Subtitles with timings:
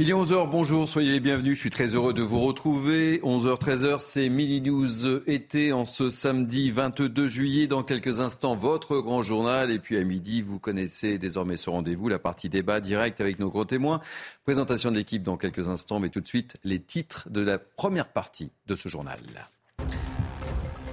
[0.00, 3.18] Il est 11h, bonjour, soyez les bienvenus, je suis très heureux de vous retrouver.
[3.24, 7.66] 11h, 13h, c'est Mini News été en ce samedi 22 juillet.
[7.66, 9.72] Dans quelques instants, votre grand journal.
[9.72, 13.48] Et puis à midi, vous connaissez désormais ce rendez-vous, la partie débat direct avec nos
[13.48, 14.00] gros témoins.
[14.44, 18.06] Présentation de l'équipe dans quelques instants, mais tout de suite, les titres de la première
[18.06, 19.18] partie de ce journal.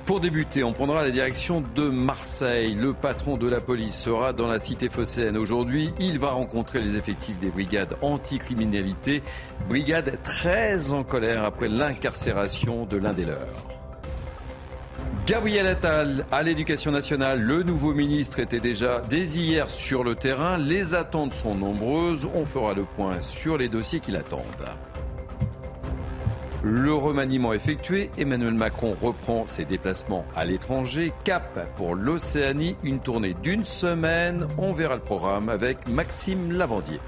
[0.06, 2.76] Pour débuter, on prendra la direction de Marseille.
[2.76, 5.96] Le patron de la police sera dans la cité phocéenne aujourd'hui.
[6.00, 9.24] Il va rencontrer les effectifs des brigades anticriminalité,
[9.68, 13.66] brigade très en colère après l'incarcération de l'un des leurs.
[15.26, 20.60] Gabriel Attal à l'éducation nationale, le nouveau ministre était déjà dès hier sur le terrain.
[20.60, 22.28] Les attentes sont nombreuses.
[22.36, 24.44] On fera le point sur les dossiers qui l'attendent.
[26.68, 31.14] Le remaniement effectué, Emmanuel Macron reprend ses déplacements à l'étranger.
[31.24, 34.48] Cap pour l'Océanie, une tournée d'une semaine.
[34.58, 37.00] On verra le programme avec Maxime Lavandier.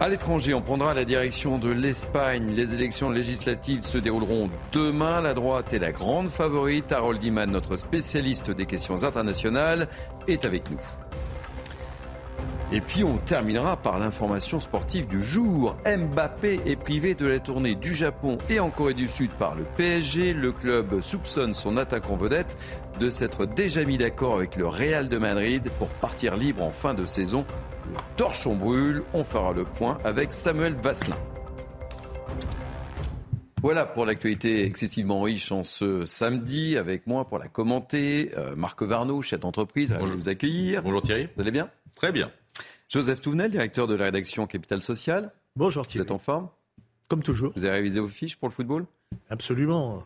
[0.00, 2.54] À l'étranger, on prendra la direction de l'Espagne.
[2.56, 5.20] Les élections législatives se dérouleront demain.
[5.20, 6.90] La droite est la grande favorite.
[6.90, 9.88] Harold Iman, notre spécialiste des questions internationales,
[10.26, 10.80] est avec nous.
[12.72, 15.76] Et puis on terminera par l'information sportive du jour.
[15.86, 19.62] Mbappé est privé de la tournée du Japon et en Corée du Sud par le
[19.76, 20.32] PSG.
[20.32, 22.56] Le club soupçonne son attaquant vedette
[22.98, 26.94] de s'être déjà mis d'accord avec le Real de Madrid pour partir libre en fin
[26.94, 27.46] de saison.
[27.88, 29.04] Le torchon brûle.
[29.12, 31.16] On fera le point avec Samuel Vasselin.
[33.62, 36.76] Voilà pour l'actualité excessivement riche en ce samedi.
[36.76, 39.94] Avec moi pour la commenter, euh, Marc Varno, chef d'entreprise.
[39.98, 40.16] Bonjour.
[40.16, 40.82] vous accueillir.
[40.82, 41.28] Bonjour Thierry.
[41.36, 41.70] Vous allez bien?
[41.96, 42.30] Très bien.
[42.96, 45.30] Joseph Touvenel, directeur de la rédaction Capital Social.
[45.54, 45.98] Bonjour Thierry.
[45.98, 46.48] Vous êtes en forme?
[47.10, 47.52] Comme toujours.
[47.54, 48.86] Vous avez révisé vos fiches pour le football?
[49.28, 50.02] Absolument.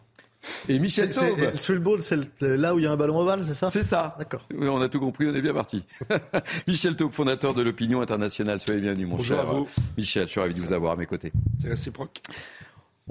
[0.69, 1.39] Et Michel Taube.
[1.39, 3.71] Le football, c'est là où il y a un ballon ovale, c'est ça?
[3.71, 4.17] C'est ça.
[4.19, 4.45] D'accord.
[4.53, 5.85] Oui, on a tout compris, on est bien parti.
[6.67, 8.61] Michel Taube, fondateur de l'opinion internationale.
[8.61, 9.49] Soyez bienvenue, mon Bonjour cher.
[9.49, 9.69] à vous.
[9.97, 11.31] Michel, je suis ravi de vous avoir à mes côtés.
[11.61, 12.21] C'est réciproque.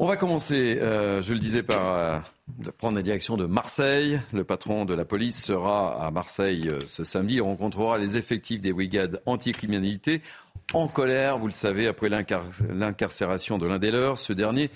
[0.02, 2.20] On va commencer, euh, je le disais, par euh,
[2.78, 4.22] prendre la direction de Marseille.
[4.32, 7.34] Le patron de la police sera à Marseille euh, ce samedi.
[7.36, 10.22] Il rencontrera les effectifs des brigades anticriminalité
[10.72, 14.20] en colère, vous le savez, après l'incar l'incarcération de l'un des leurs.
[14.20, 14.70] Ce dernier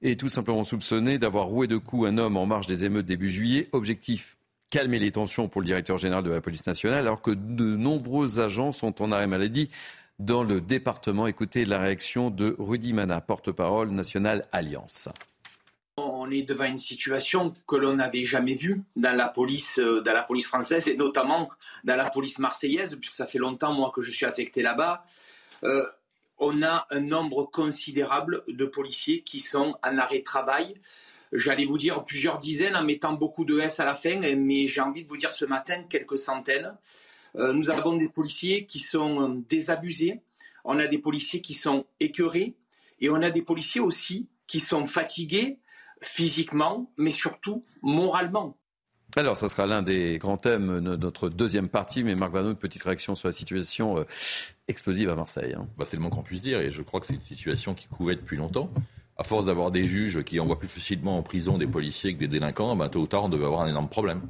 [0.00, 3.28] est tout simplement soupçonné d'avoir roué de coups un homme en marge des émeutes début
[3.28, 3.68] juillet.
[3.72, 4.38] Objectif
[4.70, 8.40] calmer les tensions pour le directeur général de la police nationale, alors que de nombreux
[8.40, 9.68] agents sont en arrêt maladie
[10.20, 11.26] dans le département.
[11.26, 15.08] Écoutez la réaction de Rudy Mana, porte-parole national Alliance.
[15.96, 20.12] On est devant une situation que l'on n'avait jamais vue dans la police, euh, dans
[20.12, 21.48] la police française et notamment
[21.84, 25.04] dans la police marseillaise, puisque ça fait longtemps moi que je suis affecté là-bas.
[25.64, 25.86] Euh,
[26.38, 30.74] on a un nombre considérable de policiers qui sont en arrêt de travail.
[31.32, 34.80] J'allais vous dire plusieurs dizaines en mettant beaucoup de S à la fin, mais j'ai
[34.82, 36.76] envie de vous dire ce matin quelques centaines.
[37.36, 40.20] Euh, nous avons des policiers qui sont euh, désabusés,
[40.64, 42.56] on a des policiers qui sont écœurés,
[43.00, 45.58] et on a des policiers aussi qui sont fatigués
[46.02, 48.56] physiquement, mais surtout moralement.
[49.16, 52.56] Alors, ça sera l'un des grands thèmes de notre deuxième partie, mais Marc Vano, une
[52.56, 54.04] petite réaction sur la situation euh,
[54.68, 55.54] explosive à Marseille.
[55.54, 55.66] Hein.
[55.76, 57.88] Bah, c'est le moins qu'on puisse dire, et je crois que c'est une situation qui
[57.88, 58.70] couvait depuis longtemps.
[59.16, 62.28] À force d'avoir des juges qui envoient plus facilement en prison des policiers que des
[62.28, 64.22] délinquants, bah, tôt ou tard, on devait avoir un énorme problème.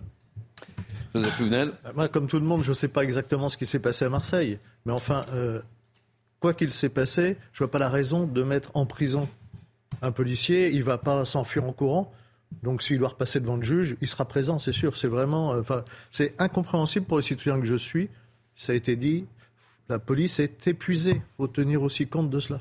[1.15, 3.79] Joseph Touvenel Moi, comme tout le monde, je ne sais pas exactement ce qui s'est
[3.81, 4.59] passé à Marseille.
[4.87, 5.61] Mais enfin, euh,
[6.39, 9.29] quoi qu'il s'est passé, je ne vois pas la raison de mettre en prison
[10.03, 10.71] un policier.
[10.71, 12.13] Il ne va pas s'enfuir en courant.
[12.63, 14.97] Donc s'il doit repasser devant le juge, il sera présent, c'est sûr.
[14.97, 18.09] C'est vraiment, euh, enfin, c'est incompréhensible pour les citoyens que je suis.
[18.57, 19.27] Ça a été dit,
[19.89, 21.17] la police est épuisée.
[21.17, 22.61] Il faut tenir aussi compte de cela.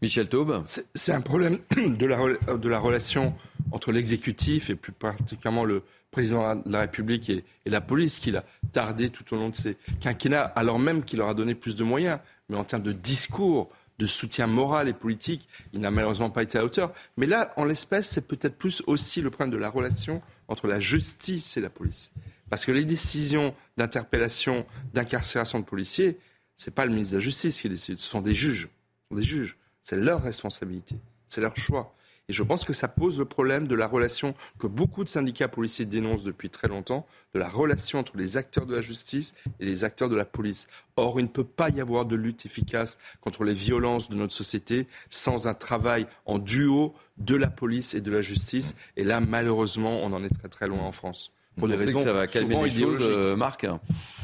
[0.00, 0.62] Michel Taube
[0.94, 2.18] C'est un problème de la,
[2.56, 3.34] de la relation
[3.72, 8.44] entre l'exécutif et plus particulièrement le président de la République et, la police qui l'a
[8.72, 11.84] tardé tout au long de ces quinquennats, alors même qu'il leur a donné plus de
[11.84, 12.18] moyens.
[12.48, 16.56] Mais en termes de discours, de soutien moral et politique, il n'a malheureusement pas été
[16.58, 16.92] à hauteur.
[17.16, 20.80] Mais là, en l'espèce, c'est peut-être plus aussi le problème de la relation entre la
[20.80, 22.10] justice et la police.
[22.48, 24.64] Parce que les décisions d'interpellation,
[24.94, 26.18] d'incarcération de policiers,
[26.56, 28.68] ce n'est pas le ministre de la Justice qui décide, ce sont des juges.
[28.68, 29.56] Ce sont des juges.
[29.82, 30.96] C'est leur responsabilité,
[31.28, 31.94] c'est leur choix.
[32.28, 35.48] Et je pense que ça pose le problème de la relation que beaucoup de syndicats
[35.48, 39.64] policiers dénoncent depuis très longtemps, de la relation entre les acteurs de la justice et
[39.64, 40.68] les acteurs de la police.
[40.96, 44.34] Or, il ne peut pas y avoir de lutte efficace contre les violences de notre
[44.34, 48.76] société sans un travail en duo de la police et de la justice.
[48.96, 52.04] Et là, malheureusement, on en est très très loin en France pour des raisons que
[52.04, 53.64] ça va calmer les choses, euh, Marc.
[53.64, 53.70] Ouais,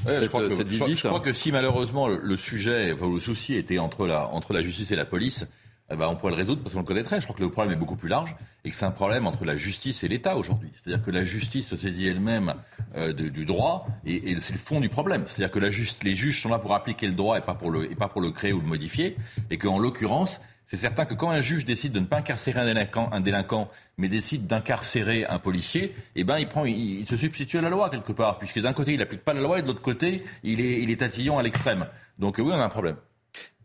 [0.07, 0.89] cette, je, crois que, cette visite.
[0.89, 4.29] Je, je, crois que si malheureusement le, le sujet, enfin, le souci était entre la,
[4.29, 5.47] entre la justice et la police,
[5.91, 7.21] eh ben, on pourrait le résoudre parce qu'on le connaîtrait.
[7.21, 8.35] Je crois que le problème est beaucoup plus large
[8.65, 10.71] et que c'est un problème entre la justice et l'État aujourd'hui.
[10.75, 12.55] C'est-à-dire que la justice se saisit elle-même
[12.97, 15.25] euh, du droit, et, c'est le fond du problème.
[15.27, 15.69] C'est-à-dire que la
[16.03, 18.23] les juges sont là pour appliquer le droit et pas pour le, et pas pour
[18.23, 19.17] le créer ou le modifier,
[19.51, 22.65] et qu'en l'occurrence, c'est certain que quand un juge décide de ne pas incarcérer un
[22.65, 27.59] délinquant, un délinquant mais décide d'incarcérer un policier, eh ben il prend, il, se substitue
[27.59, 29.67] à la loi quelque part, puisque d'un côté il n'applique pas la loi et de
[29.67, 31.87] l'autre côté il est, il est tatillon à l'extrême.
[32.19, 32.97] Donc oui, on a un problème.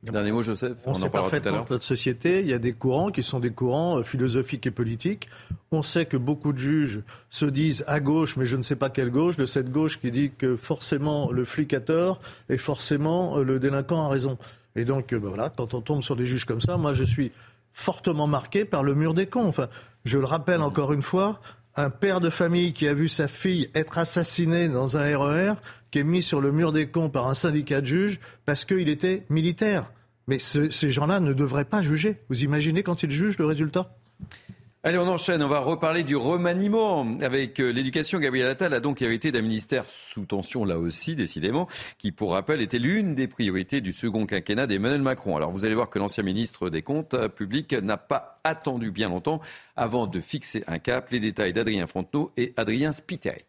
[0.03, 0.77] Dernier mot, Joseph.
[0.85, 3.97] On, sait parfaitement que notre société, il y a des courants qui sont des courants
[3.97, 5.27] euh, philosophiques et politiques.
[5.71, 8.89] On sait que beaucoup de juges se disent à gauche, mais je ne sais pas
[8.89, 13.37] quelle gauche, de cette gauche qui dit que forcément le flic a tort et forcément
[13.37, 14.37] euh, le délinquant a raison.
[14.77, 17.03] Et donc, euh, ben voilà, quand on tombe sur des juges comme ça, moi je
[17.03, 17.33] suis
[17.73, 19.47] fortement marqué par le mur des cons.
[19.47, 19.67] Enfin,
[20.05, 21.41] je le rappelle encore une fois,
[21.75, 25.53] un père de famille qui a vu sa fille être assassinée dans un RER,
[25.91, 28.89] qui est mis sur le mur des cons par un syndicat de juges parce qu'il
[28.89, 29.91] était militaire.
[30.27, 32.17] Mais ces gens-là ne devraient pas juger.
[32.29, 33.95] Vous imaginez quand ils jugent le résultat?
[34.81, 35.43] Allez, on enchaîne.
[35.43, 38.17] On va reparler du remaniement avec euh, l'éducation.
[38.17, 42.61] Gabriel Attal a donc hérité d'un ministère sous tension, là aussi, décidément, qui, pour rappel,
[42.61, 45.35] était l'une des priorités du second quinquennat d'Emmanuel Macron.
[45.35, 49.41] Alors, vous allez voir que l'ancien ministre des Comptes publics n'a pas attendu bien longtemps
[49.75, 51.11] avant de fixer un cap.
[51.11, 53.48] Les détails d'Adrien Fontenot et Adrien Spiteri.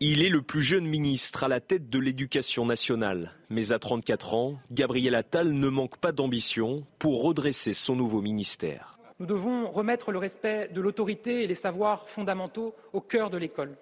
[0.00, 3.32] Il est le plus jeune ministre à la tête de l'éducation nationale.
[3.50, 8.98] Mais à 34 ans, Gabriel Attal ne manque pas d'ambition pour redresser son nouveau ministère.
[9.18, 13.76] Nous devons remettre le respect de l'autorité et les savoirs fondamentaux au cœur de l'école.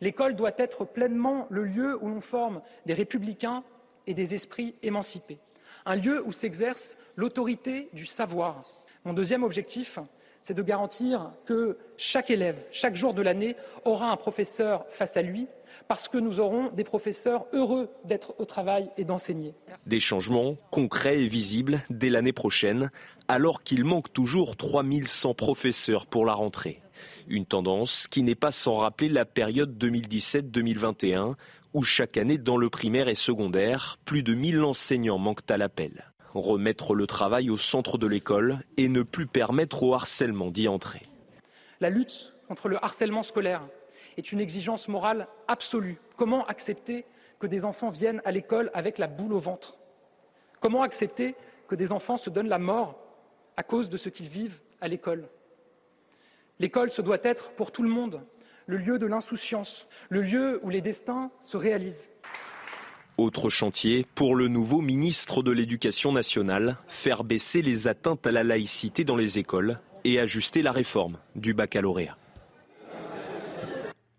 [0.00, 3.62] L'école doit être pleinement le lieu où l'on forme des républicains
[4.06, 5.38] et des esprits émancipés,
[5.84, 8.82] un lieu où s'exerce l'autorité du savoir.
[9.04, 9.98] Mon deuxième objectif,
[10.44, 13.56] c'est de garantir que chaque élève, chaque jour de l'année,
[13.86, 15.46] aura un professeur face à lui
[15.88, 19.54] parce que nous aurons des professeurs heureux d'être au travail et d'enseigner.
[19.86, 22.90] Des changements concrets et visibles dès l'année prochaine,
[23.26, 26.82] alors qu'il manque toujours 3100 professeurs pour la rentrée.
[27.26, 31.36] Une tendance qui n'est pas sans rappeler la période 2017-2021,
[31.72, 36.04] où chaque année dans le primaire et secondaire, plus de 1000 enseignants manquent à l'appel.
[36.34, 41.02] Remettre le travail au centre de l'école et ne plus permettre au harcèlement d'y entrer.
[41.80, 43.62] La lutte contre le harcèlement scolaire
[44.16, 46.00] est une exigence morale absolue.
[46.16, 47.04] Comment accepter
[47.38, 49.78] que des enfants viennent à l'école avec la boule au ventre?
[50.60, 51.36] Comment accepter
[51.68, 52.98] que des enfants se donnent la mort
[53.56, 55.28] à cause de ce qu'ils vivent à l'école?
[56.58, 58.22] L'école, ce doit être pour tout le monde
[58.66, 62.10] le lieu de l'insouciance, le lieu où les destins se réalisent.
[63.16, 68.42] Autre chantier pour le nouveau ministre de l'Éducation nationale, faire baisser les atteintes à la
[68.42, 72.16] laïcité dans les écoles et ajuster la réforme du baccalauréat.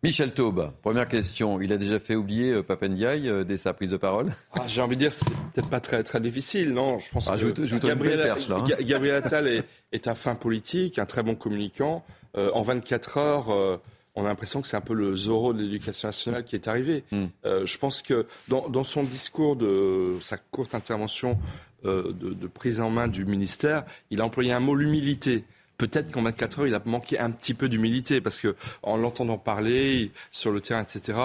[0.01, 1.59] Michel Taube, première question.
[1.59, 4.33] Il a déjà fait oublier euh, Papendiaï euh, dès sa prise de parole?
[4.53, 6.99] Ah, J'ai envie de dire, c'est peut-être pas très, très difficile, non?
[6.99, 8.81] Je pense ah, que Gabriel, perche, là, hein.
[8.81, 12.05] Gabriel Attal est, est, un fin politique, un très bon communicant.
[12.37, 13.79] Euh, en 24 heures,
[14.15, 17.03] on a l'impression que c'est un peu le Zorro de l'éducation nationale qui est arrivé.
[17.11, 17.25] Hmm.
[17.43, 21.37] je pense que dans, dans, son discours de sa courte intervention
[21.83, 25.43] de, de, prise en main du ministère, il a employé un mot, l'humilité
[25.77, 29.37] peut-être qu'en 24 heures, il a manqué un petit peu d'humilité parce que en l'entendant
[29.37, 31.17] parler sur le terrain, etc.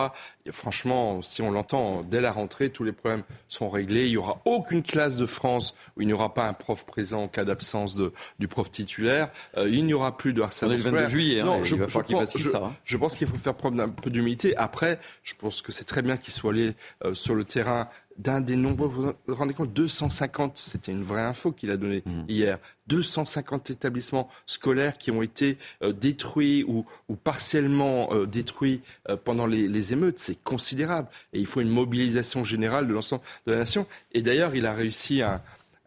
[0.51, 4.07] Franchement, si on l'entend dès la rentrée, tous les problèmes sont réglés.
[4.07, 7.25] Il n'y aura aucune classe de France où il n'y aura pas un prof présent
[7.25, 7.97] en cas d'absence
[8.39, 9.31] du prof titulaire.
[9.57, 11.41] Euh, il n'y aura plus de harcèlement le 22 juillet.
[11.41, 12.63] Hein, non, je, il va falloir qu'il fasse ça.
[12.65, 12.73] Hein.
[12.85, 14.57] Je pense qu'il faut faire preuve d'un peu d'humilité.
[14.57, 16.75] Après, je pense que c'est très bien qu'il soit allé
[17.05, 17.89] euh, sur le terrain
[18.21, 22.03] d'un des nombreux, vous vous rendez compte, 250, c'était une vraie info qu'il a donnée
[22.05, 22.23] mmh.
[22.29, 26.85] hier, 250 établissements scolaires qui ont été euh, détruits ou,
[27.25, 31.09] partiellement euh, détruits euh, pendant les, les émeutes, c'est considérable.
[31.33, 33.87] Et il faut une mobilisation générale de l'ensemble de la nation.
[34.13, 35.41] Et d'ailleurs, il a réussi à, un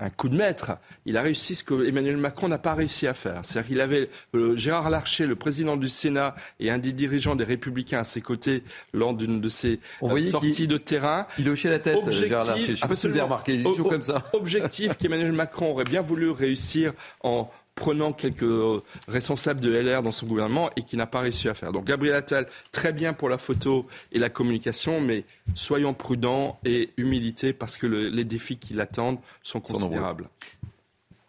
[0.10, 0.78] coup de maître.
[1.06, 3.42] Il a réussi ce que Emmanuel Macron n'a pas réussi à faire.
[3.44, 7.44] C'est-à-dire qu'il avait euh, Gérard Larcher, le président du Sénat, et un des dirigeants des
[7.44, 11.28] Républicains à ses côtés lors d'une de ses euh, sorties de terrain.
[11.40, 12.76] Il hochait la tête, Gérard Larcher.
[12.76, 14.24] Je sais pas si vous avez remarqué, il est toujours comme ça.
[14.34, 20.28] Objectif qu'Emmanuel Macron aurait bien voulu réussir en prenant quelques responsables de LR dans son
[20.28, 21.72] gouvernement et qui n'a pas réussi à faire.
[21.72, 25.26] Donc Gabriel Attal, très bien pour la photo et la communication, mais
[25.56, 30.30] soyons prudents et humilité parce que les défis qui l'attendent sont considérables.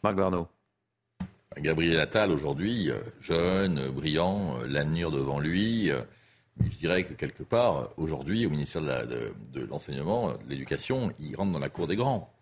[0.02, 0.48] Marc Barneau.
[1.58, 5.90] Gabriel Attal, aujourd'hui, euh, jeune, brillant, euh, l'avenir devant lui.
[5.90, 6.00] Euh,
[6.60, 11.58] je dirais que quelque part, aujourd'hui, au ministère de l'Enseignement, de l'Éducation, il rentre dans
[11.58, 12.33] la cour des grands.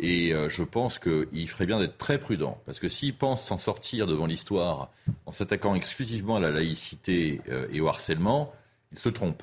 [0.00, 3.58] Et euh, je pense qu'il ferait bien d'être très prudent, parce que s'il pense s'en
[3.58, 4.90] sortir devant l'histoire
[5.26, 8.52] en s'attaquant exclusivement à la laïcité euh, et au harcèlement,
[8.92, 9.42] il se trompe.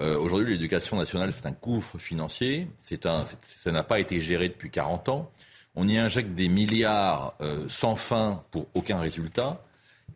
[0.00, 2.66] Euh, aujourd'hui, l'éducation nationale, c'est un gouffre financier,
[3.04, 3.24] un,
[3.62, 5.30] ça n'a pas été géré depuis 40 ans.
[5.76, 7.34] On y injecte des milliards
[7.68, 9.64] sans fin pour aucun résultat.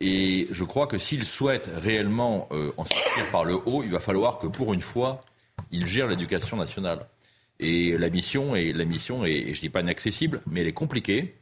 [0.01, 4.39] Et je crois que s'il souhaite réellement en sortir par le haut, il va falloir
[4.39, 5.23] que pour une fois,
[5.71, 7.07] il gère l'éducation nationale.
[7.59, 11.37] Et la mission est, la mission est, je dis pas inaccessible, mais elle est compliquée.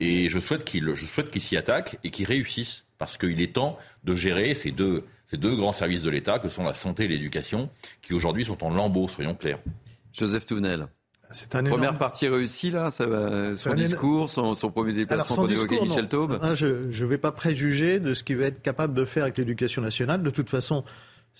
[0.00, 3.54] Et je souhaite qu'il, je souhaite qu'il s'y attaque et qu'il réussisse, parce qu'il est
[3.54, 7.04] temps de gérer ces deux, ces deux grands services de l'État que sont la santé
[7.04, 7.70] et l'éducation,
[8.02, 9.60] qui aujourd'hui sont en lambeaux, soyons clairs.
[10.12, 10.88] Joseph Touvenel.
[11.32, 15.80] C'est un Première partie réussie, là, ça va, son discours, son, premier déplacement pour évoquer
[15.80, 19.22] Michel Taube Je ne vais pas préjuger de ce qu'il va être capable de faire
[19.22, 20.24] avec l'éducation nationale.
[20.24, 20.84] De toute façon,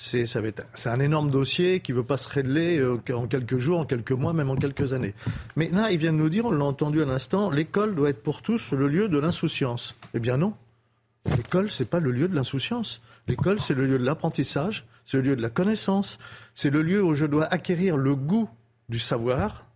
[0.02, 3.84] c'est un énorme dossier qui ne veut pas se régler euh, en quelques jours, en
[3.84, 5.14] quelques mois, même en quelques années.
[5.56, 8.22] Mais là, il vient de nous dire, on l'a entendu à l'instant, l'école doit être
[8.22, 9.94] pour tous le lieu de l'insouciance.
[10.14, 10.54] Eh bien non.
[11.36, 13.02] L'école, n'est pas le lieu de l'insouciance.
[13.28, 16.18] L'école, c'est le lieu de l'apprentissage, c'est le lieu de la connaissance,
[16.54, 18.48] c'est le lieu où je dois acquérir le goût
[18.88, 19.66] du savoir,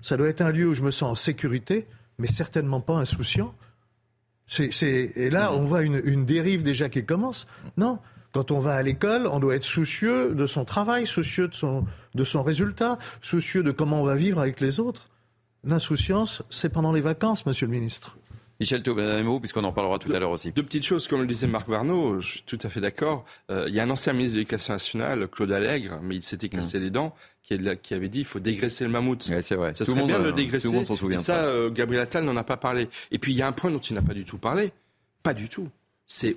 [0.00, 1.86] ça doit être un lieu où je me sens en sécurité,
[2.18, 3.54] mais certainement pas insouciant.
[4.58, 7.46] et là, on voit une, dérive déjà qui commence.
[7.76, 7.98] Non,
[8.32, 11.84] quand on va à l'école, on doit être soucieux de son travail, soucieux de son,
[12.14, 15.08] de son résultat, soucieux de comment on va vivre avec les autres.
[15.64, 18.16] L'insouciance, c'est pendant les vacances, monsieur le ministre.
[18.60, 20.52] Michel Théobanamo, puisqu'on en parlera tout à l'heure aussi.
[20.52, 23.24] Deux petites choses, comme le disait Marc Barneau, je suis tout à fait d'accord.
[23.50, 26.50] Euh, il y a un ancien ministre de l'Éducation nationale, Claude Allègre, mais il s'était
[26.50, 26.82] cassé mm.
[26.82, 29.22] les dents, qui, qui, avait dit il faut dégraisser le mammouth.
[29.40, 29.72] c'est vrai.
[29.72, 30.66] Ça serait bien de le dégraisser.
[30.66, 31.16] Tout le monde s'en souvient.
[31.16, 32.90] ça, euh, Gabriel Attal n'en a pas parlé.
[33.10, 34.72] Et puis il y a un point dont il n'a pas du tout parlé.
[35.22, 35.68] Pas du tout
[36.12, 36.34] c'est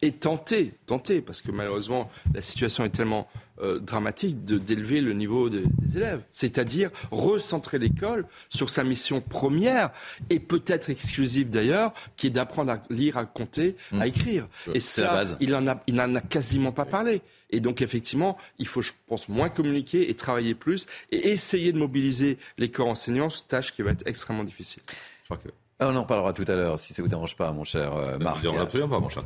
[0.00, 3.26] et tenter, tenter, parce que malheureusement la situation est tellement
[3.60, 5.64] euh, dramatique d'élever le niveau des
[5.96, 9.90] élèves, c'est-à-dire recentrer l'école sur sa mission première
[10.30, 14.02] et peut-être exclusive d'ailleurs, qui est d'apprendre à lire, à compter, à mmh.
[14.04, 14.48] écrire.
[14.74, 15.36] Et ça, la base.
[15.40, 17.20] il en a, il n'en a quasiment pas parlé.
[17.50, 21.78] Et donc effectivement, il faut, je pense, moins communiquer et travailler plus et essayer de
[21.78, 24.84] mobiliser les corps enseignants, tâche qui va être extrêmement difficile.
[24.88, 25.48] Je crois que
[25.80, 28.44] on en parlera tout à l'heure, si ça vous dérange pas, mon cher euh, Marc.
[28.44, 29.22] absolument pas, mon cher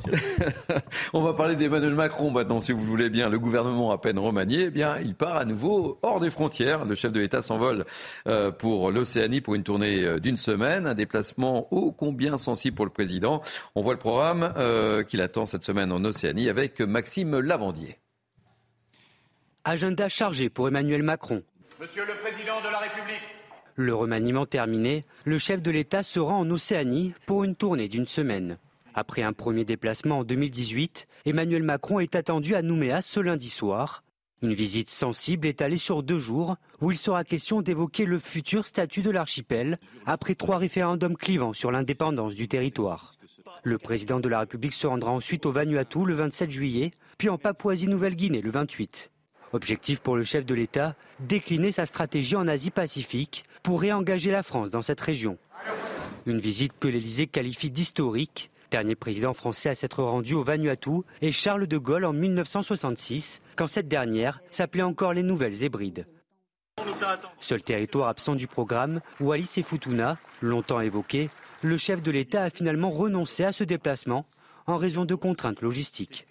[1.12, 3.28] On va parler d'Emmanuel Macron maintenant, si vous voulez bien.
[3.28, 6.84] Le gouvernement à peine remanié, eh bien, il part à nouveau hors des frontières.
[6.84, 7.84] Le chef de l'État s'envole
[8.28, 12.84] euh, pour l'Océanie pour une tournée euh, d'une semaine, un déplacement ô combien sensible pour
[12.84, 13.42] le président.
[13.74, 14.52] On voit le programme
[15.08, 17.98] qu'il attend cette semaine en Océanie avec Maxime Lavandier.
[19.64, 21.42] Agenda chargé pour Emmanuel Macron.
[21.80, 23.33] Monsieur le Président de la République.
[23.76, 28.06] Le remaniement terminé, le chef de l'État se rend en Océanie pour une tournée d'une
[28.06, 28.56] semaine.
[28.94, 34.04] Après un premier déplacement en 2018, Emmanuel Macron est attendu à Nouméa ce lundi soir.
[34.42, 39.02] Une visite sensible étalée sur deux jours où il sera question d'évoquer le futur statut
[39.02, 43.14] de l'archipel après trois référendums clivants sur l'indépendance du territoire.
[43.64, 47.38] Le président de la République se rendra ensuite au Vanuatu le 27 juillet, puis en
[47.38, 49.10] Papouasie-Nouvelle-Guinée le 28.
[49.54, 54.68] Objectif pour le chef de l'État, décliner sa stratégie en Asie-Pacifique pour réengager la France
[54.68, 55.38] dans cette région.
[56.26, 58.50] Une visite que l'Élysée qualifie d'historique.
[58.72, 63.68] Dernier président français à s'être rendu au Vanuatu et Charles de Gaulle en 1966, quand
[63.68, 66.08] cette dernière s'appelait encore les Nouvelles Hébrides.
[67.38, 71.30] Seul territoire absent du programme, Wallis et Futuna, longtemps évoqué,
[71.62, 74.26] le chef de l'État a finalement renoncé à ce déplacement
[74.66, 76.26] en raison de contraintes logistiques.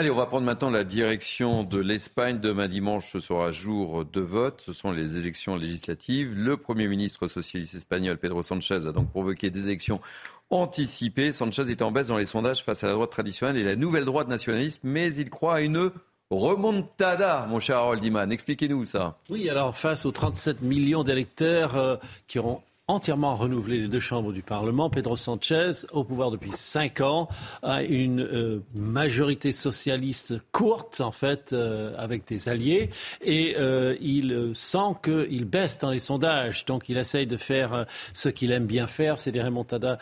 [0.00, 2.40] Allez, on va prendre maintenant la direction de l'Espagne.
[2.40, 4.62] Demain dimanche, ce sera jour de vote.
[4.64, 6.34] Ce sont les élections législatives.
[6.38, 10.00] Le Premier ministre socialiste espagnol, Pedro Sanchez, a donc provoqué des élections
[10.48, 11.32] anticipées.
[11.32, 14.06] Sanchez est en baisse dans les sondages face à la droite traditionnelle et la nouvelle
[14.06, 15.90] droite nationaliste, mais il croit à une
[16.30, 18.32] remontada, mon cher Harold Iman.
[18.32, 19.18] Expliquez-nous ça.
[19.28, 24.32] Oui, alors face aux 37 millions d'électeurs euh, qui auront entièrement renouvelé les deux chambres
[24.32, 24.90] du Parlement.
[24.90, 27.28] Pedro Sanchez, au pouvoir depuis cinq ans,
[27.62, 32.90] a une euh, majorité socialiste courte, en fait, euh, avec des alliés,
[33.22, 36.64] et euh, il sent qu'il baisse dans les sondages.
[36.64, 39.98] Donc il essaye de faire ce qu'il aime bien faire, c'est des remontadas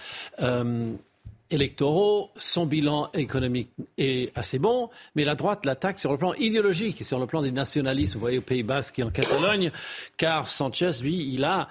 [1.50, 7.04] électoraux, son bilan économique est assez bon, mais la droite l'attaque sur le plan idéologique,
[7.04, 9.71] sur le plan des nationalistes, vous voyez, au Pays Basque et en Catalogne,
[10.16, 11.68] car Sanchez, lui, il a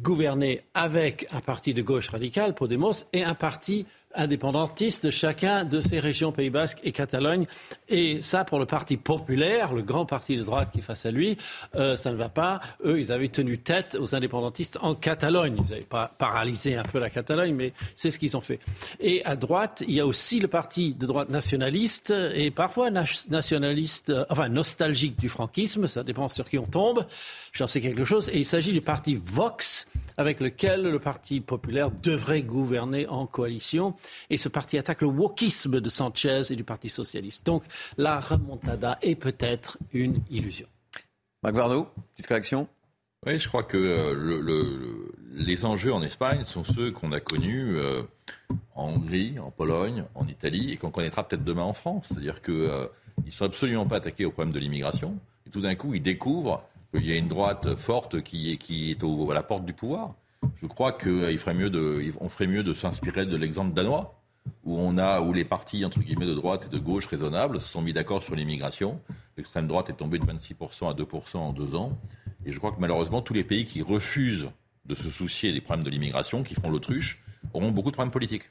[0.00, 5.80] gouverner avec un parti de gauche radicale, Podemos, et un parti indépendantiste de chacun de
[5.80, 7.46] ces régions Pays Basque et Catalogne.
[7.88, 11.10] Et ça, pour le Parti populaire, le grand parti de droite qui est face à
[11.10, 11.36] lui,
[11.74, 12.60] euh, ça ne va pas.
[12.84, 15.56] Eux, ils avaient tenu tête aux indépendantistes en Catalogne.
[15.58, 18.60] Ils n'avaient pas paralysé un peu la Catalogne, mais c'est ce qu'ils ont fait.
[19.00, 24.10] Et à droite, il y a aussi le parti de droite nationaliste et parfois nationaliste,
[24.10, 25.86] euh, enfin nostalgique du franquisme.
[25.86, 27.06] Ça dépend sur qui on tombe.
[27.52, 28.28] J'en sais quelque chose.
[28.30, 33.94] Et il s'agit du parti Vox, avec lequel le Parti populaire devrait gouverner en coalition.
[34.30, 37.44] Et ce parti attaque le wokisme de Sanchez et du Parti socialiste.
[37.46, 37.64] Donc
[37.96, 40.66] la remontada est peut-être une illusion.
[41.42, 41.56] Marc
[42.14, 42.68] petite réaction
[43.26, 47.76] Oui, je crois que euh, le, les enjeux en Espagne sont ceux qu'on a connus
[47.76, 48.02] euh,
[48.74, 52.06] en Hongrie, en Pologne, en Italie, et qu'on connaîtra peut-être demain en France.
[52.08, 52.86] C'est-à-dire qu'ils euh,
[53.24, 55.18] ne sont absolument pas attaqués au problème de l'immigration.
[55.46, 56.62] Et tout d'un coup, ils découvrent
[56.92, 59.72] qu'il y a une droite forte qui est, qui est au, à la porte du
[59.72, 60.14] pouvoir.
[60.56, 64.20] Je crois qu'on euh, ferait mieux de, on ferait mieux de s'inspirer de l'exemple danois,
[64.64, 67.68] où on a, où les partis entre guillemets de droite et de gauche raisonnables se
[67.68, 69.00] sont mis d'accord sur l'immigration.
[69.36, 71.98] L'extrême droite est tombée de 26% à 2% en deux ans.
[72.44, 74.50] Et je crois que malheureusement, tous les pays qui refusent
[74.84, 77.22] de se soucier des problèmes de l'immigration, qui font l'autruche,
[77.54, 78.50] auront beaucoup de problèmes politiques.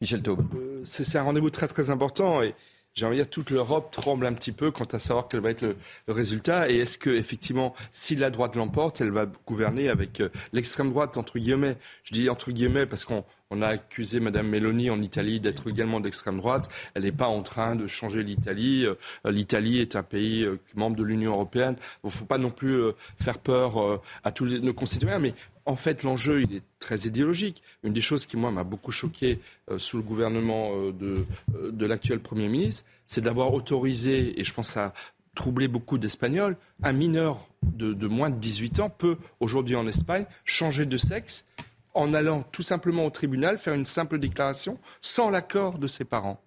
[0.00, 0.46] Michel Taube.
[0.54, 2.54] Euh, c'est un rendez-vous très très important et
[2.94, 5.62] j'ai envie de toute l'Europe tremble un petit peu quant à savoir quel va être
[5.62, 5.76] le,
[6.08, 6.70] résultat.
[6.70, 11.16] Et est-ce que effectivement si la droite l'emporte elle va gouverner avec euh, l'extrême droite
[11.16, 11.76] entre guillemets?
[12.02, 13.24] Je dis entre guillemets parce qu'on
[13.62, 16.68] a accusé Madame Meloni en Italie d'être également d'extrême droite.
[16.94, 18.84] Elle n'est pas en train de changer l'Italie.
[18.84, 18.96] Euh,
[19.30, 21.76] l'Italie est un pays membre de l'Union européenne.
[22.02, 22.82] Il ne faut pas non plus
[23.20, 25.20] faire peur à tous nos concitoyens
[25.66, 27.62] en fait, l'enjeu, il est très idéologique.
[27.82, 29.40] Une des choses qui, moi, m'a beaucoup choqué
[29.70, 34.44] euh, sous le gouvernement euh, de, euh, de l'actuel Premier ministre, c'est d'avoir autorisé, et
[34.44, 34.94] je pense à
[35.34, 40.26] troubler beaucoup d'Espagnols, un mineur de, de, moins de 18 ans peut, aujourd'hui en Espagne,
[40.44, 41.46] changer de sexe
[41.94, 46.40] en allant tout simplement au tribunal faire une simple déclaration sans l'accord de ses parents.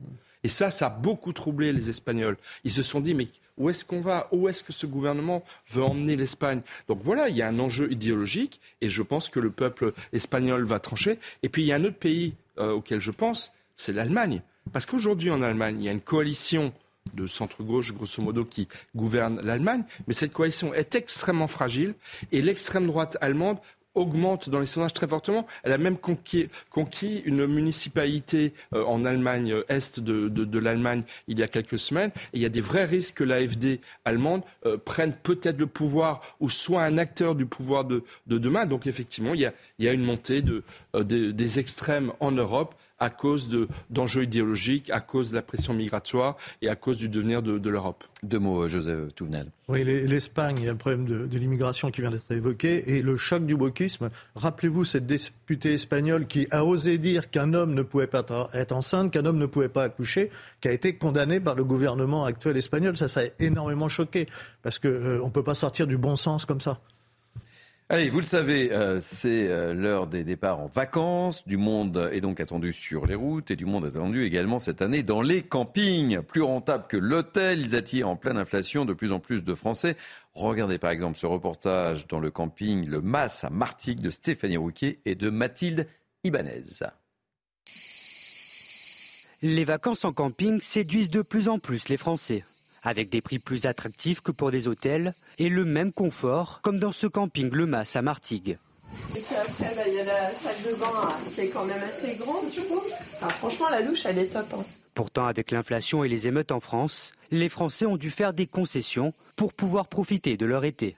[0.44, 2.38] Et ça, ça a beaucoup troublé les Espagnols.
[2.64, 5.84] Ils se sont dit, mais où est-ce qu'on va Où est-ce que ce gouvernement veut
[5.84, 9.52] emmener l'Espagne Donc voilà, il y a un enjeu idéologique et je pense que le
[9.52, 11.20] peuple espagnol va trancher.
[11.44, 14.42] Et puis il y a un autre pays euh, auquel je pense, c'est l'Allemagne.
[14.72, 16.74] Parce qu'aujourd'hui en Allemagne, il y a une coalition
[17.14, 21.96] de centre-gauche, grosso modo, qui gouverne l'Allemagne, mais cette coalition est extrêmement fragile
[22.32, 23.58] et l'extrême droite allemande
[23.96, 25.46] augmente dans les sondages très fortement.
[25.64, 26.50] Elle a même conquis,
[27.26, 32.12] une municipalité euh, en Allemagne, euh, est de, l'Allemagne, il y a quelques semaines.
[32.34, 36.22] Et il y a des vrais risques que l'AFD allemande euh, prenne peut-être le pouvoir
[36.40, 38.66] ou soit un acteur du pouvoir de, demain.
[38.66, 39.42] Donc effectivement, il
[39.80, 40.44] y a, une montée
[40.94, 43.50] des extrêmes en Europe à cause
[43.90, 48.06] d'enjeux idéologiques, à cause de la pression migratoire et à cause du devenir de, l'Europe.
[48.24, 49.48] Deux mots, Joseph Touvenel.
[49.68, 53.18] Oui, l'Espagne, il y a le problème de, l'immigration qui vient d'être évoqué et le
[53.18, 54.10] choc du wokisme.
[54.36, 59.12] Rappelez-vous cette députée espagnole qui a osé dire qu'un homme ne pouvait pas être enceinte,
[59.12, 62.96] qu'un homme ne pouvait pas accoucher, qui a été condamnée par le gouvernement actuel espagnol.
[62.96, 64.28] Ça, ça a énormément choqué
[64.62, 66.80] parce qu'on euh, ne peut pas sortir du bon sens comme ça.
[67.94, 71.48] Allez, vous le savez, euh, c'est euh, l'heure des départs en vacances.
[71.48, 75.04] Du monde est donc attendu sur les routes et du monde attendu également cette année
[75.04, 76.20] dans les campings.
[76.24, 79.96] Plus rentables que l'hôtel, ils attirent en pleine inflation de plus en plus de Français.
[80.34, 84.98] Regardez par exemple ce reportage dans le camping Le Mas à Martigues de Stéphanie Rouquet
[85.06, 85.86] et de Mathilde
[86.24, 86.64] Ibanez.
[89.44, 92.44] Les vacances en camping séduisent de plus en plus les Français
[92.84, 96.92] avec des prix plus attractifs que pour des hôtels et le même confort comme dans
[96.92, 98.58] ce camping Le Mas à Martigues.
[99.16, 101.66] Et puis après, bah, il y a la salle de bain hein, qui est quand
[101.66, 102.88] même assez grande, je trouve.
[103.40, 104.46] franchement, la douche, elle est top.
[104.54, 104.64] Hein.
[104.94, 109.14] Pourtant, avec l'inflation et les émeutes en France, les Français ont dû faire des concessions
[109.36, 110.96] pour pouvoir profiter de leur été.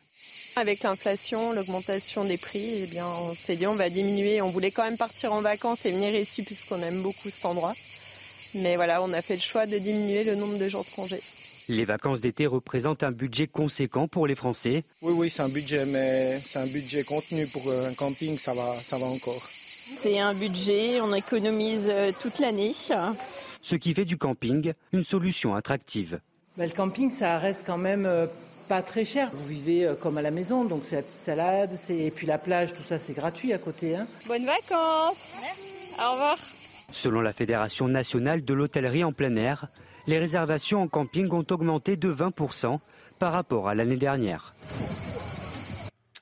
[0.57, 4.41] Avec l'inflation, l'augmentation des prix, eh bien, on s'est dit on va diminuer.
[4.41, 7.73] On voulait quand même partir en vacances et venir ici puisqu'on aime beaucoup cet endroit.
[8.55, 11.19] Mais voilà, on a fait le choix de diminuer le nombre de jours de congé.
[11.67, 14.83] Les vacances d'été représentent un budget conséquent pour les Français.
[15.01, 18.75] Oui, oui, c'est un budget, mais c'est un budget contenu pour un camping, ça va,
[18.75, 19.41] ça va encore.
[19.41, 22.73] C'est un budget, on économise euh, toute l'année.
[23.61, 26.19] Ce qui fait du camping une solution attractive.
[26.57, 28.25] Bah, le camping, ça reste quand même euh,
[28.67, 29.29] pas très cher.
[29.33, 32.37] Vous vivez euh, comme à la maison, donc c'est la petite salade, et puis la
[32.37, 33.95] plage, tout ça, c'est gratuit à côté.
[33.95, 34.07] Hein.
[34.27, 35.33] Bonnes vacances
[35.99, 36.37] Au revoir
[36.95, 39.67] Selon la Fédération nationale de l'hôtellerie en plein air,
[40.07, 42.79] les réservations en camping ont augmenté de 20%
[43.19, 44.53] par rapport à l'année dernière.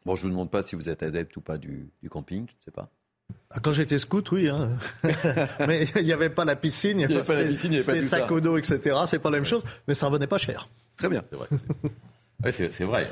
[0.04, 2.54] Bon, je ne vous demande pas si vous êtes adepte ou pas du, camping, je
[2.54, 2.90] ne sais pas.
[3.52, 4.50] Ah, quand j'étais scout, oui.
[4.50, 4.72] Hein.
[5.68, 7.84] mais il n'y avait pas la piscine, il n'y avait, pas la piscine, il n'y
[7.84, 8.98] avait pas tout sac d'eau, etc.
[9.06, 10.70] C'est pas la même chose, mais ça ne revenait pas cher.
[10.98, 11.24] Très bien.
[11.30, 11.48] C'est vrai.
[12.52, 13.10] c'est vrai.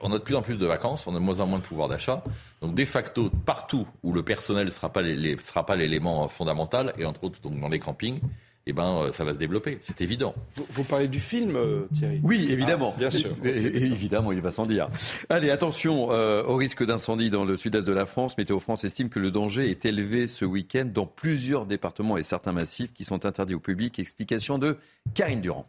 [0.00, 1.64] On a de plus en plus de vacances, on a de moins en moins de
[1.64, 2.22] pouvoir d'achat.
[2.60, 7.40] Donc, de facto, partout où le personnel ne sera pas l'élément fondamental, et entre autres
[7.40, 8.20] donc dans les campings,
[8.66, 9.78] eh ben, euh, ça va se développer.
[9.80, 10.34] C'est évident.
[10.70, 12.20] Vous, parlez du film, euh, Thierry?
[12.22, 12.94] Oui, évidemment.
[12.96, 13.30] Ah, bien sûr.
[13.44, 14.88] évidemment, il va sans dire.
[15.28, 18.38] Allez, attention euh, au risque d'incendie dans le sud-est de la France.
[18.38, 22.52] Météo France estime que le danger est élevé ce week-end dans plusieurs départements et certains
[22.52, 23.98] massifs qui sont interdits au public.
[23.98, 24.78] Explication de
[25.12, 25.66] Karine Durand.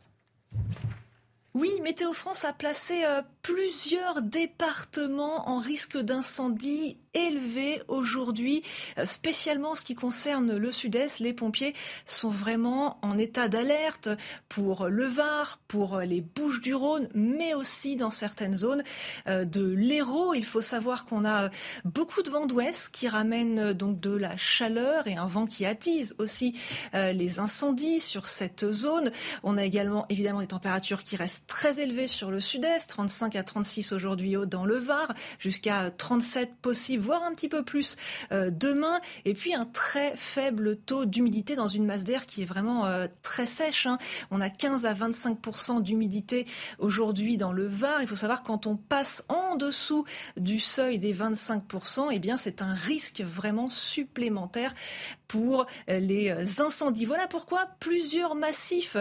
[1.56, 3.06] Oui, Météo France a placé
[3.42, 8.62] plusieurs départements en risque d'incendie élevé aujourd'hui,
[9.00, 11.20] euh, spécialement en ce qui concerne le sud-est.
[11.20, 11.74] Les pompiers
[12.06, 14.10] sont vraiment en état d'alerte
[14.50, 18.84] pour le Var, pour les Bouches-du-Rhône, mais aussi dans certaines zones
[19.28, 20.34] euh, de l'Hérault.
[20.34, 21.50] Il faut savoir qu'on a
[21.86, 26.16] beaucoup de vent d'ouest qui ramène donc de la chaleur et un vent qui attise
[26.20, 26.58] aussi
[26.94, 29.12] les incendies sur cette zone.
[29.44, 33.44] On a également évidemment des températures qui restent très élevées sur le sud-est, 35 à
[33.44, 37.96] 36 aujourd'hui dans le Var, jusqu'à 37 possible, voire un petit peu plus
[38.32, 39.00] euh, demain.
[39.24, 43.08] Et puis un très faible taux d'humidité dans une masse d'air qui est vraiment euh,
[43.22, 43.86] très sèche.
[43.86, 43.98] Hein.
[44.32, 46.46] On a 15 à 25 d'humidité
[46.80, 48.02] aujourd'hui dans le Var.
[48.02, 50.06] Il faut savoir quand on passe en dessous
[50.38, 51.64] du seuil des 25
[52.12, 54.74] eh bien c'est un risque vraiment supplémentaire
[55.28, 57.06] pour euh, les incendies.
[57.06, 58.98] Voilà pourquoi plusieurs massifs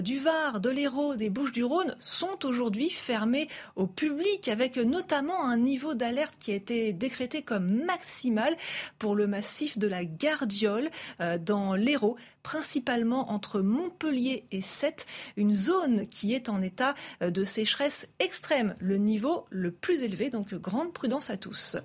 [0.00, 5.94] du Var, de l'Hérault, des Bouches-du-Rhône sont aujourd'hui fermés au public avec notamment un niveau
[5.94, 8.56] d'alerte qui a été décrété comme maximal
[8.98, 15.54] pour le massif de la Gardiole euh, dans l'Hérault, principalement entre Montpellier et Sète, une
[15.54, 20.54] zone qui est en état euh, de sécheresse extrême, le niveau le plus élevé, donc
[20.54, 21.76] grande prudence à tous.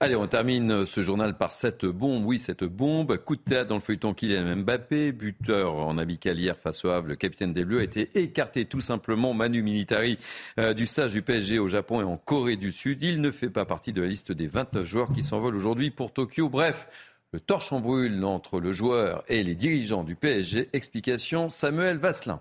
[0.00, 2.26] Allez, on termine ce journal par cette bombe.
[2.26, 3.16] Oui, cette bombe.
[3.16, 7.06] Coup de théâtre dans le feuilleton Kylian Mbappé, buteur en amical hier face au Havre.
[7.06, 10.18] Le capitaine des Bleus a été écarté tout simplement, Manu Militari,
[10.58, 13.02] euh, du stage du PSG au Japon et en Corée du Sud.
[13.02, 16.12] Il ne fait pas partie de la liste des 29 joueurs qui s'envolent aujourd'hui pour
[16.12, 16.48] Tokyo.
[16.48, 16.88] Bref,
[17.32, 20.70] le torche en brûle entre le joueur et les dirigeants du PSG.
[20.72, 22.40] Explication Samuel Vasselin.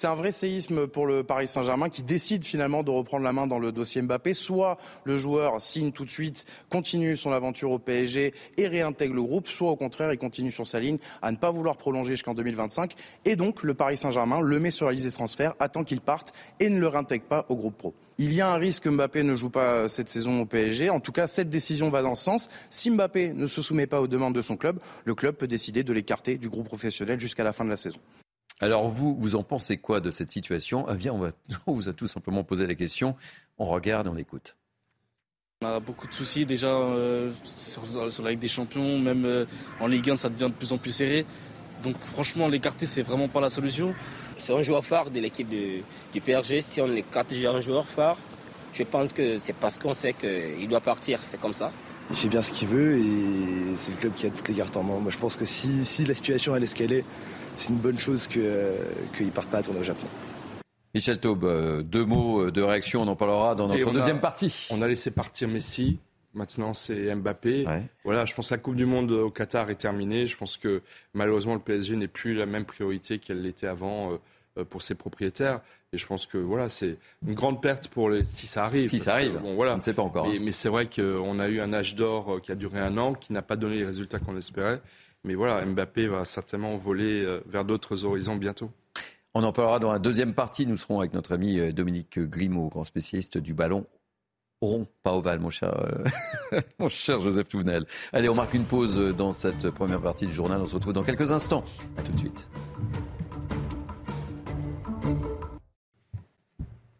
[0.00, 3.48] C'est un vrai séisme pour le Paris Saint-Germain qui décide finalement de reprendre la main
[3.48, 4.32] dans le dossier Mbappé.
[4.32, 9.24] Soit le joueur signe tout de suite, continue son aventure au PSG et réintègre le
[9.24, 12.34] groupe, soit au contraire, il continue sur sa ligne à ne pas vouloir prolonger jusqu'en
[12.34, 12.94] 2025.
[13.24, 16.32] Et donc, le Paris Saint-Germain le met sur la liste des transferts, attend qu'il parte
[16.60, 17.94] et ne le réintègre pas au groupe pro.
[18.18, 20.90] Il y a un risque que Mbappé ne joue pas cette saison au PSG.
[20.90, 22.50] En tout cas, cette décision va dans ce sens.
[22.70, 25.82] Si Mbappé ne se soumet pas aux demandes de son club, le club peut décider
[25.82, 27.98] de l'écarter du groupe professionnel jusqu'à la fin de la saison.
[28.60, 30.86] Alors vous, vous en pensez quoi de cette situation?
[30.90, 31.30] Eh bien, on, va,
[31.66, 33.16] on vous a tout simplement posé la question.
[33.58, 34.56] On regarde et on écoute.
[35.62, 37.82] On a beaucoup de soucis déjà euh, sur,
[38.22, 39.44] la Ligue des Champions, même euh,
[39.80, 41.26] en Ligue 1 ça devient de plus en plus serré.
[41.82, 43.92] Donc franchement l'écarter c'est vraiment pas la solution.
[44.36, 46.62] C'est un joueur phare de l'équipe du PSG.
[46.62, 48.16] Si on écarte déjà un joueur phare,
[48.72, 51.72] je pense que c'est parce qu'on sait qu'il doit partir, c'est comme ça.
[52.10, 54.76] Il fait bien ce qu'il veut et c'est le club qui a toutes les cartes
[54.76, 55.00] en main.
[55.00, 57.04] Moi je pense que si, si la situation elle est ce qu'elle est,
[57.58, 60.06] c'est une bonne chose qu'il ne parte pas à tourner au Japon.
[60.94, 64.66] Michel Taube, euh, deux mots euh, de réaction, on en parlera dans notre deuxième partie.
[64.70, 65.98] On a laissé partir Messi,
[66.34, 67.66] maintenant c'est Mbappé.
[68.04, 70.26] Voilà, je pense que la Coupe du Monde au Qatar est terminée.
[70.26, 74.18] Je pense que malheureusement le PSG n'est plus la même priorité qu'elle l'était avant
[74.58, 75.60] euh, pour ses propriétaires.
[75.92, 78.88] Et je pense que voilà, c'est une grande perte pour les si ça arrive.
[78.88, 79.74] Si ça arrive, bon, voilà.
[79.74, 80.26] on ne sait pas encore.
[80.26, 80.40] Mais, hein.
[80.42, 83.32] mais c'est vrai qu'on a eu un âge d'or qui a duré un an, qui
[83.32, 84.80] n'a pas donné les résultats qu'on espérait.
[85.24, 88.70] Mais voilà, Mbappé va certainement voler euh, vers d'autres horizons bientôt.
[89.34, 90.66] On en parlera dans la deuxième partie.
[90.66, 93.86] Nous serons avec notre ami euh, Dominique Grimaud, grand spécialiste du ballon
[94.60, 95.72] rond, pas ovale, mon cher,
[96.52, 97.86] euh, mon cher Joseph Touvenel.
[98.12, 100.60] Allez, on marque une pause dans cette première partie du journal.
[100.60, 101.64] On se retrouve dans quelques instants.
[101.96, 102.48] A tout de suite.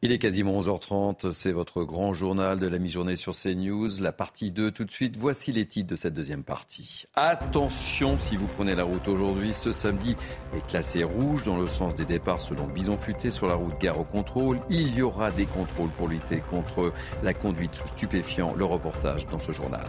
[0.01, 4.53] Il est quasiment 11h30, c'est votre grand journal de la mi-journée sur CNews, la partie
[4.53, 5.17] 2 tout de suite.
[5.19, 7.07] Voici les titres de cette deuxième partie.
[7.17, 10.15] Attention si vous prenez la route aujourd'hui, ce samedi
[10.57, 13.99] est classé rouge dans le sens des départs selon Bison Futé sur la route gare
[13.99, 14.61] au contrôle.
[14.71, 16.93] Il y aura des contrôles pour lutter contre
[17.25, 19.89] la conduite sous stupéfiant, le reportage dans ce journal.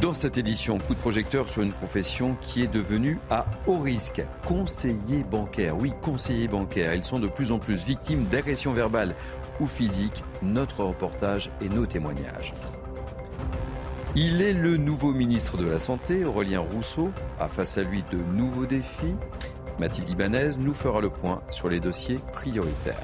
[0.00, 4.22] Dans cette édition, coup de projecteur sur une profession qui est devenue à haut risque.
[4.46, 5.76] Conseiller bancaire.
[5.76, 6.94] Oui, conseiller bancaire.
[6.94, 9.14] Ils sont de plus en plus victimes d'agressions verbales
[9.60, 10.24] ou physiques.
[10.42, 12.54] Notre reportage et nos témoignages.
[14.16, 18.16] Il est le nouveau ministre de la Santé, Aurélien Rousseau, a face à lui de
[18.34, 19.14] nouveaux défis.
[19.78, 22.96] Mathilde Ibanez nous fera le point sur les dossiers prioritaires.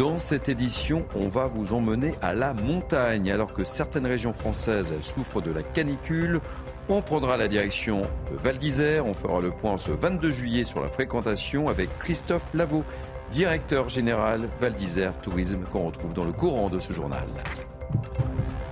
[0.00, 3.30] Dans cette édition, on va vous emmener à la montagne.
[3.30, 6.40] Alors que certaines régions françaises souffrent de la canicule,
[6.88, 8.00] on prendra la direction
[8.32, 9.04] de Val d'Isère.
[9.04, 12.82] On fera le point ce 22 juillet sur la fréquentation avec Christophe Lavaux,
[13.30, 17.28] directeur général Val d'Isère Tourisme, qu'on retrouve dans le courant de ce journal.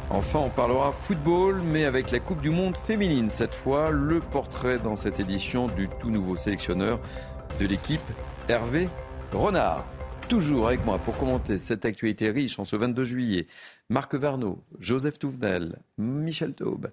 [0.09, 3.29] Enfin, on parlera football, mais avec la Coupe du Monde féminine.
[3.29, 6.99] Cette fois, le portrait dans cette édition du tout nouveau sélectionneur
[7.61, 8.01] de l'équipe,
[8.49, 8.89] Hervé
[9.35, 9.85] Renard.
[10.29, 13.47] Toujours avec moi pour commenter cette actualité riche en ce 22 juillet,
[13.89, 16.91] Marc Varnaud, Joseph Touvenel, Michel Taube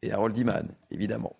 [0.00, 1.36] et Harold Iman, évidemment.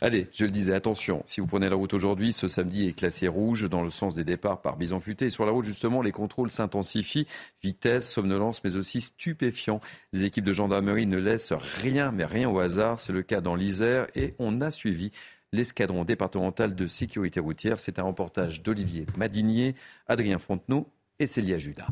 [0.00, 3.28] Allez, je le disais, attention, si vous prenez la route aujourd'hui, ce samedi est classé
[3.28, 5.28] rouge dans le sens des départs par bison futé.
[5.28, 7.26] Sur la route, justement, les contrôles s'intensifient,
[7.62, 9.80] vitesse, somnolence, mais aussi stupéfiants.
[10.12, 13.00] Les équipes de gendarmerie ne laissent rien, mais rien au hasard.
[13.00, 15.12] C'est le cas dans l'Isère et on a suivi
[15.54, 17.78] l'escadron départemental de sécurité routière.
[17.78, 19.74] C'est un reportage d'Olivier Madinier,
[20.08, 20.88] Adrien Frontenot
[21.18, 21.88] et Célia Judas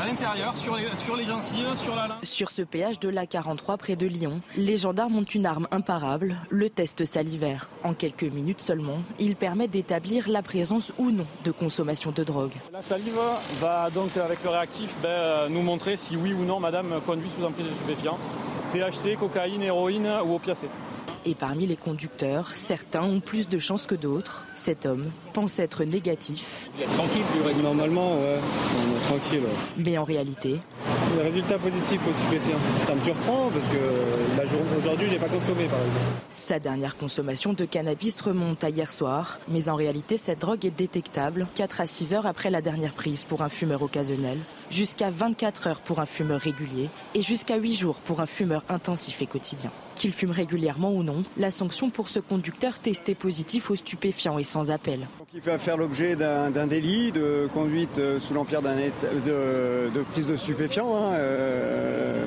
[0.00, 3.96] à l'intérieur, sur les, sur les gencives, sur la Sur ce péage de l'A43 près
[3.96, 7.68] de Lyon, les gendarmes ont une arme imparable, le test salivaire.
[7.82, 12.54] En quelques minutes seulement, il permet d'établir la présence ou non de consommation de drogue.
[12.72, 13.18] La salive
[13.60, 17.30] va donc, avec le réactif, ben, euh, nous montrer si oui ou non madame conduit
[17.36, 18.18] sous emprise de stupéfiants.
[18.72, 20.68] THC, cocaïne, héroïne ou opiacé.
[21.24, 24.46] Et parmi les conducteurs, certains ont plus de chances que d'autres.
[24.54, 26.70] Cet homme pense être négatif.
[26.76, 28.38] Il est tranquille, du normalement, ouais.
[28.76, 29.42] On est tranquille.
[29.78, 30.58] Mais en réalité.
[31.16, 32.58] Les résultats positifs au stupéfiant.
[32.86, 36.04] Ça me surprend parce que aujourd'hui, j'ai pas consommé par exemple.
[36.30, 39.38] Sa dernière consommation de cannabis remonte à hier soir.
[39.48, 43.24] Mais en réalité, cette drogue est détectable 4 à 6 heures après la dernière prise
[43.24, 44.38] pour un fumeur occasionnel,
[44.70, 49.20] jusqu'à 24 heures pour un fumeur régulier et jusqu'à 8 jours pour un fumeur intensif
[49.22, 49.70] et quotidien.
[49.98, 54.44] Qu'il fume régulièrement ou non, la sanction pour ce conducteur testé positif aux stupéfiants est
[54.44, 55.08] sans appel.
[55.34, 60.94] il va faire l'objet d'un délit de conduite euh, sous l'empire de, prise de stupéfiants.
[60.94, 62.24] Hein, euh,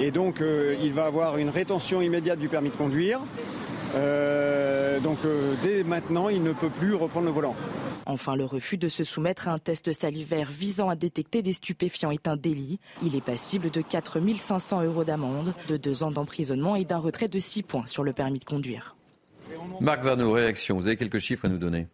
[0.00, 3.20] et donc euh, il va avoir une rétention immédiate du permis de conduire.
[5.04, 5.18] donc
[5.62, 7.54] dès maintenant, il ne peut plus reprendre le volant.
[8.06, 12.12] Enfin, le refus de se soumettre à un test salivaire visant à détecter des stupéfiants
[12.12, 12.78] est un délit.
[13.02, 17.28] Il est passible de 4 500 euros d'amende, de deux ans d'emprisonnement et d'un retrait
[17.28, 18.96] de 6 points sur le permis de conduire.
[19.80, 20.76] Marc Varno, réaction.
[20.76, 21.88] Vous avez quelques chiffres à nous donner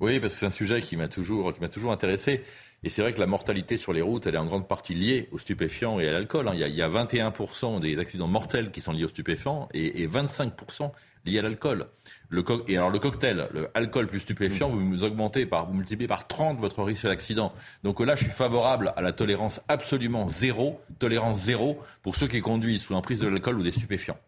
[0.00, 2.42] Oui, parce que c'est un sujet qui m'a toujours, toujours intéressé.
[2.82, 5.28] Et c'est vrai que la mortalité sur les routes, elle est en grande partie liée
[5.32, 6.48] aux stupéfiants et à l'alcool.
[6.48, 6.52] Hein.
[6.54, 10.92] Il, y a 21% des accidents mortels qui sont liés aux stupéfiants et 25%
[11.26, 11.86] liés à l'alcool.
[12.28, 16.26] Le et alors le cocktail, le alcool plus stupéfiant, vous augmentez par, vous multipliez par
[16.26, 17.52] 30 votre risque d'accident.
[17.84, 22.40] Donc là, je suis favorable à la tolérance absolument zéro, tolérance zéro pour ceux qui
[22.40, 24.18] conduisent sous l'emprise de l'alcool ou des stupéfiants.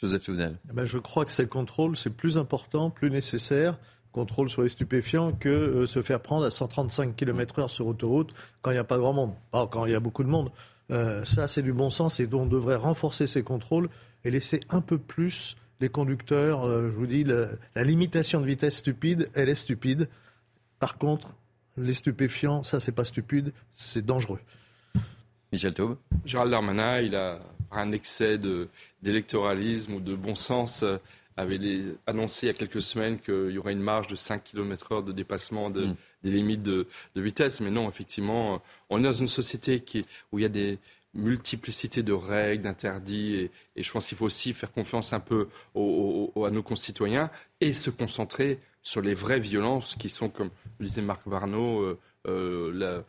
[0.00, 0.56] Joseph Soudel.
[0.70, 3.78] Eh ben, je crois que c'est le contrôle, c'est plus important, plus nécessaire,
[4.12, 8.70] contrôle sur les stupéfiants, que euh, se faire prendre à 135 km/h sur autoroute quand
[8.70, 9.32] il n'y a pas grand monde.
[9.52, 10.50] Ah, quand il y a beaucoup de monde.
[10.90, 13.88] Euh, ça, c'est du bon sens et on devrait renforcer ces contrôles
[14.24, 18.76] et laisser un peu plus les conducteurs, euh, je vous dis, la, limitation de vitesse
[18.76, 20.08] stupide, elle est stupide.
[20.78, 21.28] Par contre,
[21.76, 24.40] les stupéfiants, ça, c'est pas stupide, c'est dangereux.
[25.52, 25.96] Michel Taube.
[26.24, 27.40] Gérald Darmanin, il a
[27.72, 28.38] un excès
[29.02, 30.98] d'électoralisme ou de bon sens euh,
[31.36, 31.58] avait
[32.06, 35.12] annoncé il y a quelques semaines qu'il y aurait une marge de 5 km/h de
[35.12, 35.94] dépassement mm.
[36.22, 37.60] des limites de, vitesse.
[37.60, 40.78] Mais non, effectivement, on est dans une société qui, où il y a des,
[41.14, 46.50] multiplicité de règles, d'interdits, et, je pense qu'il faut aussi faire confiance un peu à
[46.50, 51.26] nos concitoyens et se concentrer sur les vraies violences qui sont, comme le disait Marc
[51.26, 53.02] Varno, euh, euh,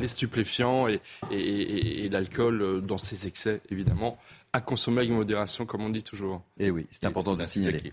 [0.00, 0.88] les, stupéfiants.
[0.88, 4.18] et, l'alcool euh, dans ses excès, évidemment,
[4.52, 6.42] à consommer avec modération, comme on dit toujours.
[6.58, 7.92] Et oui, c'est important de signaler.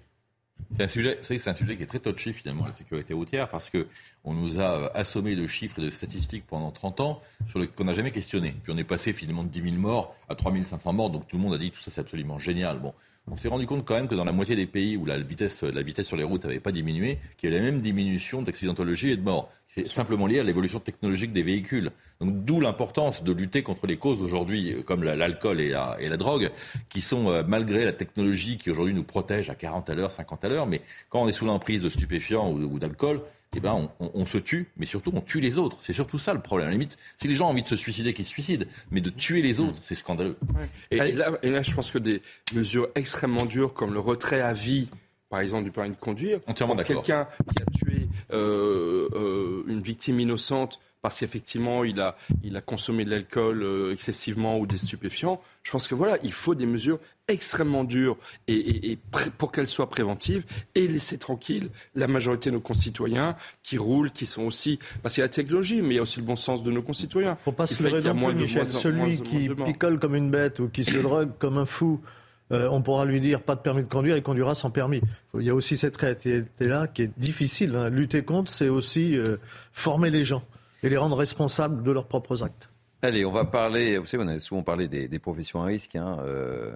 [0.76, 3.70] C'est un sujet, c'est un sujet qui est très touchy finalement, la sécurité routière, parce
[3.70, 3.88] que
[4.24, 7.68] on nous a euh, assommé de chiffres et de statistiques pendant 30 ans sur le
[7.68, 8.56] qu'on n'a jamais questionné.
[8.64, 11.38] Puis on est passé finalement de 10 000 morts à 3 500 morts, donc tout
[11.38, 12.80] le monde a dit tout ça c'est absolument génial.
[12.80, 12.94] Bon,
[13.32, 15.64] on s'est rendu compte quand même que dans la moitié des pays où la vitesse,
[15.64, 19.12] la vitesse sur les routes n'avait pas diminué, qu'il y avait la même diminution d'accidentologie
[19.12, 19.50] et de morts.
[19.68, 21.92] C'est simplement lié à l'évolution technologique des véhicules.
[22.22, 26.52] Donc d'où l'importance de lutter contre les causes aujourd'hui, euh, comme l'alcool et la, drogue,
[26.90, 30.44] qui sont, euh, malgré la technologie qui aujourd'hui nous protège à 40 à l'heure, 50
[30.44, 33.22] à l'heure, mais quand on est sous l'emprise de stupéfiants ou, d'alcool,
[33.56, 35.78] eh ben on, se tue, mais surtout on tue les autres.
[35.82, 36.68] C'est surtout ça le problème.
[36.68, 39.02] À la limite, si les gens ont envie de se suicider, qu'ils se suicident, mais
[39.02, 40.38] de tuer les autres, c'est scandaleux.
[40.92, 42.22] Et, là, je pense que des
[42.54, 44.90] mesures extrêmement dures comme le retrait à vie
[45.30, 46.40] par exemple, du permis de conduire.
[46.48, 47.04] Entièrement d'accord.
[47.04, 52.62] Quelqu'un qui a tué euh, euh, une victime innocente parce qu'effectivement il a, il a
[52.62, 55.42] consommé de l'alcool euh, excessivement ou des stupéfiants.
[55.64, 58.98] Je pense que voilà, il faut des mesures extrêmement dures et,
[59.38, 64.26] pour qu'elles soient préventives et laisser tranquille la majorité de nos concitoyens qui roulent, qui
[64.26, 66.36] sont aussi parce qu'il y a la technologie, mais il y a aussi le bon
[66.36, 67.32] sens de nos concitoyens.
[67.32, 68.66] Il ne faut pas se leurrer non plus, Michel.
[68.66, 72.02] Celui qui picole comme une bête ou qui se drogue comme un fou
[72.52, 75.02] euh, on pourra lui dire pas de permis de conduire, il conduira sans permis.
[75.36, 77.76] Il y a aussi cette réalité-là qui est difficile.
[77.76, 77.90] Hein.
[77.90, 79.38] Lutter contre, c'est aussi euh,
[79.72, 80.44] former les gens
[80.82, 82.70] et les rendre responsables de leurs propres actes.
[83.02, 86.18] Allez, on va parler, vous savez, on a souvent parlé des, professions à risque, hein,
[86.22, 86.76] euh,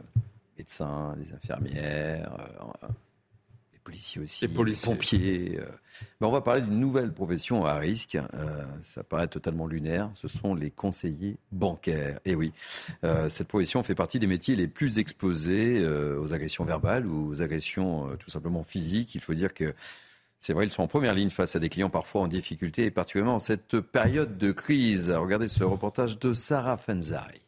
[0.57, 2.31] médecins, les infirmières,
[3.83, 4.91] policiers aussi, les, policiers.
[4.91, 5.59] pompiers.
[5.59, 5.65] Euh.
[6.21, 8.15] on va parler d'une nouvelle profession à risque.
[8.15, 10.09] Euh, ça paraît totalement lunaire.
[10.13, 12.19] Ce sont les conseillers bancaires.
[12.25, 12.53] Et oui,
[13.03, 17.41] euh, cette profession fait partie des métiers les plus exposés aux agressions verbales ou aux
[17.41, 19.15] agressions tout simplement physiques.
[19.15, 19.73] Il faut dire que
[20.39, 22.91] c'est vrai, ils sont en première ligne face à des clients parfois en difficulté, et
[22.91, 25.09] particulièrement en cette période de crise.
[25.09, 27.39] Regardez ce reportage de Sarah Fenzari.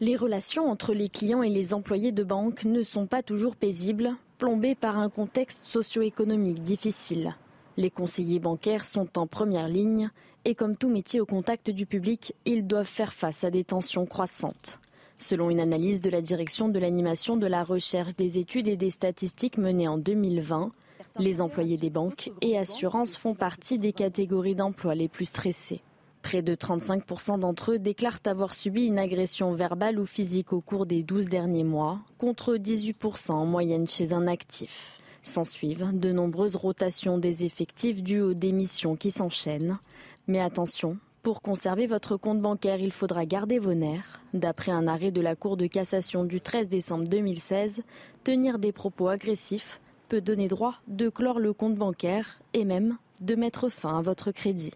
[0.00, 4.10] Les relations entre les clients et les employés de banque ne sont pas toujours paisibles,
[4.42, 7.36] plombées par un contexte socio-économique difficile.
[7.76, 10.10] Les conseillers bancaires sont en première ligne
[10.44, 14.04] et comme tout métier au contact du public, ils doivent faire face à des tensions
[14.04, 14.80] croissantes.
[15.16, 18.90] Selon une analyse de la direction de l'animation de la recherche des études et des
[18.90, 20.72] statistiques menée en 2020,
[21.20, 25.82] les employés des banques et assurances font partie des catégories d'emploi les plus stressées.
[26.22, 30.86] Près de 35% d'entre eux déclarent avoir subi une agression verbale ou physique au cours
[30.86, 34.98] des 12 derniers mois, contre 18% en moyenne chez un actif.
[35.22, 39.78] S'ensuivent de nombreuses rotations des effectifs dues aux démissions qui s'enchaînent.
[40.26, 44.20] Mais attention, pour conserver votre compte bancaire, il faudra garder vos nerfs.
[44.34, 47.82] D'après un arrêt de la Cour de cassation du 13 décembre 2016,
[48.24, 53.34] tenir des propos agressifs peut donner droit de clore le compte bancaire et même de
[53.34, 54.72] mettre fin à votre crédit.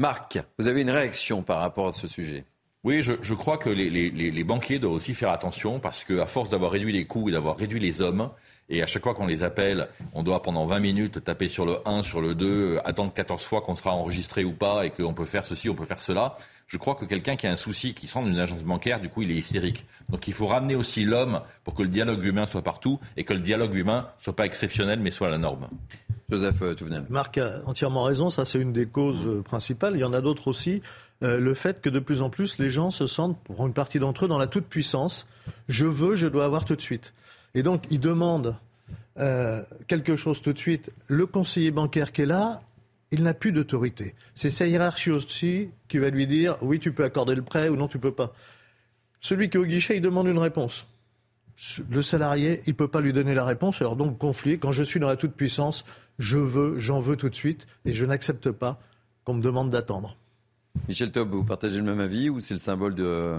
[0.00, 2.44] Marc, vous avez une réaction par rapport à ce sujet?
[2.84, 6.92] Oui, je, crois que les, banquiers doivent aussi faire attention parce qu'à force d'avoir réduit
[6.92, 8.30] les coûts et d'avoir réduit les hommes,
[8.68, 11.78] et à chaque fois qu'on les appelle, on doit pendant 20 minutes taper sur le
[11.84, 15.26] 1, sur le 2, attendre 14 fois qu'on sera enregistré ou pas et qu'on peut
[15.26, 16.36] faire ceci, on peut faire cela.
[16.68, 19.22] Je crois que quelqu'un qui a un souci, qui sent une agence bancaire, du coup,
[19.22, 19.84] il est hystérique.
[20.10, 23.32] Donc il faut ramener aussi l'homme pour que le dialogue humain soit partout et que
[23.32, 25.68] le dialogue humain soit pas exceptionnel mais soit la norme.
[26.30, 27.04] Joseph euh, Touvenel.
[27.08, 29.94] Marc a entièrement raison, ça c'est une des causes euh, principales.
[29.94, 30.82] Il y en a d'autres aussi.
[31.22, 33.98] Euh, le fait que de plus en plus les gens se sentent, pour une partie
[33.98, 35.26] d'entre eux, dans la toute-puissance.
[35.68, 37.14] Je veux, je dois avoir tout de suite.
[37.54, 38.56] Et donc ils demandent
[39.88, 40.92] quelque chose tout de suite.
[41.08, 42.62] Le conseiller bancaire qui est là,
[43.10, 44.14] il n'a plus d'autorité.
[44.36, 47.74] C'est sa hiérarchie aussi qui va lui dire oui, tu peux accorder le prêt ou
[47.74, 48.32] non, tu peux pas.
[49.20, 50.86] Celui qui est au guichet, il demande une réponse
[51.90, 53.80] le salarié, il ne peut pas lui donner la réponse.
[53.80, 55.84] Alors donc, conflit, quand je suis dans la toute-puissance,
[56.18, 58.80] je veux, j'en veux tout de suite, et je n'accepte pas
[59.24, 60.16] qu'on me demande d'attendre.
[60.86, 63.34] Michel Taub, vous partagez le même avis ou c'est le symbole de,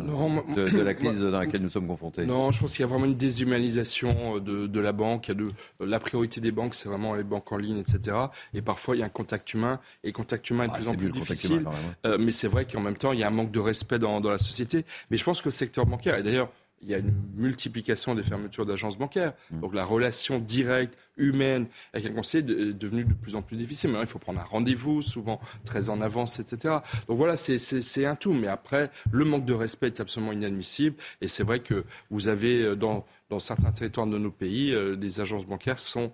[0.55, 2.25] de, la crise dans laquelle nous sommes confrontés?
[2.25, 5.31] Non, je pense qu'il y a vraiment une déshumanisation de, la banque.
[5.79, 8.17] la priorité des banques, c'est vraiment les banques en ligne, etc.
[8.53, 9.79] Et parfois, il y a un contact humain.
[10.03, 11.65] Et le contact humain est de ah, plus en plus difficile.
[12.05, 14.19] Euh, mais c'est vrai qu'en même temps, il y a un manque de respect dans,
[14.21, 14.85] dans la société.
[15.09, 16.49] Mais je pense que le secteur bancaire, et d'ailleurs,
[16.81, 19.33] il y a une multiplication des fermetures d'agences bancaires.
[19.51, 19.59] Mm.
[19.59, 23.91] Donc la relation directe, humaine avec un conseiller est devenue de plus en plus difficile.
[23.91, 26.75] Maintenant, il faut prendre un rendez-vous, souvent très en avance, etc.
[27.07, 28.33] Donc voilà, c'est un tout.
[28.33, 30.95] Mais après, le manque de respect est absolument inadmissible.
[31.21, 34.95] Et c'est vrai que vous avez euh, dans, dans certains territoires de nos pays, euh,
[34.95, 36.11] des agences bancaires sont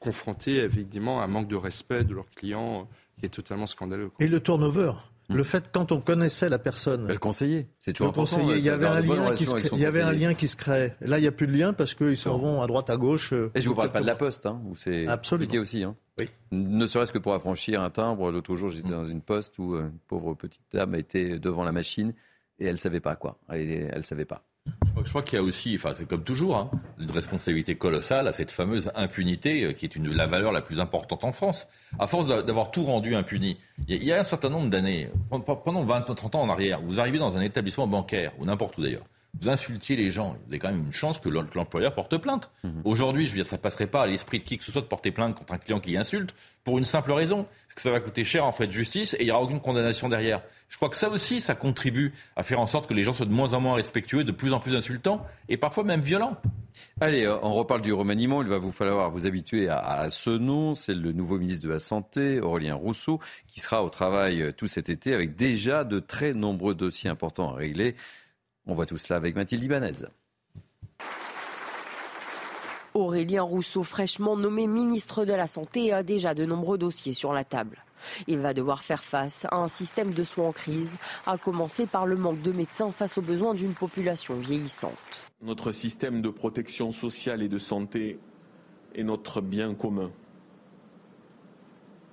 [0.00, 2.84] confrontées évidemment à un manque de respect de leurs clients euh,
[3.18, 4.10] qui est totalement scandaleux.
[4.18, 4.92] Et le turnover?
[5.34, 7.06] Le fait, quand on connaissait la personne.
[7.06, 9.86] Le conseiller, c'est toujours le conseiller, il y avait, un lien, qui se, il y
[9.86, 10.94] avait un lien qui se crée.
[11.00, 13.32] Là, il n'y a plus de lien parce qu'ils s'en vont à droite, à gauche.
[13.32, 15.84] Euh, Et je ne vous parle pas de la poste, hein, où c'est compliqué aussi.
[15.84, 15.96] Hein.
[16.18, 16.28] Oui.
[16.50, 18.30] Ne serait-ce que pour affranchir un timbre.
[18.30, 22.12] L'autre jour, j'étais dans une poste où une pauvre petite dame était devant la machine
[22.58, 23.38] et elle ne savait pas quoi.
[23.48, 24.44] Elle ne savait pas.
[25.04, 28.32] Je crois, qu'il y a aussi, enfin c'est comme toujours, hein, une responsabilité colossale à
[28.32, 31.66] cette fameuse impunité euh, qui est une, la valeur la plus importante en France.
[31.98, 33.56] À force d'avoir tout rendu impuni,
[33.88, 35.10] il y, a un certain nombre d'années,
[35.64, 38.82] pendant 20 30 ans en arrière, vous arrivez dans un établissement bancaire, ou n'importe où
[38.82, 39.06] d'ailleurs,
[39.40, 42.50] vous insultiez les gens, vous avez quand même une chance que l'employeur porte plainte.
[42.64, 42.82] Mhm.
[42.84, 44.86] Aujourd'hui, je veux dire, ça passerait pas à l'esprit de qui que ce soit de
[44.86, 48.00] porter plainte contre un client qui insulte pour une simple raison, c'est que ça va
[48.00, 50.42] coûter cher en frais de justice et il n'y aura aucune condamnation derrière.
[50.68, 53.26] Je crois que ça aussi, ça contribue à faire en sorte que les gens soient
[53.26, 56.36] de moins en moins respectueux, de plus en plus insultants et parfois même violents.
[57.00, 58.42] Allez, euh, on reparle du remaniement.
[58.42, 60.74] Il va vous falloir vous habituer à, ce nom.
[60.74, 64.66] C'est le nouveau ministre de la Santé, Aurélien Rousseau, qui sera au travail euh, tout
[64.66, 67.94] cet été avec déjà de très nombreux dossiers importants à régler.
[68.66, 70.06] On voit tout cela avec Mathilde Ibanez.
[72.94, 77.44] Aurélien Rousseau, fraîchement nommé ministre de la Santé, a déjà de nombreux dossiers sur la
[77.44, 77.84] table.
[78.26, 82.06] Il va devoir faire face à un système de soins en crise, à commencer par
[82.06, 84.96] le manque de médecins face aux besoins d'une population vieillissante.
[85.42, 88.18] Notre système de protection sociale et de santé
[88.94, 90.10] est notre bien commun.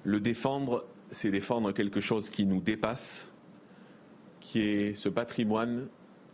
[0.04, 3.30] Le défendre, c'est défendre quelque chose qui nous dépasse,
[4.40, 5.88] qui est ce patrimoine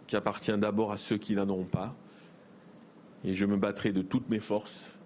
[0.06, 1.96] qui appartient d'abord à ceux qui n'en ont pas.
[3.24, 4.98] Et je me battrai de toutes mes forces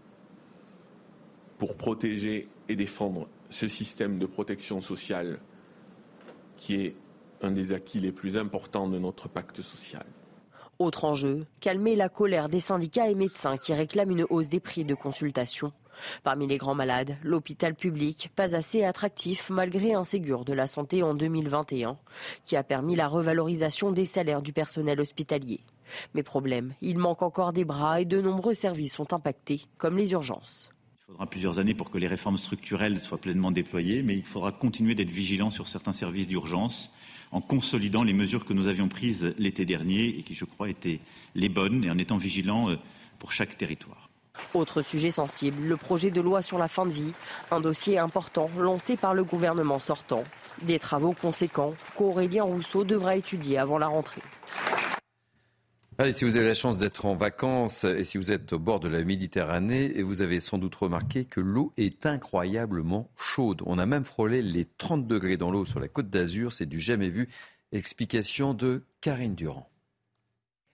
[1.58, 5.39] pour protéger et défendre ce système de protection sociale
[6.58, 6.95] qui est
[7.41, 10.06] un des acquis les plus importants de notre pacte social.
[10.80, 14.85] Autre enjeu, calmer la colère des syndicats et médecins qui réclament une hausse des prix
[14.85, 15.71] de consultation.
[16.23, 21.02] Parmi les grands malades, l'hôpital public, pas assez attractif malgré un Ségur de la santé
[21.02, 21.98] en 2021,
[22.46, 25.62] qui a permis la revalorisation des salaires du personnel hospitalier.
[26.13, 30.12] Mais problème, il manque encore des bras et de nombreux services sont impactés, comme les
[30.12, 30.69] urgences.
[31.08, 34.52] Il faudra plusieurs années pour que les réformes structurelles soient pleinement déployées, mais il faudra
[34.52, 36.92] continuer d'être vigilant sur certains services d'urgence
[37.31, 41.00] en consolidant les mesures que nous avions prises l'été dernier et qui, je crois, étaient
[41.35, 42.75] les bonnes et en étant vigilants euh,
[43.19, 44.10] pour chaque territoire.
[44.54, 47.13] Autre sujet sensible, le projet de loi sur la fin de vie,
[47.52, 50.23] un dossier important lancé par le gouvernement sortant.
[50.62, 54.21] Des travaux conséquents qu'Aurélien Rousseau devra étudier avant la rentrée.
[56.00, 58.79] Allez, si vous avez la chance d'être en vacances et si vous êtes au bord
[58.79, 63.63] de la Méditerranée, vous avez sans doute remarqué que l'eau est incroyablement chaude.
[63.65, 66.54] On a même frôlé les 30 degrés dans l'eau sur la côte d'Azur.
[66.54, 67.29] C'est du jamais vu.
[67.71, 69.71] Explication de Karine Durand.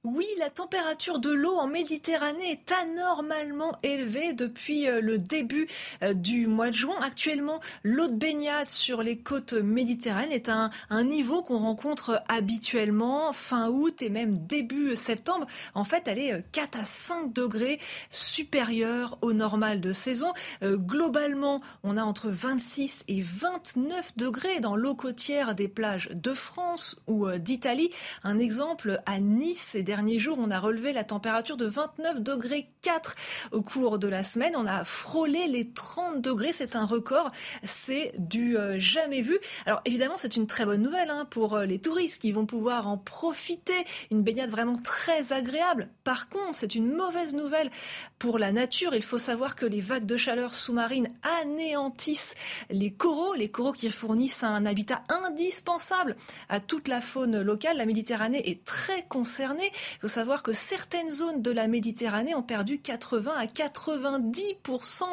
[0.06, 5.66] Oui, la température de l'eau en Méditerranée est anormalement élevée depuis euh, le début
[6.04, 6.98] euh, du mois de juin.
[7.02, 13.32] Actuellement, l'eau de baignade sur les côtes méditerranéennes est à un, niveau qu'on rencontre habituellement
[13.32, 15.48] fin août et même début septembre.
[15.74, 17.80] En fait, elle est 4 euh, à 5 degrés
[18.10, 20.34] supérieure au normal de saison.
[20.62, 27.02] globalement, on a entre 26 et 29 degrés dans l'eau côtière des plages de France
[27.08, 27.90] ou d'Italie.
[28.26, 32.68] Un exemple à Nice et derniers jours, on a relevé la température de 29 degrés
[32.82, 33.16] 4
[33.52, 34.56] au cours de la semaine.
[34.56, 36.52] On a frôlé les 30 degrés.
[36.52, 37.30] C'est un record.
[37.64, 39.38] C'est du euh, jamais vu.
[39.68, 42.88] Alors évidemment, c'est une très bonne nouvelle hein, pour euh, les touristes qui vont pouvoir
[42.88, 43.86] en profiter.
[44.10, 45.90] Une baignade vraiment très agréable.
[46.04, 47.70] Par contre, c'est une mauvaise nouvelle
[48.18, 48.96] pour la nature.
[48.96, 51.08] Il faut savoir que les vagues de chaleur sous-marine
[51.44, 52.34] anéantissent
[52.72, 56.16] les coraux, les coraux qui fournissent un habitat indispensable
[56.50, 57.78] à toute la faune locale.
[57.78, 59.72] La Méditerranée est très concernée.
[59.96, 65.04] Il faut savoir que certaines zones de la Méditerranée ont perdu 80 à 90%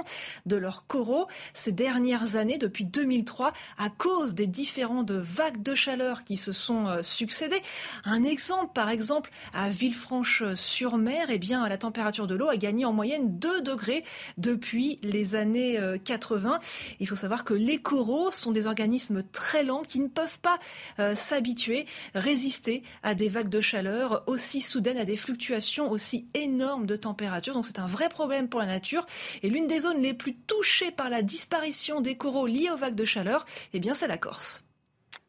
[0.47, 6.25] de leurs coraux ces dernières années, depuis 2003, à cause des différentes vagues de chaleur
[6.25, 7.63] qui se sont euh, succédées.
[8.05, 12.93] Un exemple, par exemple, à Villefranche-sur-Mer, eh bien, la température de l'eau a gagné en
[12.93, 14.05] moyenne 2 degrés
[14.39, 16.55] depuis les années 80.
[16.55, 16.59] Euh,
[17.01, 20.59] Il faut savoir que les coraux sont des organismes très lents qui ne peuvent pas
[20.99, 26.87] euh, s'habituer, résister à des vagues de chaleur aussi soudaine à des fluctuations aussi énormes
[26.87, 27.55] de température.
[27.55, 29.07] Donc c'est un vrai problème pour la nature.
[29.43, 32.95] Et l'une des zones les plus touchées par la disparition des coraux liés aux vagues
[32.95, 34.65] de chaleur, eh bien c'est la Corse.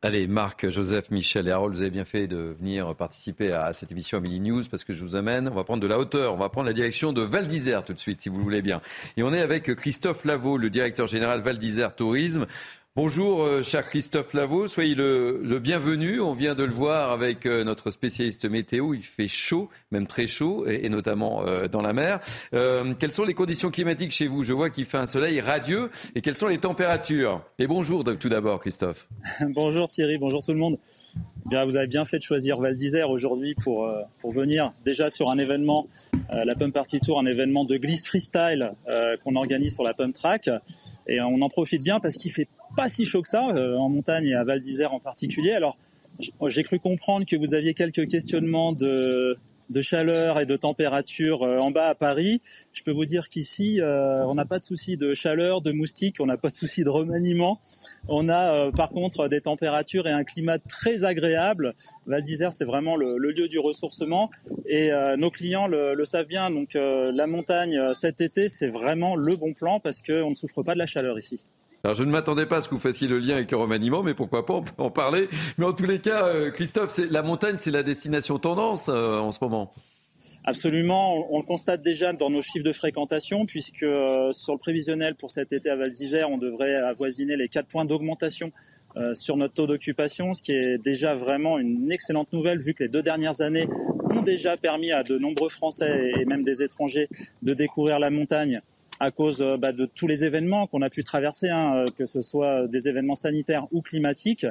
[0.04, 3.92] Allez, Marc, Joseph, Michel et Harold, vous avez bien fait de venir participer à cette
[3.92, 6.34] émission à Mini News parce que je vous amène, on va prendre de la hauteur,
[6.34, 8.64] on va prendre la direction de Val d'Isère tout de suite, si vous le voulez
[8.64, 8.82] bien.
[9.16, 12.48] Et on est avec Christophe Lavaux, le directeur général Val d'Isère Tourisme.
[12.98, 16.20] Bonjour, euh, cher Christophe Lavaux, soyez le, bienvenu.
[16.20, 18.94] On vient de le voir avec euh, notre spécialiste météo.
[18.94, 22.20] Il fait chaud, même très chaud, et, notamment euh, dans la mer.
[22.52, 24.44] quelles sont les conditions climatiques chez vous?
[24.44, 25.90] Je vois qu'il fait un soleil radieux.
[26.16, 27.42] Et quelles sont les températures?
[27.60, 29.08] Et bonjour tout d'abord, Christophe.
[29.56, 30.78] bonjour Thierry, bonjour tout le monde.
[31.46, 33.90] Vous avez bien fait de choisir Val d'Isère aujourd'hui pour,
[34.20, 35.88] pour venir déjà sur un événement,
[36.30, 38.74] la Pump Party Tour, un événement de glisse freestyle
[39.24, 40.50] qu'on organise sur la Pump Track.
[41.08, 43.90] Et on en profite bien parce qu'il fait pas si chaud que ça, euh, en
[43.90, 45.52] montagne et à Val d'Isère en particulier.
[45.52, 45.78] Alors,
[46.48, 49.38] j'ai cru comprendre que vous aviez quelques questionnements de,
[49.70, 52.42] de chaleur et de température euh, en bas à Paris.
[52.74, 56.18] Je peux vous dire qu'ici, euh, on n'a pas de souci de chaleur, de moustiques,
[56.20, 57.60] on n'a pas de souci de remaniement.
[58.08, 61.74] On a par contre des températures et un climat très agréable.
[62.06, 64.30] Val d'Isère, c'est vraiment le, lieu du ressourcement
[64.68, 66.52] et nos clients le, le, savent bien.
[66.52, 70.74] Donc la montagne cet été, c'est vraiment le bon plan parce qu'on ne souffre pas
[70.74, 71.46] de la chaleur ici.
[71.84, 74.04] Alors je ne m'attendais pas à ce que vous fassiez le lien avec le remaniement,
[74.04, 75.28] mais pourquoi pas, on en parler.
[75.58, 79.32] Mais en tous les cas, euh, Christophe, la montagne, c'est la destination tendance euh, en
[79.32, 79.74] ce moment.
[80.44, 85.16] Absolument, on, le constate déjà dans nos chiffres de fréquentation, puisque euh, sur le prévisionnel
[85.16, 88.52] pour cet été à Val d'Isère, on devrait avoisiner les 4 points d'augmentation
[89.14, 92.90] sur notre taux d'occupation, ce qui est déjà vraiment une excellente nouvelle, vu que les
[92.90, 93.70] deux dernières années
[94.12, 97.08] ont déjà permis à de nombreux Français et même des étrangers
[97.42, 98.62] de découvrir la montagne
[99.02, 102.06] à cause euh, bah, de tous les événements qu'on a pu traverser, hein, euh, que
[102.06, 104.46] ce soit des événements sanitaires ou climatiques.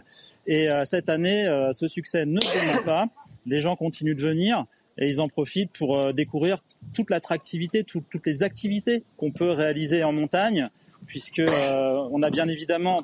[0.49, 3.07] Et euh, cette année, ce succès ne se pas.
[3.47, 4.67] Les gens continuent de venir
[4.99, 6.59] et ils en profitent pour découvrir
[6.93, 10.69] toute l'attractivité, toutes les activités qu'on peut réaliser en montagne
[11.07, 13.03] puisque on a bien évidemment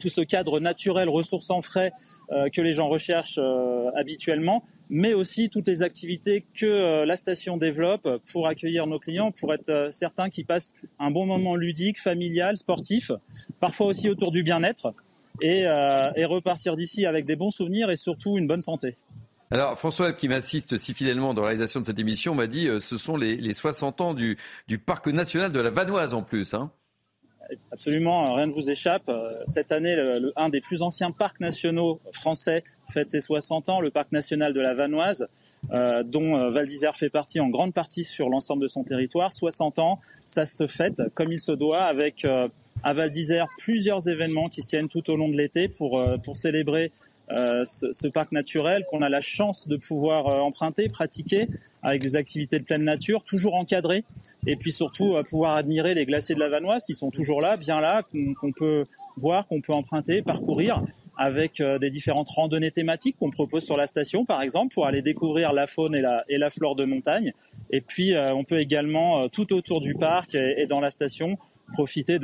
[0.00, 1.92] tout ce cadre naturel ressourçant frais
[2.52, 3.40] que les gens recherchent
[3.94, 9.30] habituellement, mais aussi toutes les activités que euh, la station développe pour accueillir nos clients,
[9.30, 13.12] pour être euh, certains qu'ils passent un bon moment ludique, familial, sportif,
[13.60, 14.92] parfois aussi autour du bien-être,
[15.42, 18.96] et, euh, et repartir d'ici avec des bons souvenirs et surtout une bonne santé.
[19.52, 22.96] Alors François qui m'assiste si fidèlement dans la réalisation de cette émission m'a dit ce
[22.96, 24.36] sont les, 60 ans du,
[24.84, 26.54] parc national de la Vanoise en plus.
[26.54, 26.70] Hein.
[27.72, 29.08] Absolument, rien ne vous échappe.
[29.08, 29.96] Euh, cette année,
[30.36, 34.60] un des plus anciens parcs nationaux français fête ses 60 ans, le parc national de
[34.60, 35.28] la Vanoise,
[35.72, 39.32] euh, dont Val d'Isère fait partie en grande partie sur l'ensemble de son territoire.
[39.32, 42.26] 60 ans, ça se fête comme il se doit avec
[42.82, 46.36] à Val d'Isère plusieurs événements qui se tiennent tout au long de l'été pour, pour
[46.36, 46.90] célébrer
[47.32, 51.48] euh, ce, parc naturel qu'on a la chance de pouvoir euh, emprunter, pratiquer
[51.82, 54.04] avec des activités de pleine nature, toujours encadrées,
[54.46, 57.56] et puis surtout euh, pouvoir admirer les glaciers de la Vanoise qui sont toujours là,
[57.56, 58.02] bien là,
[58.40, 58.82] qu'on peut
[59.16, 60.82] voir, qu'on peut emprunter, parcourir
[61.16, 65.52] avec des différentes randonnées thématiques qu'on propose sur la station, par exemple, pour aller découvrir
[65.52, 67.34] la faune et la, et la flore de montagne.
[67.70, 71.36] Et puis, on peut également, tout autour du parc et, dans la station,
[71.72, 72.18] profiter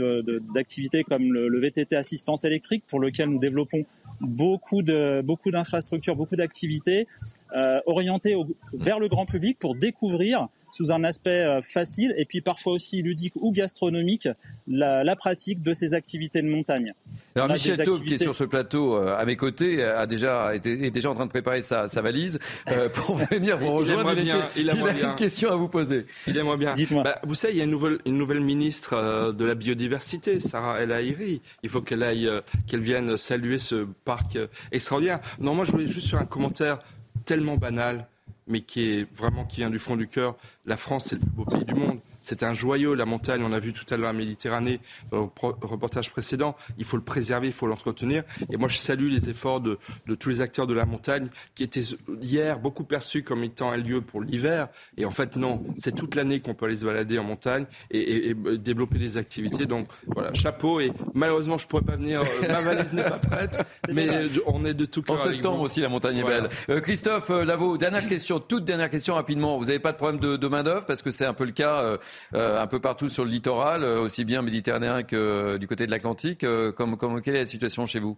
[0.55, 3.84] d'activités comme le, VTT assistance électrique, pour lequel nous développons
[4.20, 7.07] beaucoup d'infrastructures, beaucoup d'activités
[7.55, 8.36] euh, orientées
[8.74, 13.01] vers le grand public pour découvrir sous un aspect euh, facile et puis parfois aussi
[13.01, 14.29] ludique ou gastronomique
[14.68, 16.93] la, pratique de ces activités de montagne.
[17.35, 20.85] Alors Michel Taube, qui est sur ce plateau euh, à mes côtés, a déjà été,
[20.85, 22.39] est déjà en train de préparer sa, valise
[22.70, 24.12] euh, pour venir vous rejoindre.
[24.18, 26.05] Il, bien, il, a une question à vous poser.
[26.27, 26.74] Il aimerait bien.
[26.74, 27.03] Dites-moi.
[27.03, 30.83] Bah, vous savez, il y a une nouvelle, une nouvelle ministre de la biodiversité, Sarah
[30.83, 31.41] El Haïry.
[31.62, 32.31] Il faut qu'elle aille,
[32.66, 34.39] qu'elle vienne saluer ce parc
[34.72, 35.20] extraordinaire.
[35.41, 36.81] Non, moi je voulais juste faire un commentaire
[37.24, 38.07] tellement banal
[38.47, 40.36] mais qui est vraiment qui vient du fond du cœur.
[40.64, 42.01] La France, c'est le plus beau pays du monde.
[42.27, 43.41] C'est un joyau, la montagne.
[43.45, 44.81] On a vu tout à l'heure la Méditerranée,
[45.12, 45.31] au
[45.62, 46.57] reportage précédent.
[46.77, 48.24] Il faut le préserver, il faut l'entretenir.
[48.51, 49.79] Et moi, je salue les efforts de,
[50.18, 51.85] tous les acteurs de la montagne, qui étaient
[52.20, 54.66] hier beaucoup perçus comme étant un lieu pour l'hiver.
[54.97, 55.64] Et en fait, non.
[55.79, 59.66] C'est toute l'année qu'on peut aller se balader en montagne et, développer des activités.
[59.66, 60.81] Donc, voilà, chapeau.
[60.81, 62.22] Et malheureusement, je pourrais pas venir.
[62.22, 63.64] Euh, ma valise n'est pas prête.
[63.93, 64.09] mais
[64.47, 65.20] on est de tout cœur.
[65.20, 66.49] En septembre aussi, la montagne est belle.
[66.70, 69.59] Euh, Christophe euh, Lavaux, dernière question, toute dernière question rapidement.
[69.59, 71.77] Vous n'avez pas de problème de, de main-d'œuvre parce que c'est un peu le cas
[71.83, 71.99] euh,
[72.33, 75.91] un peu partout sur le littoral, euh, aussi bien méditerranéen que euh, du côté de
[75.91, 76.45] l'Atlantique.
[76.77, 78.17] Comme, quelle est la situation chez vous?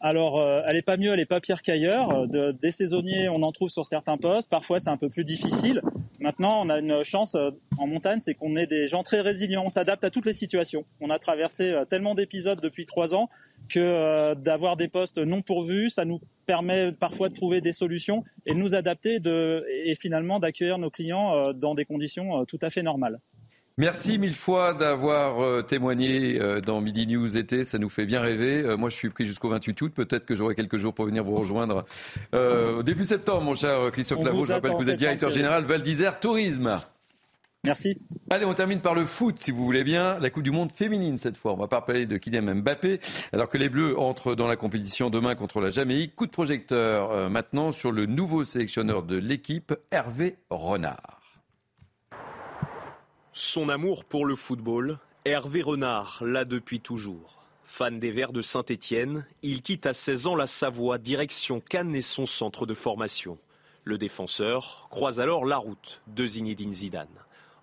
[0.00, 2.28] Alors, elle n'est pas mieux, elle n'est pas pire qu'ailleurs.
[2.28, 4.50] des saisonniers, on en trouve sur certains postes.
[4.50, 5.80] Parfois, c'est un peu plus difficile.
[6.20, 7.36] Maintenant, on a une chance
[7.78, 9.62] en montagne, c'est qu'on est des gens très résilients.
[9.64, 10.84] On s'adapte à toutes les situations.
[11.00, 13.30] On a traversé tellement d'épisodes depuis trois ans
[13.68, 18.52] que d'avoir des postes non pourvus, ça nous permet parfois de trouver des solutions et
[18.52, 19.18] de nous adapter
[19.84, 23.18] et finalement d'accueillir nos clients dans des conditions tout à fait normales.
[23.76, 28.20] Merci mille fois d'avoir euh, témoigné euh, dans Midi News été, ça nous fait bien
[28.20, 28.62] rêver.
[28.62, 31.24] Euh, moi, je suis pris jusqu'au 28 août, peut-être que j'aurai quelques jours pour venir
[31.24, 31.84] vous rejoindre
[32.32, 34.46] au début septembre, mon cher Christophe Lavaux.
[34.46, 36.78] Je rappelle que vous êtes directeur général Val d'Isère Tourisme.
[37.64, 37.98] Merci.
[38.28, 40.18] Allez, on termine par le foot, si vous voulez bien.
[40.18, 41.52] La Coupe du Monde féminine cette fois.
[41.52, 43.00] On va pas parler de Kylian Mbappé,
[43.32, 46.14] alors que les Bleus entrent dans la compétition demain contre la Jamaïque.
[46.14, 51.20] Coup de projecteur maintenant sur le nouveau sélectionneur de l'équipe, Hervé Renard.
[53.32, 57.42] Son amour pour le football, Hervé Renard l'a depuis toujours.
[57.64, 62.02] Fan des Verts de Saint-Étienne, il quitte à 16 ans la Savoie, direction Cannes et
[62.02, 63.38] son centre de formation.
[63.84, 67.08] Le défenseur croise alors la route de Zinedine Zidane.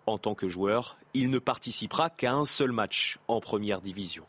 [0.05, 4.25] En tant que joueur, il ne participera qu'à un seul match en première division.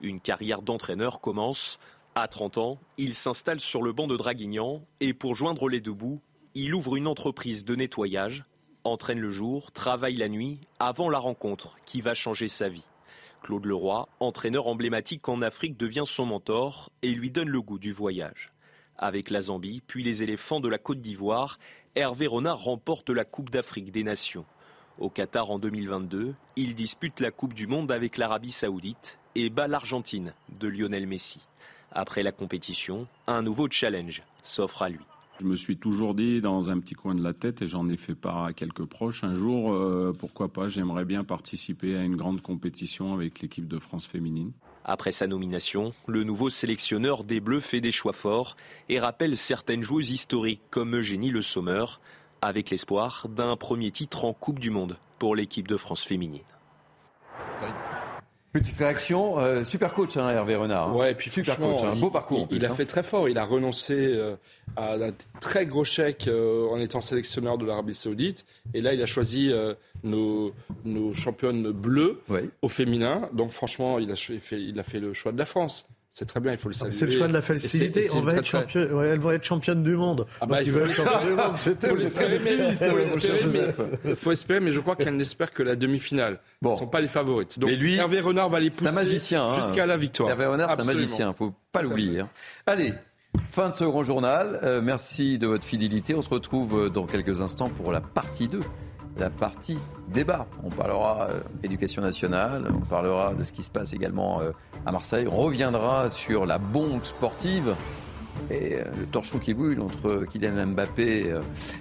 [0.00, 1.78] Une carrière d'entraîneur commence.
[2.14, 5.92] À 30 ans, il s'installe sur le banc de Draguignan et pour joindre les deux
[5.92, 6.20] bouts,
[6.54, 8.44] il ouvre une entreprise de nettoyage
[8.84, 12.86] entraîne le jour, travaille la nuit, avant la rencontre qui va changer sa vie.
[13.42, 17.92] Claude Leroy, entraîneur emblématique en Afrique, devient son mentor et lui donne le goût du
[17.92, 18.52] voyage.
[18.96, 21.58] Avec la Zambie, puis les éléphants de la Côte d'Ivoire,
[21.94, 24.44] Hervé Renard remporte la Coupe d'Afrique des Nations.
[24.98, 29.68] Au Qatar en 2022, il dispute la Coupe du Monde avec l'Arabie Saoudite et bat
[29.68, 31.40] l'Argentine de Lionel Messi.
[31.92, 35.04] Après la compétition, un nouveau challenge s'offre à lui.
[35.40, 37.96] Je me suis toujours dit dans un petit coin de la tête, et j'en ai
[37.96, 42.14] fait part à quelques proches, un jour, euh, pourquoi pas, j'aimerais bien participer à une
[42.14, 44.52] grande compétition avec l'équipe de France féminine.
[44.84, 48.56] Après sa nomination, le nouveau sélectionneur des Bleus fait des choix forts
[48.90, 51.84] et rappelle certaines joueuses historiques comme Eugénie Le Sommer,
[52.42, 56.42] avec l'espoir d'un premier titre en Coupe du Monde pour l'équipe de France féminine.
[58.52, 60.88] Petite réaction, euh, super coach hein, Hervé Renard.
[60.88, 60.94] Hein.
[60.94, 62.48] Ouais, et puis super coach, un beau parcours.
[62.50, 62.74] Il, a hein.
[62.74, 64.34] fait très fort, il a renoncé euh,
[64.74, 69.00] à un très gros chèque euh, en étant sélectionneur de l'Arabie Saoudite, et là il
[69.02, 69.52] a choisi
[70.02, 70.52] nos,
[70.84, 72.22] nos championnes bleues
[72.62, 73.28] au féminin.
[73.32, 75.88] Donc franchement, il a fait, il a fait le choix de la France.
[76.12, 76.92] C'est très bien, il faut le savoir.
[76.92, 78.08] C'est le choix de la facilité.
[78.14, 80.26] On va être championne, elles vont être championnes du monde.
[80.40, 81.54] Ah bah, il faut, être championne du monde.
[84.04, 86.40] Il faut espérer, mais je crois qu'elles n'espèrent que la demi-finale.
[86.60, 86.70] Bon.
[86.70, 87.58] Ce ne sont pas les favorites.
[87.58, 89.60] Donc lui, Hervé Renard va les pousser magicien, hein.
[89.60, 90.30] jusqu'à la victoire.
[90.30, 92.20] Hervé Renard, c'est un magicien, il ne faut pas l'oublier.
[92.20, 92.28] Hein.
[92.66, 92.92] Allez,
[93.48, 94.58] Fin de ce grand journal.
[94.62, 96.14] Euh, merci de votre fidélité.
[96.14, 98.60] On se retrouve dans quelques instants pour la partie 2,
[99.18, 100.46] la partie débat.
[100.64, 104.50] On parlera euh, éducation nationale, on parlera de ce qui se passe également euh,
[104.86, 105.26] à Marseille.
[105.30, 107.74] On reviendra sur la bombe sportive
[108.50, 111.34] et le torchon qui brûle entre Kylian Mbappé et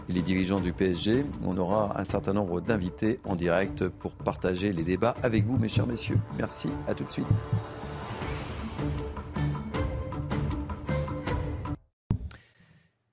[0.09, 1.25] les dirigeants du PSG.
[1.43, 5.69] On aura un certain nombre d'invités en direct pour partager les débats avec vous, mes
[5.69, 6.19] chers messieurs.
[6.37, 7.27] Merci, à tout de suite.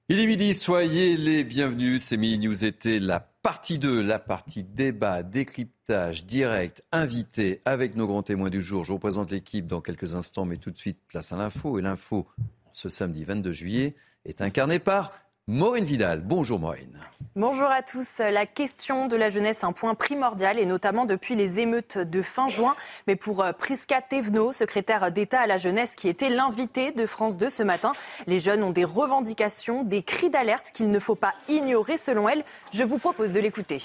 [0.09, 2.03] Il est midi, soyez les bienvenus.
[2.05, 8.09] C'est Mini News été la partie 2, la partie débat, décryptage, direct, invité avec nos
[8.09, 8.82] grands témoins du jour.
[8.82, 11.78] Je vous présente l'équipe dans quelques instants, mais tout de suite, place à l'info.
[11.78, 12.26] Et l'info,
[12.72, 13.94] ce samedi 22 juillet,
[14.24, 15.12] est incarnée par
[15.49, 16.22] Maureen Vidal.
[16.22, 16.99] Bonjour Maureen.
[17.36, 18.18] Bonjour à tous.
[18.18, 22.49] La question de la jeunesse, un point primordial, et notamment depuis les émeutes de fin
[22.49, 22.74] juin.
[23.07, 27.36] Mais pour euh, Priska Thévenot, secrétaire d'État à la jeunesse, qui était l'invité de France
[27.36, 27.92] 2 ce matin,
[28.26, 32.42] les jeunes ont des revendications, des cris d'alerte qu'il ne faut pas ignorer selon elle.
[32.72, 33.78] Je vous propose de l'écouter.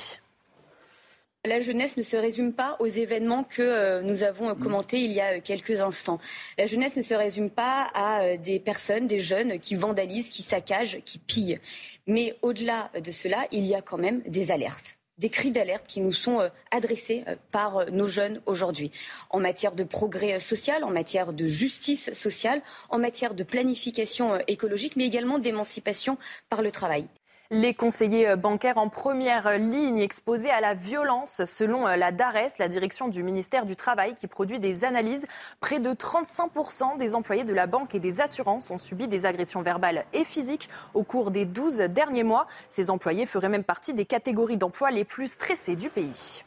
[1.43, 5.11] La jeunesse ne se résume pas aux événements que euh, nous avons euh, commentés il
[5.11, 6.19] y a euh, quelques instants.
[6.59, 10.99] La jeunesse ne se résume pas à des personnes, des jeunes qui vandalisent, qui saccagent,
[11.03, 11.59] qui pillent.
[12.05, 16.01] Mais au-delà de cela, il y a quand même des alertes des cris d'alerte qui
[16.01, 18.89] nous sont adressés par nos jeunes aujourd'hui
[19.29, 24.95] en matière de progrès social, en matière de justice sociale, en matière de planification écologique,
[24.95, 26.17] mais également d'émancipation
[26.49, 27.07] par le travail.
[27.53, 33.09] Les conseillers bancaires en première ligne exposés à la violence, selon la DARES, la direction
[33.09, 35.27] du ministère du Travail, qui produit des analyses.
[35.59, 39.63] Près de 35% des employés de la banque et des assurances ont subi des agressions
[39.63, 42.47] verbales et physiques au cours des 12 derniers mois.
[42.69, 46.45] Ces employés feraient même partie des catégories d'emploi les plus stressées du pays.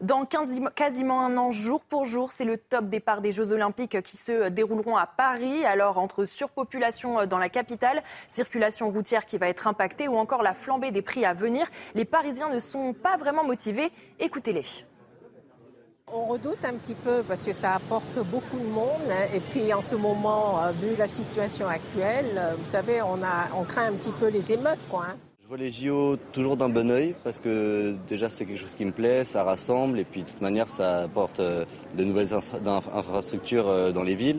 [0.00, 4.16] Dans quasiment un an, jour pour jour, c'est le top départ des Jeux Olympiques qui
[4.16, 5.66] se dérouleront à Paris.
[5.66, 10.54] Alors, entre surpopulation dans la capitale, circulation routière qui va être impactée ou encore la
[10.54, 13.92] flambée des prix à venir, les Parisiens ne sont pas vraiment motivés.
[14.18, 14.64] Écoutez-les.
[16.10, 19.12] On redoute un petit peu parce que ça apporte beaucoup de monde.
[19.34, 24.12] Et puis en ce moment, vu la situation actuelle, vous savez, on, craint un petit
[24.12, 24.78] peu les émeutes.
[24.94, 25.14] Hein.
[25.50, 28.84] Je vois les JO toujours d'un bon oeil parce que déjà c'est quelque chose qui
[28.84, 34.04] me plaît, ça rassemble et puis de toute manière ça apporte de nouvelles infrastructures dans
[34.04, 34.38] les villes.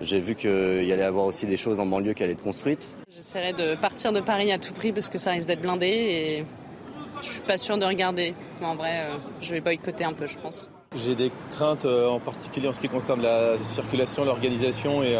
[0.00, 2.96] J'ai vu qu'il y allait avoir aussi des choses en banlieue qui allaient être construites.
[3.14, 6.44] J'essaierai de partir de Paris à tout prix parce que ça risque d'être blindé et
[7.22, 8.34] je suis pas sûre de regarder.
[8.60, 9.06] En vrai,
[9.40, 10.68] je vais boycotter un peu, je pense.
[10.96, 15.16] J'ai des craintes en particulier en ce qui concerne la circulation, l'organisation et,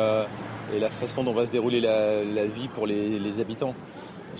[0.74, 3.76] et, la façon dont va se dérouler la, la vie pour les, les habitants.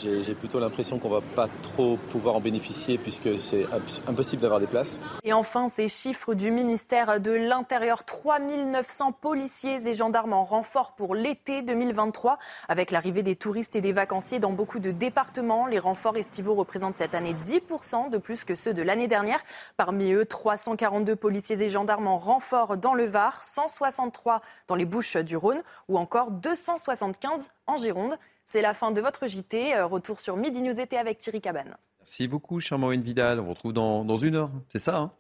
[0.03, 3.66] J'ai plutôt l'impression qu'on va pas trop pouvoir en bénéficier puisque c'est
[4.07, 4.98] impossible d'avoir des places.
[5.24, 11.14] Et enfin, ces chiffres du ministère de l'Intérieur 3900 policiers et gendarmes en renfort pour
[11.14, 12.38] l'été 2023.
[12.68, 16.96] Avec l'arrivée des touristes et des vacanciers dans beaucoup de départements, les renforts estivaux représentent
[16.96, 19.40] cette année 10% de plus que ceux de l'année dernière.
[19.76, 25.16] Parmi eux, 342 policiers et gendarmes en renfort dans le Var, 163 dans les Bouches
[25.16, 28.16] du Rhône ou encore 275 en Gironde.
[28.53, 29.80] C'est la fin de votre JT.
[29.82, 31.76] Retour sur Midi News été avec Thierry Cabane.
[32.01, 33.38] Merci beaucoup, cher Maureen Vidal.
[33.38, 35.12] On vous retrouve dans, une heure, c'est ça, hein?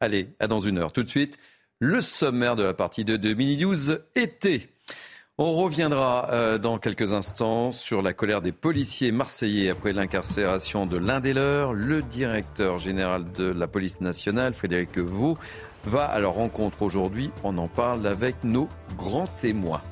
[0.00, 0.90] Allez, à dans une heure.
[0.90, 1.36] Tout de suite,
[1.78, 4.70] le sommaire de la partie 2 de Mini News été.
[5.36, 10.96] On reviendra euh, dans quelques instants sur la colère des policiers marseillais après l'incarcération de
[10.96, 11.74] l'un des leurs.
[11.74, 15.36] Le directeur général de la police nationale, Frédéric Vaux,
[15.84, 17.30] va à leur rencontre aujourd'hui.
[17.42, 19.82] On en parle avec nos grands témoins.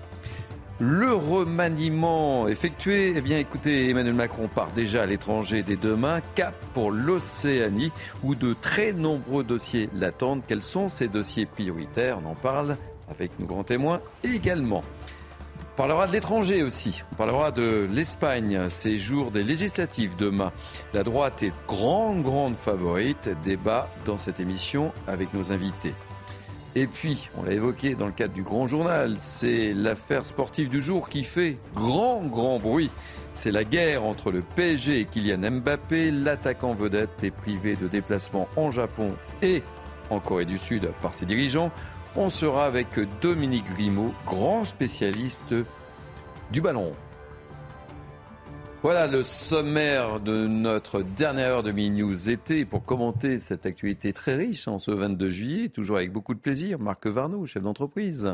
[0.84, 6.56] Le remaniement effectué, eh bien écoutez, Emmanuel Macron part déjà à l'étranger dès demain, cap
[6.74, 7.92] pour l'Océanie,
[8.24, 10.42] où de très nombreux dossiers l'attendent.
[10.48, 12.18] Quels sont ces dossiers prioritaires?
[12.24, 12.76] On en parle
[13.08, 14.82] avec nos grands témoins également.
[15.60, 17.04] On parlera de l'étranger aussi.
[17.12, 20.50] On parlera de l'Espagne, séjour des législatives demain.
[20.94, 23.30] La droite est grande, grande favorite.
[23.44, 25.94] Débat dans cette émission avec nos invités.
[26.74, 30.80] Et puis, on l'a évoqué dans le cadre du grand journal, c'est l'affaire sportive du
[30.80, 32.90] jour qui fait grand, grand bruit.
[33.34, 36.10] C'est la guerre entre le PSG et Kylian Mbappé.
[36.10, 39.12] L'attaquant vedette est privé de déplacement en Japon
[39.42, 39.62] et
[40.10, 41.70] en Corée du Sud par ses dirigeants.
[42.16, 42.88] On sera avec
[43.20, 45.54] Dominique Grimaud, grand spécialiste
[46.50, 46.92] du ballon.
[48.82, 54.34] Voilà le sommaire de notre dernière heure de mini-news été pour commenter cette actualité très
[54.34, 56.80] riche en ce 22 juillet, toujours avec beaucoup de plaisir.
[56.80, 58.24] Marc Varnaud, chef d'entreprise.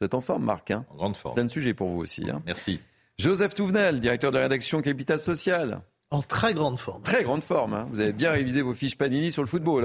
[0.00, 0.86] Vous êtes en forme, Marc hein?
[0.88, 1.34] En grande forme.
[1.34, 2.24] Plein de sujets pour vous aussi.
[2.30, 2.40] Hein?
[2.46, 2.80] Merci.
[3.18, 5.82] Joseph Touvenel, directeur de la rédaction Capital Social.
[6.10, 7.02] En très grande forme.
[7.02, 7.74] Très grande forme.
[7.74, 9.84] Hein vous avez bien révisé vos fiches Panini sur le football.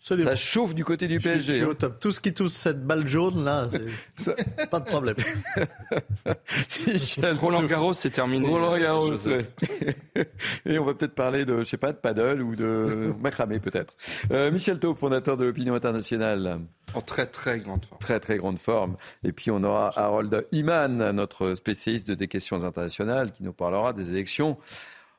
[0.00, 1.60] Ça chauffe du côté du PSG.
[1.60, 1.74] Hein.
[2.00, 3.68] Tout ce qui touche cette balle jaune, là,
[4.70, 5.16] pas de problème.
[7.38, 8.48] Roland Garros, c'est terminé.
[8.48, 9.14] Roland Garros,
[10.66, 13.94] Et on va peut-être parler de, je sais pas, de paddle ou de macramé peut-être.
[14.30, 16.60] Euh, Michel Taub, fondateur de l'opinion internationale.
[16.94, 18.00] En très très grande forme.
[18.00, 18.96] Très très grande forme.
[19.22, 24.08] Et puis on aura Harold Iman, notre spécialiste des questions internationales, qui nous parlera des
[24.08, 24.56] élections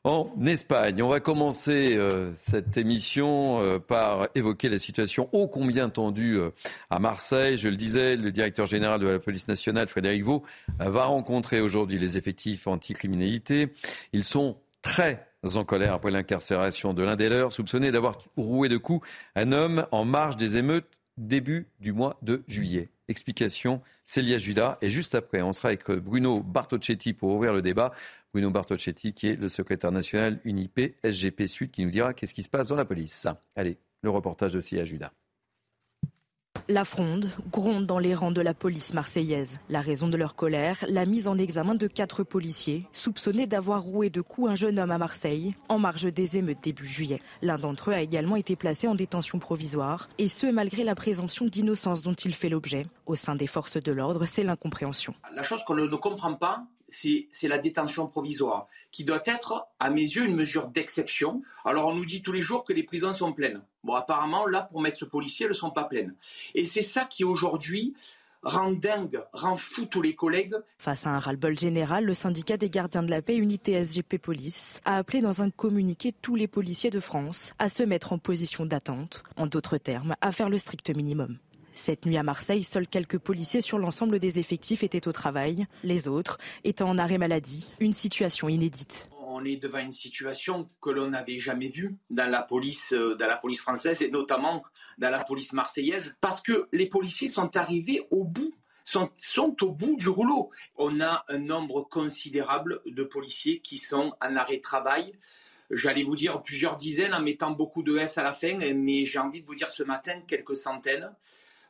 [0.04, 1.00] en Espagne.
[1.02, 6.50] On va commencer euh, cette émission euh, par évoquer la situation ô combien tendue euh,
[6.90, 7.56] à Marseille.
[7.56, 10.42] Je le disais, le directeur général de la police nationale, Frédéric Vaux,
[10.78, 13.72] va rencontrer aujourd'hui les effectifs anticriminalité.
[14.12, 18.76] Ils sont très en colère après l'incarcération de l'un des leurs, soupçonné d'avoir roué de
[18.76, 20.86] coups un homme en marge des émeutes
[21.16, 22.88] début du mois de juillet.
[23.12, 24.78] Explication, Célia Judas.
[24.82, 27.92] Et juste après, on sera avec Bruno Bartocchetti pour ouvrir le débat.
[28.32, 32.42] Bruno Bartocchetti, qui est le secrétaire national UNIP SGP Sud, qui nous dira qu'est-ce qui
[32.42, 33.28] se passe dans la police.
[33.54, 35.12] Allez, le reportage de Sia Judas.
[36.68, 39.58] La fronde gronde dans les rangs de la police marseillaise.
[39.68, 44.10] La raison de leur colère, la mise en examen de quatre policiers soupçonnés d'avoir roué
[44.10, 47.20] de coups un jeune homme à Marseille en marge des émeutes début juillet.
[47.42, 51.46] L'un d'entre eux a également été placé en détention provisoire, et ce malgré la présomption
[51.46, 52.84] d'innocence dont il fait l'objet.
[53.06, 55.14] Au sein des forces de l'ordre, c'est l'incompréhension.
[55.34, 60.02] La chose qu'on ne comprend pas, c'est la détention provisoire, qui doit être, à mes
[60.02, 61.42] yeux, une mesure d'exception.
[61.64, 63.62] Alors on nous dit tous les jours que les prisons sont pleines.
[63.84, 66.14] Bon, apparemment, là, pour mettre ce policier, elles ne sont pas pleines.
[66.54, 67.94] Et c'est ça qui, aujourd'hui,
[68.42, 70.54] rend dingue, rend fou tous les collègues.
[70.78, 74.80] Face à un ras-le-bol général, le syndicat des gardiens de la paix, unité SGP Police,
[74.84, 78.66] a appelé dans un communiqué tous les policiers de France à se mettre en position
[78.66, 81.38] d'attente, en d'autres termes, à faire le strict minimum.
[81.72, 86.06] Cette nuit à Marseille, seuls quelques policiers sur l'ensemble des effectifs étaient au travail, les
[86.06, 89.08] autres étant en arrêt maladie, une situation inédite.
[89.26, 93.26] On est devant une situation que l'on n'avait jamais vue dans la police, euh, dans
[93.26, 94.62] la police française et notamment
[94.98, 98.52] dans la police marseillaise, parce que les policiers sont arrivés au bout
[98.84, 100.50] sont, au bout du rouleau.
[100.76, 105.12] On a un nombre considérable de policiers qui sont en arrêt travail.
[105.70, 109.18] J'allais vous dire plusieurs dizaines en mettant beaucoup de S à la fin, mais j'ai
[109.18, 111.10] envie de vous dire ce matin quelques centaines.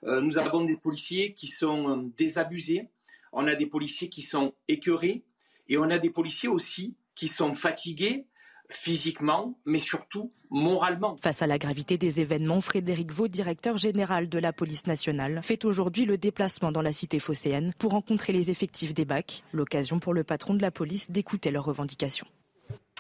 [0.05, 2.89] Euh, nous avons des policiers qui sont euh, désabusés,
[3.33, 5.25] on a des policiers qui sont écœurés
[5.69, 8.27] et on a des policiers aussi qui sont fatigués
[8.69, 11.17] physiquement, mais surtout moralement.
[11.23, 15.65] Face à la gravité des événements, Frédéric Vaux, directeur général de la police nationale, fait
[15.65, 20.15] aujourd'hui le déplacement dans la cité phocéenne pour rencontrer les effectifs des BAC, l'occasion pour
[20.15, 22.27] le patron de la police d'écouter leurs revendications.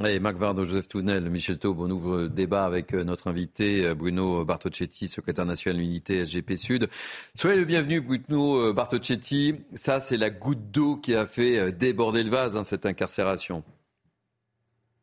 [0.01, 3.95] Et Marc Vardo, Joseph Tounel, Michel Taub, on ouvre débat avec euh, notre invité euh,
[3.95, 6.89] Bruno Bartocchetti, secrétaire national de l'unité SGP Sud.
[7.37, 9.57] Soyez le bienvenu, Bruno euh, Bartocchetti.
[9.75, 13.65] Ça, c'est la goutte d'eau qui a fait déborder le vase, hein, cette incarcération.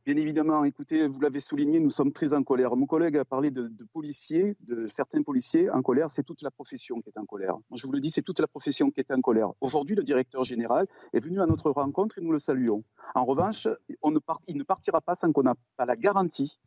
[0.06, 2.76] Bien évidemment, écoutez, vous l'avez souligné, nous sommes très en colère.
[2.76, 6.10] Mon collègue a parlé de, policiers, de certains policiers en colère.
[6.10, 7.56] C'est toute la profession qui est en colère.
[7.76, 9.50] Je vous le dis, c'est toute la profession qui est en colère.
[9.60, 12.84] Aujourd'hui, le directeur général est venu à notre rencontre et nous le saluons.
[13.14, 13.68] En revanche,
[14.02, 16.60] on ne il ne partira pas sans qu'on ait pas la garantie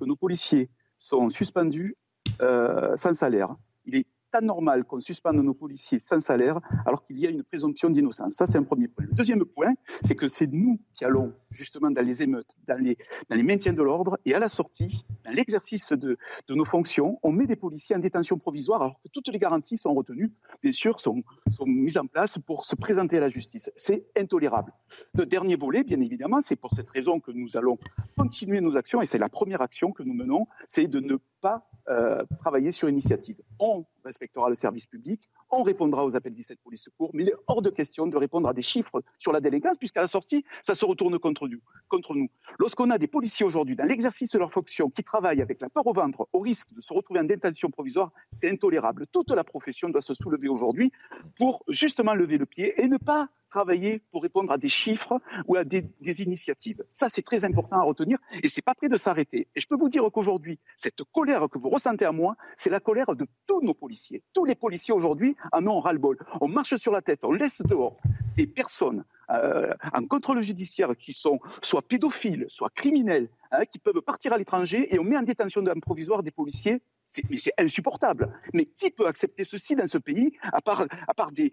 [0.00, 1.96] que nos policiers sont suspendus
[2.40, 3.54] euh, sans salaire.
[3.84, 7.90] Il est anormal qu'on suspende nos policiers sans salaire alors qu'il y a une présomption
[7.90, 8.34] d'innocence.
[8.34, 9.04] Ça, c'est un premier point.
[9.06, 9.74] Le deuxième point,
[10.06, 12.96] c'est que c'est nous qui allons justement dans les émeutes, dans les,
[13.42, 16.18] maintiens de l'ordre et à la sortie, dans l'exercice de,
[16.48, 19.76] de, nos fonctions, on met des policiers en détention provisoire alors que toutes les garanties
[19.76, 23.70] sont retenues, bien sûr, sont, sont mises en place pour se présenter à la justice.
[23.76, 24.72] C'est intolérable.
[25.14, 27.78] Le dernier volet, bien évidemment, c'est pour cette raison que nous allons
[28.16, 31.66] continuer nos actions et c'est la première action que nous menons, c'est de ne pas
[31.88, 33.36] euh, travailler sur initiative.
[33.58, 37.34] On respectera le service public, on répondra aux appels 17 police secours, mais il est
[37.46, 40.74] hors de question de répondre à des chiffres sur la délinquance, puisqu'à la sortie, ça
[40.74, 41.60] se retourne contre nous.
[41.88, 42.28] Contre nous.
[42.58, 45.86] Lorsqu'on a des policiers aujourd'hui, dans l'exercice de leur fonction, qui travaillent avec la peur
[45.86, 49.06] au ventre, au risque de se retrouver en détention provisoire, c'est intolérable.
[49.06, 50.92] Toute la profession doit se soulever aujourd'hui
[51.36, 55.56] pour justement lever le pied et ne pas travailler pour répondre à des chiffres ou
[55.56, 55.84] à des,
[56.20, 56.82] initiatives.
[56.90, 59.48] Ça, c'est très important à retenir et c'est pas prêt de s'arrêter.
[59.54, 62.80] Et je peux vous dire qu'aujourd'hui, cette colère que vous ressentez à moi, c'est la
[62.80, 64.22] colère de tous nos policiers.
[64.32, 66.18] Tous les policiers aujourd'hui en ont ras-le-bol.
[66.40, 67.96] On marche sur la tête, on laisse dehors
[68.36, 74.00] des personnes euh, en contrôle judiciaire qui sont soit pédophiles, soit criminels, hein, qui peuvent
[74.00, 78.30] partir à l'étranger et on met en détention provisoire des policiers c'est insupportable.
[78.52, 80.86] Mais qui peut accepter ceci dans ce pays, à part,
[81.32, 81.50] des,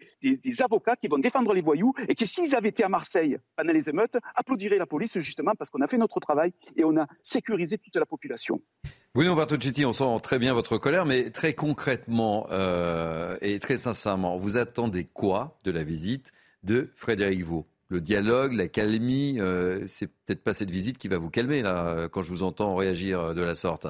[0.62, 3.90] avocats qui vont défendre les voyous et qui, s'ils avaient été à Marseille pendant les
[3.90, 7.78] émeutes, applaudiraient la police justement parce qu'on a fait notre travail et on a sécurisé
[7.78, 8.62] toute la population.
[9.14, 14.38] Bruno Bartocchetti, on sent très bien votre colère, mais très concrètement euh, et très sincèrement,
[14.38, 16.32] vous attendez quoi de la visite
[16.64, 17.66] de Frédéric Vaux?
[17.88, 22.10] Le dialogue, la calmie, euh, c'est peut-être pas cette visite qui va vous calmer là
[22.10, 23.88] quand je vous entends réagir de la sorte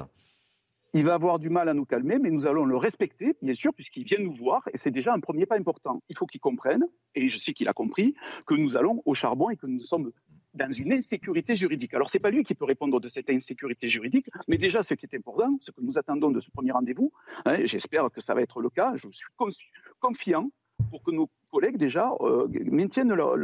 [0.96, 3.74] il va avoir du mal à nous calmer, mais nous allons le respecter, bien sûr,
[3.74, 6.02] puisqu'il vient nous voir, et c'est déjà un premier pas important.
[6.08, 6.84] Il faut qu'il comprenne,
[7.14, 8.14] et je sais qu'il a compris,
[8.46, 10.10] que nous allons au charbon et que nous sommes
[10.54, 11.92] dans une insécurité juridique.
[11.92, 14.94] Alors, ce n'est pas lui qui peut répondre de cette insécurité juridique, mais déjà, ce
[14.94, 17.12] qui est important, ce que nous attendons de ce premier rendez-vous,
[17.44, 19.26] hein, j'espère que ça va être le cas, je suis
[20.00, 20.50] confiant
[20.90, 23.36] pour que nos collègues déjà euh, maintiennent leur,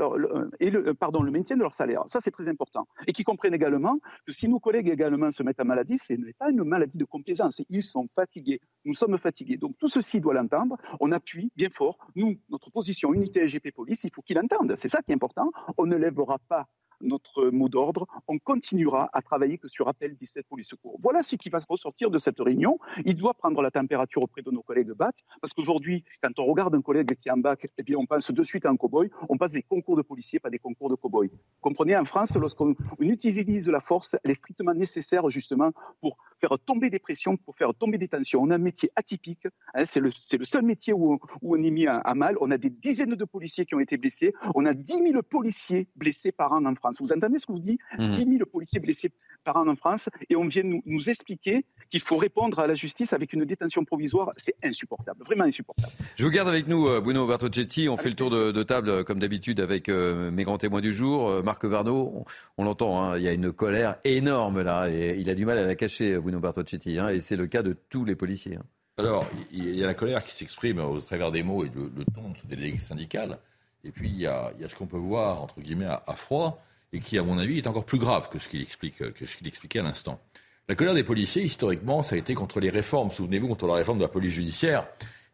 [0.60, 2.02] et le, pardon, le maintien de leur salaire.
[2.06, 2.86] Ça, c'est très important.
[3.06, 6.32] Et qu'ils comprennent également que si nos collègues également se mettent à maladie, ce n'est
[6.34, 7.60] pas une maladie de complaisance.
[7.68, 8.60] Ils sont fatigués.
[8.84, 9.56] Nous sommes fatigués.
[9.56, 10.76] Donc tout ceci doit l'entendre.
[11.00, 11.98] On appuie bien fort.
[12.16, 14.74] Nous, notre position unité SGP Police, il faut qu'ils l'entendent.
[14.76, 15.50] C'est ça qui est important.
[15.78, 16.66] On ne lèvera pas
[17.02, 18.06] notre mot d'ordre.
[18.28, 20.96] On continuera à travailler que sur appel 17 police secours.
[21.00, 22.78] Voilà ce qui va ressortir de cette réunion.
[23.04, 26.74] Il doit prendre la température auprès de nos collègues BAC, parce qu'aujourd'hui, quand on regarde
[26.74, 29.10] un collègue qui est en BAC, eh bien, on pense de suite à un cow-boy.
[29.28, 31.30] On passe des concours de policiers, pas des concours de cow-boy.
[31.60, 36.90] Comprenez, en France, lorsqu'on utilise la force, elle est strictement nécessaire justement pour faire tomber
[36.90, 38.42] des pressions, pour faire tomber des tensions.
[38.42, 42.14] On a un métier atypique, hein, c'est le, seul métier où, on est mis à,
[42.14, 42.36] mal.
[42.40, 45.88] On a des dizaines de policiers qui ont été blessés, on a 10 000 policiers
[45.96, 46.91] blessés par an en France.
[47.00, 49.10] Vous entendez ce que vous dites 10 000 policiers blessés
[49.44, 52.74] par an en France, et on vient nous, nous expliquer qu'il faut répondre à la
[52.74, 54.30] justice avec une détention provisoire.
[54.36, 55.92] C'est insupportable, vraiment insupportable.
[56.16, 57.88] Je vous garde avec nous, euh, Bruno Bertocchetti.
[57.88, 60.92] On fait le tour de, table, euh, comme d'habitude, avec euh, mes grands témoins du
[60.92, 61.42] jour.
[61.42, 62.24] Marc Varno,
[62.56, 65.58] on, l'entend, hein, il y a une colère énorme là, et il a du mal
[65.58, 68.56] à la cacher, Bruno Bertocchetti, hein, et c'est le cas de tous les policiers.
[68.56, 68.64] Hein.
[68.98, 72.28] Alors, il y a la colère qui s'exprime au travers des mots et le, ton
[72.28, 73.38] de ce délégué syndical.
[73.84, 76.62] Et puis, il y a, ce qu'on peut voir, entre guillemets, à, froid,
[76.92, 79.36] et qui, à mon avis, est encore plus grave que ce qu'il explique, que ce
[79.36, 80.20] qu'il expliquait à l'instant.
[80.68, 83.10] La colère des policiers, historiquement, ça a été contre les réformes.
[83.10, 84.86] Souvenez-vous, contre la réforme de la police judiciaire.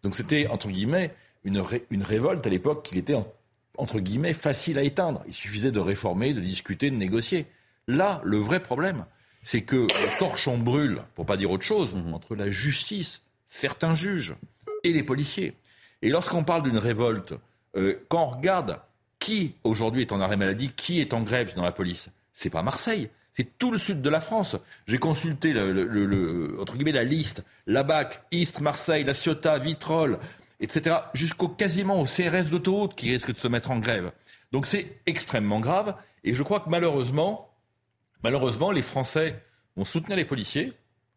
[0.03, 3.17] Donc c'était, entre guillemets, une, une révolte à l'époque qui était,
[3.77, 5.23] entre guillemets, facile à éteindre.
[5.27, 7.47] Il suffisait de réformer, de discuter, de négocier.
[7.89, 9.05] Là, le vrai problème,
[9.43, 12.15] c'est que le torchon brûle, pour pas dire autre chose, mhm.
[12.15, 14.35] entre la justice, certains juges
[14.85, 15.55] et les policiers.
[16.03, 17.35] Et lorsqu'on parle d'une révolte,
[17.77, 18.81] euh, quand on regarde
[19.19, 22.63] qui aujourd'hui est en arrêt maladie, qui est en grève dans la police, c'est pas
[22.63, 24.57] Marseille, c'est tout le sud de la France.
[24.87, 25.53] J'ai consulté
[26.59, 30.19] entre guillemets, la liste, la BAC, Istres, Marseille, La Ciotat, Vitrolles,
[30.61, 34.11] etc., jusqu'au quasiment au CRS d'autoroute qui risque de se mettre en grève.
[34.51, 35.95] Donc c'est extrêmement grave.
[36.25, 37.55] Et je crois que malheureusement,
[38.25, 39.41] malheureusement, les Français
[39.77, 40.73] vont soutenir les policiers.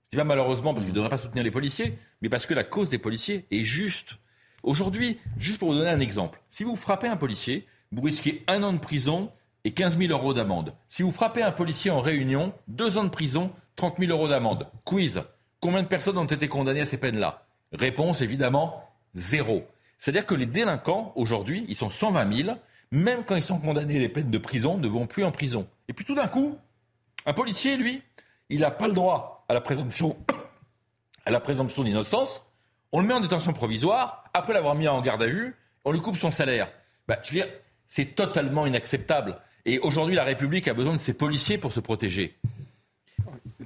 [0.06, 2.54] Je dis pas malheureusement parce qu'ils ne devraient pas soutenir les policiers, mais parce que
[2.54, 4.18] la cause des policiers est juste.
[4.62, 8.63] Aujourd'hui, juste pour vous donner un exemple, si vous frappez un policier, vous risquez un
[8.63, 9.31] an de prison
[9.63, 10.73] et 15 000 euros d'amende.
[10.89, 14.67] Si vous frappez un policier en réunion, deux ans de prison, 30 000 euros d'amende.
[14.85, 15.21] Quiz.
[15.59, 17.45] Combien de personnes ont été condamnées à ces peines-là?
[17.71, 18.83] Réponse évidemment
[19.13, 19.67] zéro.
[19.99, 22.57] C'est-à-dire que les délinquants, aujourd'hui, ils sont 120 000,
[22.91, 25.67] même quand ils sont condamnés à des peines de prison, ne vont plus en prison.
[25.87, 26.57] Et puis tout d'un coup,
[27.25, 28.01] un policier, lui,
[28.49, 30.17] il n'a pas le droit à la présomption,
[31.43, 32.43] présomption d'innocence.
[32.91, 36.01] On le met en détention provisoire, après l'avoir mis en garde à vue, on lui
[36.01, 36.71] coupe son salaire.
[37.07, 37.47] Bah, je veux dire,
[37.91, 39.37] c'est totalement inacceptable.
[39.65, 42.37] Et aujourd'hui, la République a besoin de ses policiers pour se protéger.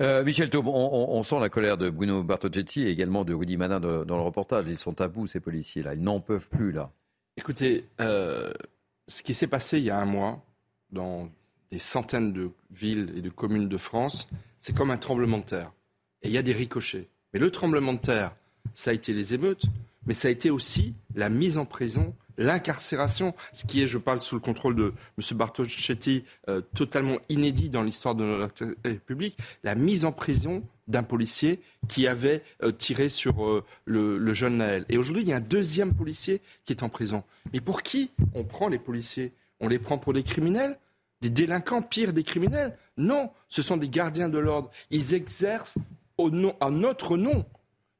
[0.01, 3.79] Euh, Michel Taub, on, sent la colère de Bruno Bartoggetti et également de Rudy Manin
[3.79, 4.65] dans le reportage.
[4.67, 5.93] Ils sont à bout, ces policiers-là.
[5.93, 6.89] Ils n'en peuvent plus, là.
[7.37, 8.51] Écoutez, euh,
[9.07, 10.43] ce qui s'est passé il y a un mois
[10.91, 11.29] dans
[11.71, 15.71] des centaines de villes et de communes de France, c'est comme un tremblement de terre.
[16.23, 17.07] Et il y a des ricochets.
[17.31, 18.35] Mais le tremblement de terre,
[18.73, 19.65] ça a été les émeutes,
[20.07, 24.21] mais ça a été aussi la mise en prison l'incarcération, ce qui est, je parle
[24.21, 25.37] sous le contrôle de M.
[25.37, 31.61] Bartoschetti, euh, totalement inédit dans l'histoire de notre République, la mise en prison d'un policier
[31.87, 34.85] qui avait euh, tiré sur euh, le, jeune Naël.
[34.89, 37.23] Et aujourd'hui, il y a un deuxième policier qui est en prison.
[37.53, 39.33] Mais pour qui on prend les policiers?
[39.59, 40.77] On les prend pour des criminels?
[41.21, 42.77] Des délinquants, pire des criminels?
[42.97, 44.69] Non, ce sont des gardiens de l'ordre.
[44.91, 45.77] Ils exercent
[46.17, 47.45] au nom, en notre nom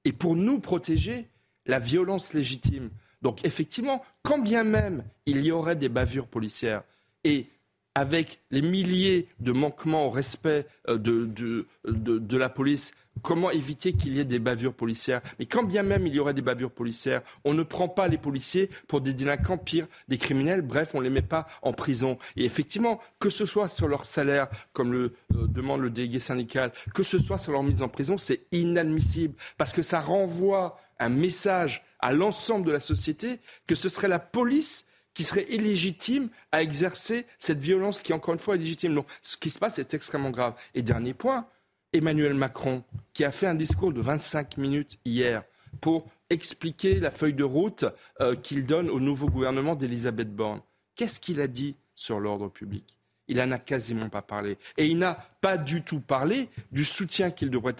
[0.04, 1.28] et pour nous protéger
[1.66, 2.92] la violence légitime.
[3.22, 6.84] Donc effectivement, quand bien même il y aurait des bavures policières
[7.24, 7.48] et
[7.96, 14.20] avec les milliers de manquements au respect euh, de, la police, comment éviter qu'il y
[14.20, 15.22] ait des bavures policières?
[15.40, 18.18] Mais quand bien même il y aurait des bavures policières, on ne prend pas les
[18.18, 22.18] policiers pour des délinquants pires, des criminels, bref, on ne les met pas en prison.
[22.36, 26.74] Et effectivement, que ce soit sur leur salaire, comme le euh, demande le délégué syndical,
[26.94, 31.10] que ce soit sur leur mise en prison, c'est inadmissible, parce que ça renvoie un
[31.10, 36.62] message à l'ensemble de la société que ce serait la police qui serait illégitime à
[36.62, 38.94] exercer cette violence qui, encore une fois, est légitime.
[38.94, 40.56] Donc, ce qui se passe est extrêmement grave.
[40.76, 41.48] Et dernier point,
[41.94, 42.84] Emmanuel Macron,
[43.14, 45.44] qui a fait un discours de 25 minutes hier
[45.80, 47.86] pour expliquer la feuille de route
[48.20, 50.62] euh, qu'il donne au nouveau gouvernement d'Elisabeth Borne.
[50.96, 52.98] Qu'est-ce qu'il a dit sur l'ordre public?
[53.28, 54.58] Il n'en a quasiment pas parlé.
[54.78, 57.76] Et il n'a pas du tout parlé du soutien qu'il devrait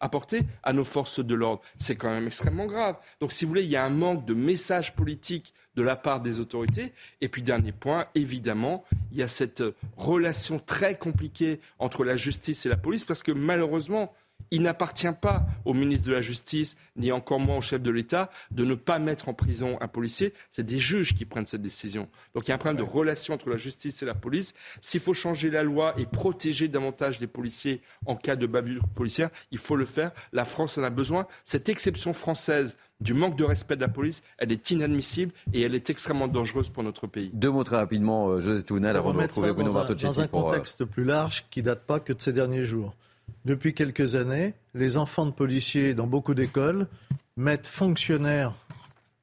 [0.00, 1.62] apporter à nos forces de l'ordre.
[1.78, 2.96] C'est quand même extrêmement grave.
[3.20, 6.20] Donc, si vous voulez, il y a un manque de message politique de la part
[6.20, 6.92] des autorités.
[7.20, 9.62] Et puis, dernier point, évidemment, il y a cette
[9.96, 14.14] relation très compliquée entre la justice et la police, parce que malheureusement,
[14.50, 18.30] il n'appartient pas au ministre de la Justice, ni encore moins au chef de l'État,
[18.50, 20.32] de ne pas mettre en prison un policier.
[20.50, 22.08] C'est des juges qui prennent cette décision.
[22.34, 24.54] Donc il y a un problème de relation entre la justice et la police.
[24.80, 29.30] S'il faut changer la loi et protéger davantage les policiers en cas de bavure policière,
[29.50, 30.12] il faut le faire.
[30.32, 31.26] La France en a besoin.
[31.44, 35.74] Cette exception française du manque de respect de la police, elle est inadmissible et elle
[35.74, 37.30] est extrêmement dangereuse pour notre pays.
[37.34, 39.72] Deux mots très rapidement, euh, José Tounel, avant de retrouver Bruno.
[39.72, 42.94] Dans un euh, contexte plus large qui date pas que de ces derniers jours.
[43.44, 46.88] Depuis quelques années, les enfants de policiers dans beaucoup d'écoles
[47.36, 48.54] mettent fonctionnaires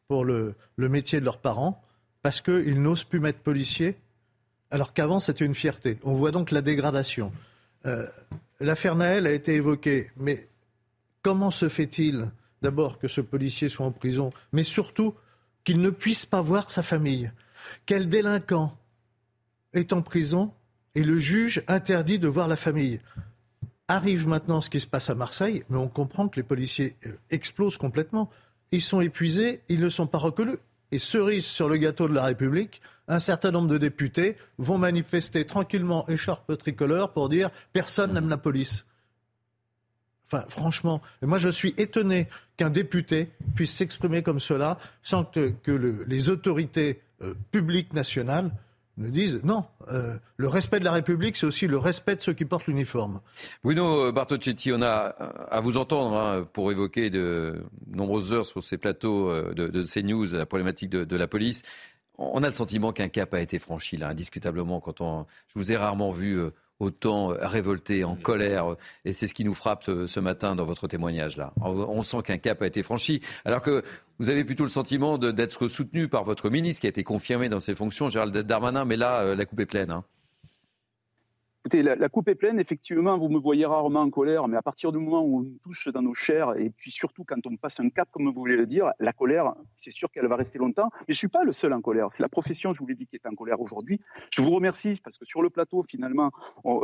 [0.07, 1.81] pour le, métier de leurs parents
[2.21, 3.97] parce qu'ils n'osent plus mettre policier
[4.71, 5.97] alors qu'avant c'était une fierté.
[6.03, 7.31] On voit donc la dégradation.
[7.85, 8.07] Euh,
[8.59, 10.47] L'affaire Naël a été évoquée, mais
[11.21, 12.31] comment se fait-il
[12.61, 15.15] d'abord que ce policier soit en prison, mais surtout
[15.65, 17.29] qu'il ne puisse pas voir sa famille?
[17.85, 18.77] Quel délinquant
[19.73, 20.53] est en prison
[20.95, 23.01] et le juge interdit de voir la famille?
[23.88, 27.11] Arrive maintenant ce qui se passe à Marseille, mais on comprend que les policiers euh,
[27.31, 28.29] explosent complètement.
[28.71, 30.57] Ils sont épuisés, ils ne sont pas reconnus.
[30.91, 35.45] Et cerise sur le gâteau de la République, un certain nombre de députés vont manifester
[35.45, 38.86] tranquillement écharpe tricolore pour dire personne n'aime la police.
[40.27, 42.27] Enfin, franchement, moi je suis étonné
[42.57, 48.51] qu'un député puisse s'exprimer comme cela sans que, que le, les autorités euh, publiques nationales
[48.97, 52.33] ne disent non, euh, le respect de la République, c'est aussi le respect de ceux
[52.33, 53.21] qui portent l'uniforme.
[53.63, 55.15] Bruno Bartocchetti, on a
[55.49, 59.83] à vous entendre hein, pour évoquer de nombreuses heures sur ces plateaux euh, de, de
[59.83, 61.63] CNews la problématique de, de, la police.
[62.17, 64.79] On a le sentiment qu'un cap a été franchi là, indiscutablement.
[64.79, 68.76] Quand on, je vous ai rarement vu euh, autant révolté, en colère.
[69.05, 71.53] Et c'est ce qui nous frappe ce, matin dans votre témoignage là.
[71.61, 73.84] On sent qu'un cap a été franchi, alors que
[74.19, 77.59] vous avez plutôt le sentiment d'être soutenu par votre ministre qui a été confirmé dans
[77.59, 78.86] ses fonctions, Gérald Darmanin.
[78.86, 79.91] Mais là, euh, la coupe est pleine.
[79.91, 80.03] Hein.
[81.66, 84.91] Écoutez, la, coupe est pleine, effectivement, vous me voyez rarement en colère, mais à partir
[84.91, 87.89] du moment où on touche dans nos chairs, et puis surtout quand on passe un
[87.89, 90.89] cap, comme vous voulez le dire, la colère, c'est sûr qu'elle va rester longtemps.
[90.91, 92.95] Mais je ne suis pas le seul en colère, c'est la profession, je vous l'ai
[92.95, 94.01] dit, qui est en colère aujourd'hui.
[94.30, 96.32] Je vous remercie, parce que sur le plateau, finalement,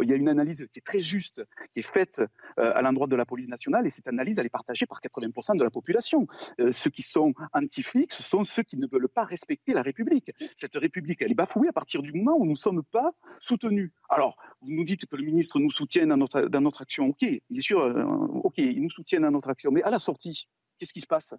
[0.02, 2.22] il y a une analyse qui est très juste, qui est faite
[2.58, 5.58] euh, à l'endroit de la police nationale, et cette analyse, elle est partagée par 80%
[5.58, 6.26] de la population.
[6.62, 10.32] Euh, ceux qui sont anti-flics, ce sont ceux qui ne veulent pas respecter la République.
[10.56, 13.12] Cette République, elle est bafouée à partir du moment où nous ne sommes pas
[13.42, 13.92] soutenus.
[14.08, 14.38] Alors,
[14.70, 15.72] vous nous dites que le ministre nous
[16.16, 17.08] notre, dans notre action.
[17.08, 18.04] OK, bien sûr, euh,
[18.44, 19.72] OK, il nous soutient dans notre action.
[19.72, 20.48] Mais à la sortie,
[20.78, 21.34] qu'est-ce qui se passe?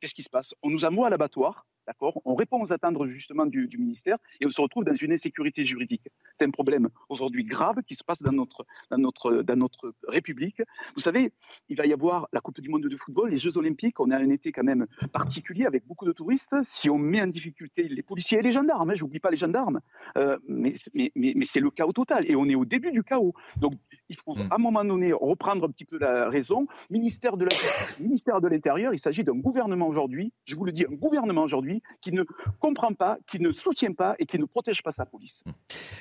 [0.00, 0.54] Qu'est-ce qui se passe?
[0.62, 4.50] On nous envoie à l'abattoir, D'accord On répond aux attentes justement du, ministère et on
[4.50, 6.06] se retrouve dans une insécurité juridique.
[6.36, 10.62] C'est un problème aujourd'hui grave qui se passe dans notre, dans, notre, dans notre République.
[10.94, 11.32] Vous savez,
[11.68, 13.98] il va y avoir la Coupe du Monde de football, les Jeux Olympiques.
[13.98, 16.54] On a un été quand même particulier avec beaucoup de touristes.
[16.62, 19.80] Si on met en difficulté les policiers et les gendarmes, hein, j'oublie pas les gendarmes,
[20.16, 22.30] euh, mais, mais, mais, mais c'est le chaos total.
[22.30, 23.34] Et on est au début du chaos.
[23.56, 23.72] Donc
[24.08, 24.46] il faut mm.
[24.52, 26.68] à un moment donné reprendre un petit peu la raison.
[26.88, 27.50] Ministère de la
[27.98, 31.79] ministère de l'Intérieur, il s'agit d'un gouvernement aujourd'hui, je vous le dis, un gouvernement aujourd'hui
[32.00, 32.22] qui ne
[32.58, 35.44] comprend pas, qui ne soutient pas et qui ne protège pas sa police.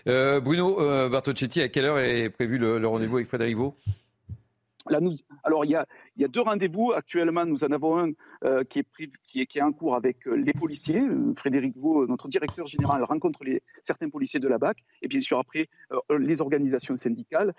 [0.07, 3.75] Euh, Bruno euh, Bartocchetti, à quelle heure est prévu le, rendez-vous avec Frédéric Vaux?
[5.43, 6.91] Alors, il y, a, deux rendez-vous.
[6.93, 8.11] Actuellement, nous en avons un
[8.45, 8.85] euh, qui,
[9.35, 11.01] est en cours avec euh, les policiers.
[11.01, 13.41] Euh, Frédéric Vaux, notre directeur général, rencontre
[13.81, 14.77] certains policiers de la BAC.
[15.01, 15.67] Et bien sûr, après,
[16.17, 17.53] les organisations syndicales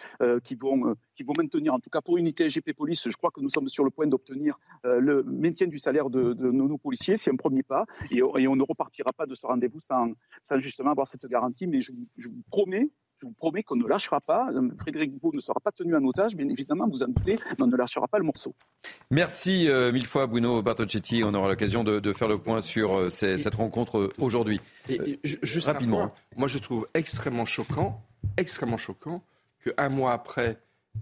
[0.44, 3.40] qui, vont, qui vont maintenir, en tout cas pour Unité GP Police, je crois que
[3.40, 7.16] nous sommes sur le point d'obtenir le maintien du salaire de, nos, policiers.
[7.16, 7.86] C'est un premier pas.
[8.10, 10.12] Et, on ne repartira pas de ce rendez-vous sans,
[10.56, 11.66] justement avoir cette garantie.
[11.66, 12.90] Mais je vous promets
[13.20, 14.48] je vous promets qu'on ne lâchera pas.
[14.78, 17.66] Frédéric Vaux ne sera pas tenu en otage, bien évidemment, vous en doutez, mais on
[17.66, 18.54] ne lâchera pas le morceau.
[19.10, 21.22] Merci euh, mille fois, Bruno Bartocchetti.
[21.24, 24.60] On aura l'occasion de, faire le point sur euh, cette rencontre euh, aujourd'hui.
[24.88, 28.02] Et, juste rapidement, moi je trouve extrêmement choquant,
[28.36, 29.22] extrêmement choquant
[29.64, 30.58] qu'un mois après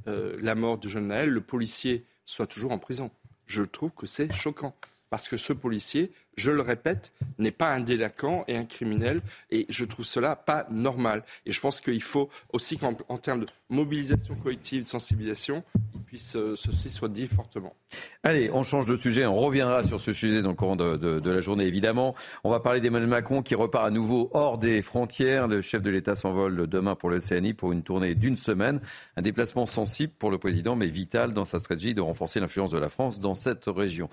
[0.07, 3.11] la mort de jeune Naël, le policier soit toujours en prison.
[3.47, 4.75] Je trouve que c'est choquant
[5.11, 9.21] parce que ce policier je le répète, n'est pas un délinquant et un criminel.
[9.51, 11.25] Et je trouve cela pas normal.
[11.45, 15.63] Et je pense qu'il faut aussi qu'en termes de mobilisation collective, de sensibilisation,
[15.95, 17.75] il puisse, euh, ceci soit dit fortement.
[18.23, 19.27] Allez, on change de sujet.
[19.27, 22.15] On reviendra sur ce sujet dans le courant de, la journée, évidemment.
[22.45, 25.49] On va parler d'Emmanuel Macron qui repart à nouveau hors des frontières.
[25.49, 28.81] Le chef de l'État s'envole demain pour le CNI pour une tournée d'une semaine.
[29.17, 32.79] Un déplacement sensible pour le président, mais vital dans sa stratégie de renforcer l'influence de
[32.79, 34.09] la France dans cette région.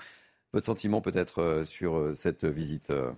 [0.56, 3.12] Votre sentiment peut-être euh, sur euh, cette visite euh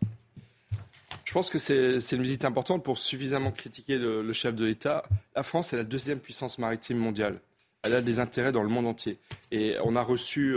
[1.23, 5.03] Je pense que c'est une visite importante pour suffisamment critiquer le, chef de l'État.
[5.35, 7.39] La France est la deuxième puissance maritime mondiale.
[7.83, 9.19] Elle a des intérêts dans le monde entier.
[9.51, 10.55] Et on a reçu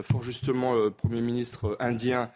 [0.00, 2.30] fort justement le Premier ministre indien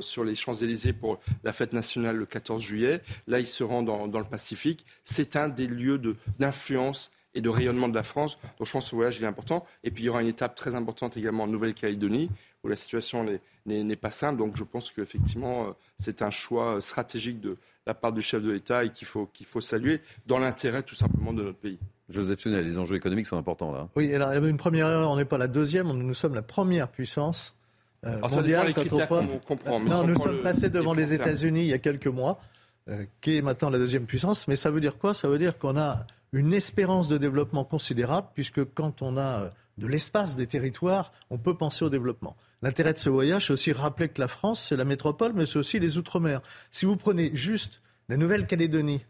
[0.00, 3.00] sur les Champs-Élysées pour la fête nationale le 14 juillet.
[3.26, 4.86] Là, il se rend dans, dans le Pacifique.
[5.04, 6.00] C'est un des lieux
[6.38, 8.38] d'influence et de rayonnement de la France.
[8.58, 9.64] Donc je pense que ce voyage il est important.
[9.84, 12.30] Et puis il y aura une étape très importante également en Nouvelle-Calédonie,
[12.64, 13.26] où la situation
[13.66, 14.38] n'est pas simple.
[14.38, 17.56] Donc je pense qu'effectivement, euh, c'est un choix stratégique de
[17.86, 20.94] la part du chef de l'État et qu'il faut, qu'il faut saluer dans l'intérêt tout
[20.94, 21.78] simplement de notre pays.
[22.08, 23.88] Joseph Sunel, les enjeux économiques sont importants là.
[23.96, 26.34] Oui, alors il y avait une première erreur, on n'est pas la deuxième, nous sommes
[26.34, 27.56] la première puissance
[28.04, 28.74] euh, mondiale.
[28.74, 29.80] Quand on, comprend.
[29.80, 32.40] non, nous sommes passés devant les États-Unis il y a quelques mois,
[32.88, 34.48] euh, qui est maintenant la deuxième puissance.
[34.48, 35.14] Mais ça veut dire quoi?
[35.14, 39.50] Ça veut dire qu'on a une espérance de développement considérable, puisque quand on a euh,
[39.78, 42.36] de l'espace, des territoires, on peut penser au développement.
[42.62, 45.58] L'intérêt de ce voyage, c'est aussi rappeler que la France, c'est la métropole, mais c'est
[45.58, 46.40] aussi les Outre-mer.
[46.70, 49.04] Si vous prenez juste la Nouvelle-Calédonie,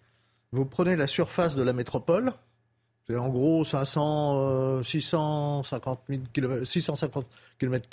[0.52, 2.32] vous prenez la surface de la métropole,
[3.06, 6.00] c'est en gros 500, 650
[6.32, 7.26] km, 650
[7.58, 7.88] km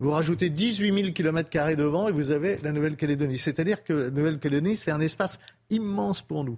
[0.00, 3.38] vous rajoutez 18 000 km devant et vous avez la Nouvelle-Calédonie.
[3.38, 6.56] C'est-à-dire que la Nouvelle-Calédonie, c'est un espace immense pour nous.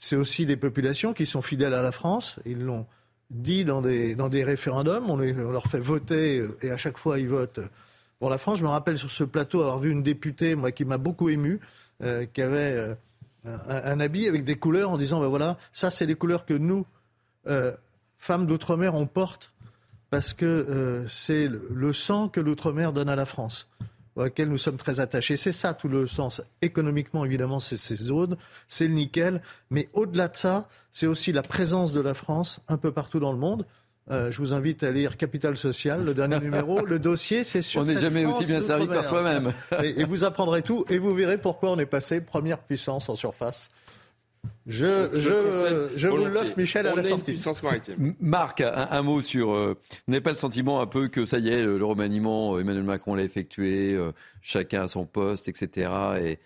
[0.00, 2.40] C'est aussi des populations qui sont fidèles à la France.
[2.46, 2.86] Ils l'ont
[3.28, 5.10] dit dans des, référendums.
[5.10, 7.60] On, leur fait voter euh, et à chaque fois ils votent
[8.18, 8.58] pour la France.
[8.58, 11.60] Je me rappelle sur ce plateau avoir vu une députée, qui m'a beaucoup ému,
[12.02, 12.94] euh, qui avait euh,
[13.44, 16.86] un, habit avec des couleurs en disant, ben voilà, ça c'est les couleurs que nous,
[18.18, 19.52] femmes d'outre-mer, on porte
[20.08, 23.68] parce que c'est le, sang que l'outre-mer donne à la France
[24.26, 25.36] auquel nous sommes très attachés.
[25.36, 26.42] C'est ça tout le sens.
[26.62, 28.36] Économiquement, évidemment, c'est ces zones,
[28.68, 29.42] c'est le nickel.
[29.70, 33.32] Mais au-delà de ça, c'est aussi la présence de la France un peu partout dans
[33.32, 33.66] le monde.
[34.10, 36.84] Euh, je vous invite à lire Capital Social, le dernier numéro.
[36.84, 37.82] Le dossier, c'est sur.
[37.82, 39.52] On n'est jamais aussi bien servi par soi-même.
[39.84, 43.70] et, vous apprendrez tout et vous verrez pourquoi on est passé première puissance en surface
[44.66, 47.36] je, je, je, vous l'offre, Michel, à la sortie.
[48.20, 49.52] Marc, un, mot sur.
[49.52, 52.60] Euh, vous n'avez pas le sentiment un peu que ça y est, le remaniement, euh,
[52.60, 54.12] Emmanuel Macron l'a effectué, euh,
[54.42, 55.90] chacun à son poste, etc.
[56.22, 56.38] Et,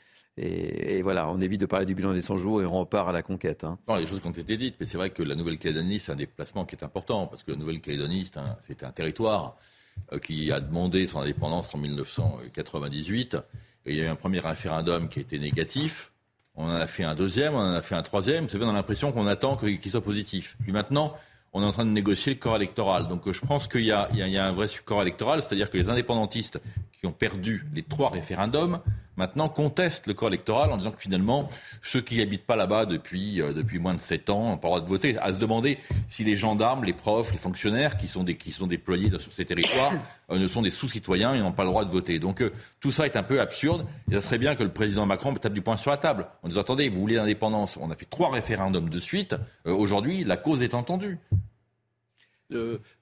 [0.96, 3.12] et, voilà, on évite de parler du bilan des 100 jours et on repart à
[3.12, 3.62] la conquête.
[3.62, 3.78] Hein.
[3.86, 6.16] Non, les choses qui ont été dites, mais c'est vrai que la Nouvelle-Calédonie, c'est un
[6.16, 8.38] déplacement qui est important, parce que la Nouvelle-Calédonie, c'est
[8.82, 9.56] un, un, territoire
[10.22, 13.36] qui a demandé son indépendance en 1998.
[13.86, 16.10] Et il y a eu un premier référendum qui a été négatif.
[16.56, 18.44] On en a fait un deuxième, on en a fait un troisième.
[18.44, 20.56] Vous savez, on a l'impression qu'on attend qu'il soit positif.
[20.62, 21.14] Puis maintenant,
[21.52, 23.08] on est en train de négocier le corps électoral.
[23.08, 26.60] Donc je pense qu'il y, y, a un vrai corps électoral, c'est-à-dire que les indépendantistes
[27.04, 28.80] qui ont perdu les trois référendums
[29.18, 31.50] maintenant contestent le corps électoral en disant que finalement,
[31.82, 34.76] ceux qui n'habitent pas là-bas depuis, euh, depuis moins de sept ans n'ont pas le
[34.76, 35.18] droit de voter.
[35.18, 35.78] À se demander
[36.08, 39.92] si les gendarmes, les profs, les fonctionnaires qui sont, déployés sur ces territoires
[40.30, 42.18] euh, ne sont des sous-citoyens et n'ont pas le droit de voter.
[42.18, 42.50] Donc euh,
[42.80, 43.86] tout ça est un peu absurde.
[44.10, 46.48] Et ça serait bien que le président Macron tape du poing sur la table en
[46.48, 49.36] disant attendez, vous voulez l'indépendance On a fait trois référendums de suite.
[49.66, 51.18] Aujourd'hui, la cause est entendue.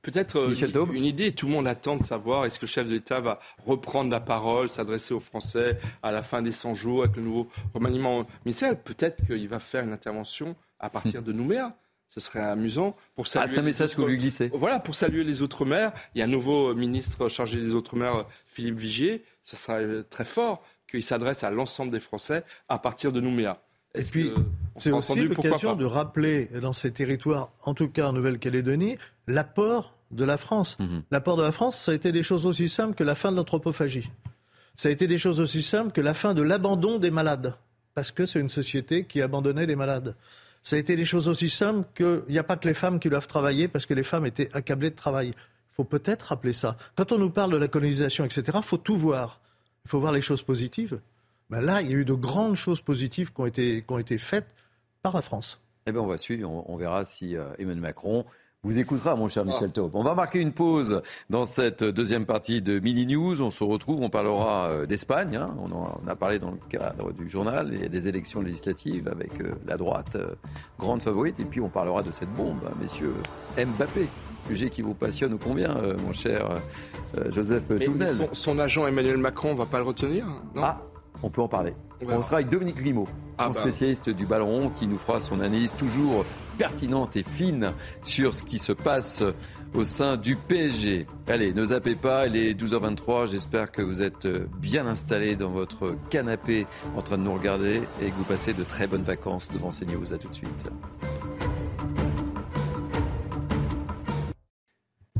[0.02, 2.92] Peut-être euh, une idée, tout le monde attend de savoir est-ce que le chef de
[2.92, 7.16] l'État va reprendre la parole, s'adresser aux Français à la fin des 100 jours avec
[7.16, 8.80] le nouveau remaniement ministériel.
[8.82, 11.76] Peut-être qu'il va faire une intervention à partir de Nouméa.
[12.08, 13.46] Ce serait amusant pour saluer.
[13.48, 14.50] Ah, c'est un message que vous lui glissez.
[14.52, 15.92] Voilà, pour saluer les Outre-mer.
[16.14, 19.24] Il y a un nouveau ministre chargé des Outre-mer, Philippe Vigier.
[19.44, 23.62] Ce serait très fort qu'il s'adresse à l'ensemble des Français à partir de Nouméa.
[23.94, 24.32] Et puis,
[24.76, 30.24] c'est aussi l'occasion de rappeler dans ces territoires, en tout cas en Nouvelle-Calédonie, l'apport de
[30.24, 30.78] la France.
[30.78, 31.02] Mhm.
[31.10, 33.36] L'apport de la France, ça a été des choses aussi simples que la fin de
[33.36, 34.10] l'anthropophagie.
[34.76, 37.54] Ça a été des choses aussi simples que la fin de l'abandon des malades.
[37.94, 40.16] Parce que c'est une société qui abandonnait les malades.
[40.62, 43.10] Ça a été des choses aussi simples qu'il n'y a pas que les femmes qui
[43.10, 45.28] doivent travailler parce que les femmes étaient accablées de travail.
[45.28, 46.76] Il faut peut-être rappeler ça.
[46.96, 49.40] Quand on nous parle de la colonisation, etc., il faut tout voir.
[49.84, 51.00] Il faut voir les choses positives.
[51.52, 53.98] Ben là, il y a eu de grandes choses positives qui ont été, qui ont
[53.98, 54.46] été faites
[55.02, 55.60] par la France.
[55.86, 58.24] Eh bien, on va suivre, on, verra si euh, Emmanuel Macron
[58.62, 59.94] vous écoutera, mon cher Michel Taub.
[59.94, 63.42] On va marquer une pause dans cette deuxième partie de Mini News.
[63.42, 65.36] On se retrouve, on parlera euh, d'Espagne.
[65.36, 65.54] Hein.
[65.60, 67.68] On en a parlé dans le cadre du journal.
[67.74, 70.16] Il y a des élections législatives avec euh, la droite
[70.78, 71.38] grande favorite.
[71.38, 73.12] Et puis on parlera de cette bombe, hein, messieurs
[73.58, 74.08] Mbappé.
[74.48, 75.74] Sujet qui vous passionne ou combien,
[76.04, 76.48] mon cher
[77.28, 78.08] Joseph Tournel.
[78.08, 80.26] Son, son, agent Emmanuel Macron, on va pas le retenir
[80.56, 80.62] non?
[80.64, 80.82] Ah,
[81.22, 81.74] on peut en parler.
[82.08, 82.78] On sera avec Dominique
[83.38, 83.54] un ah bah.
[83.54, 86.24] spécialiste du ballon qui nous fera son analyse toujours
[86.58, 87.72] pertinente et fine
[88.02, 89.22] sur ce qui se passe
[89.74, 91.06] au sein du PSG.
[91.26, 93.28] Allez, ne zappez pas, il est 12h23.
[93.28, 94.28] J'espère que vous êtes
[94.60, 96.66] bien installés dans votre canapé
[96.96, 100.12] en train de nous regarder et que vous passez de très bonnes vacances devant CNews.
[100.12, 100.68] À tout de suite.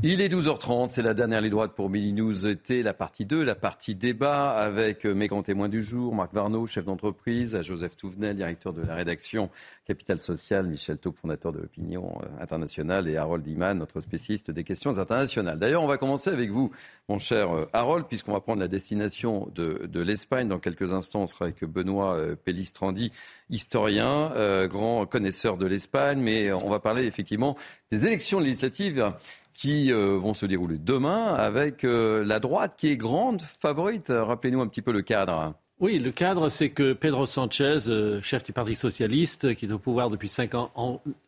[0.05, 2.35] Il est 12h30, c'est la dernière ligne droite pour Mini News
[2.67, 6.83] la partie 2, la partie débat avec mes grands témoins du jour, Marc Varnaud, chef
[6.83, 9.49] d'entreprise, Joseph Touvenel, directeur de la rédaction
[9.85, 14.65] Capital Social, Michel Taupe, fondateur de l'opinion euh, internationale et Harold Iman, notre spécialiste des
[14.65, 15.57] questions internationales.
[15.57, 16.69] D'ailleurs, on va commencer avec vous,
[17.07, 20.49] mon cher euh, Harold, puisqu'on va prendre la destination de, l'Espagne.
[20.49, 23.13] Dans quelques instants, on sera avec Benoît euh, Pellistrandi,
[23.49, 24.33] historien,
[24.67, 27.55] grand connaisseur de l'Espagne, mais on va parler effectivement
[27.91, 29.13] des élections législatives
[29.53, 34.07] qui euh, vont se dérouler demain avec euh, la droite qui est grande favorite.
[34.09, 35.53] Rappelez-nous un petit peu le cadre.
[35.79, 39.79] Oui, le cadre, c'est que Pedro Sanchez, euh, chef du Parti socialiste, qui est au
[39.79, 40.71] pouvoir depuis cinq ans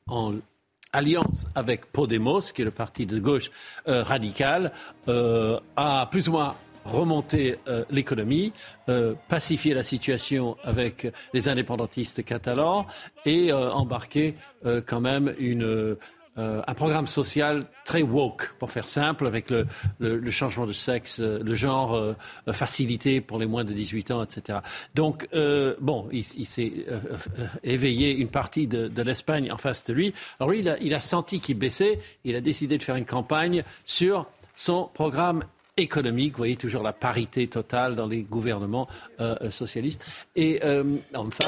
[0.07, 0.33] en,
[0.93, 3.51] alliance avec Podemos, qui est le parti de gauche
[3.85, 4.71] radical,
[5.07, 7.57] a plus ou moins remonté
[7.89, 8.53] l'économie,
[9.27, 12.85] pacifié la situation avec les indépendantistes catalans
[13.25, 14.35] et embarqué
[14.85, 15.97] quand même une
[16.37, 19.65] euh, un programme social très woke, pour faire simple, avec le,
[20.31, 22.13] changement de sexe, euh, le genre euh,
[22.51, 24.59] facilité pour les moins de 18 ans, etc.
[24.95, 25.29] Donc,
[25.79, 26.73] bon, il, s'est
[27.63, 30.13] éveillé une partie de, de l'Espagne en face de lui.
[30.39, 33.05] Alors lui, il a, il a senti qu'il baissait, il a décidé de faire une
[33.05, 35.43] campagne sur son programme
[35.77, 36.33] économique.
[36.33, 38.87] Vous voyez toujours la parité totale dans les gouvernements
[39.49, 40.05] socialistes.
[40.35, 40.61] Et
[41.13, 41.45] enfin,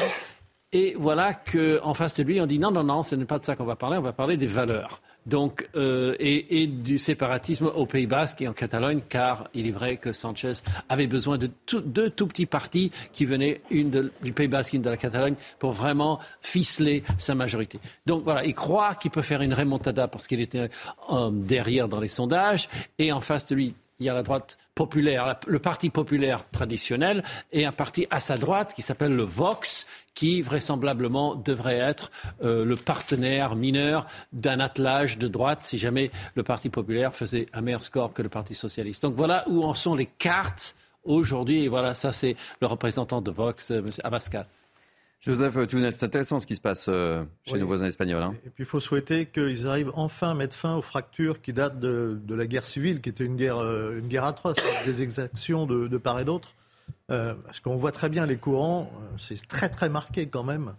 [0.73, 3.45] et voilà qu'en face de lui, on dit non, non, non, ce n'est pas de
[3.45, 5.01] ça qu'on va parler, on va parler des valeurs.
[5.25, 9.97] Donc, euh, et, du séparatisme au Pays Basque et en Catalogne, car il est vrai
[9.97, 10.53] que Sanchez
[10.87, 11.49] avait besoin de
[11.83, 15.73] deux tout petits partis qui venaient, une du Pays Basque, une de la Catalogne, pour
[15.73, 17.79] vraiment ficeler sa majorité.
[18.05, 20.69] Donc voilà, il croit qu'il peut faire une remontada parce qu'il était
[21.11, 24.57] euh, derrière dans les sondages, et en face de lui, il y a la droite
[24.75, 29.87] populaire, le parti populaire traditionnel, et un parti à sa droite qui s'appelle le Vox,
[30.13, 32.11] qui vraisemblablement devrait être
[32.43, 37.61] euh, le partenaire mineur d'un attelage de droite si jamais le Parti populaire faisait un
[37.61, 39.03] meilleur score que le Parti socialiste.
[39.03, 41.63] Donc voilà où en sont les cartes aujourd'hui.
[41.63, 43.89] Et voilà, ça c'est le représentant de Vox, euh, M.
[44.03, 44.47] Abascal.
[45.19, 48.21] Joseph Tounel, c'est intéressant ce qui se passe euh, chez nos voisins espagnols.
[48.21, 48.35] Hein.
[48.45, 51.79] Et puis il faut souhaiter qu'ils arrivent enfin à mettre fin aux fractures qui datent
[51.79, 55.97] de, la guerre civile, qui était une guerre, euh, une guerre atroce, des exactions de,
[55.97, 56.53] part et d'autre.
[57.09, 60.73] Euh, parce qu'on voit très bien les courants, c'est très très marqué quand même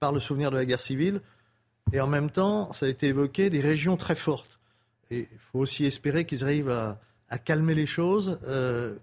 [0.00, 1.20] par le souvenir de la guerre civile.
[1.92, 4.58] Et en même temps, ça a été évoqué, des régions très fortes.
[5.10, 6.98] Et il faut aussi espérer qu'ils arrivent à,
[7.28, 8.38] à, calmer les choses.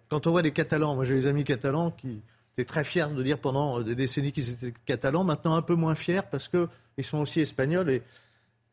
[0.10, 2.22] quand on voit les Catalans, moi j'ai des amis catalans qui
[2.66, 6.22] très fiers de dire pendant des décennies qu'ils étaient catalans, maintenant un peu moins fiers
[6.30, 8.04] parce qu'ils sont aussi espagnols et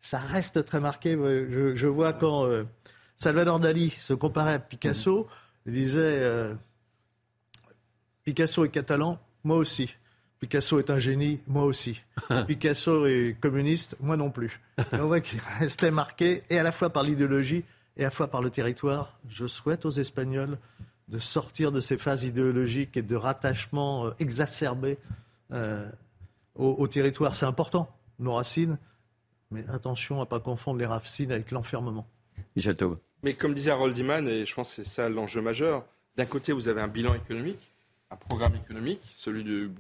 [0.01, 1.13] ça reste très marqué.
[1.13, 2.65] Je, vois quand euh,
[3.17, 5.27] Salvador Dali se comparait à Picasso,
[5.67, 6.55] il disait euh,
[8.25, 9.95] Picasso est catalan, moi aussi.
[10.39, 12.03] Picasso est un génie, moi aussi.
[12.47, 14.61] Picasso est communiste, moi non plus.
[14.93, 17.65] on voit qu'il restait marqué, et à la fois par l'idéologie,
[17.97, 19.19] et à la fois par le territoire.
[19.29, 20.59] Je souhaite aux Espagnols
[21.09, 24.99] de sortir de ces phases idéologiques et de rattachement euh, exacerbé
[25.53, 25.89] euh,
[26.57, 27.35] au, territoire.
[27.35, 28.79] C'est important, nos racines,
[29.51, 32.07] mais attention à ne pas confondre les racines avec l'enfermement.
[32.57, 32.99] Michel Taube.
[33.23, 35.85] Mais comme disait Harold Iman, et je pense que c'est ça l'enjeu majeur,
[36.17, 37.73] d'un côté, vous avez un bilan économique,
[38.11, 39.71] un programme économique, celui du